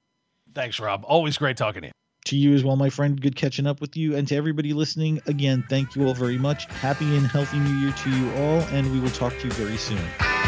Thanks, 0.55 0.81
Rob. 0.81 1.05
Always 1.07 1.39
great 1.39 1.57
talking 1.57 1.83
to 1.83 1.89
you. 1.89 1.93
To 2.27 2.37
you 2.37 2.55
as 2.55 2.65
well, 2.65 2.77
my 2.77 2.91
friend. 2.91 3.19
Good 3.21 3.37
catching 3.37 3.67
up 3.67 3.81
with 3.81 3.97
you. 3.97 4.17
And 4.17 4.27
to 4.29 4.37
everybody 4.37 4.73
listening, 4.73 5.23
again, 5.27 5.65
thank 5.71 5.95
you 5.95 6.07
all 6.07 6.15
very 6.15 6.39
much. 6.39 6.67
Happy 6.67 7.17
and 7.17 7.27
healthy 7.27 7.59
new 7.59 7.79
year 7.79 7.93
to 7.93 8.11
you 8.11 8.31
all. 8.33 8.61
And 8.73 8.93
we 8.93 9.01
will 9.01 9.11
talk 9.11 9.33
to 9.39 9.45
you 9.47 9.53
very 9.53 9.77
soon. 9.77 10.40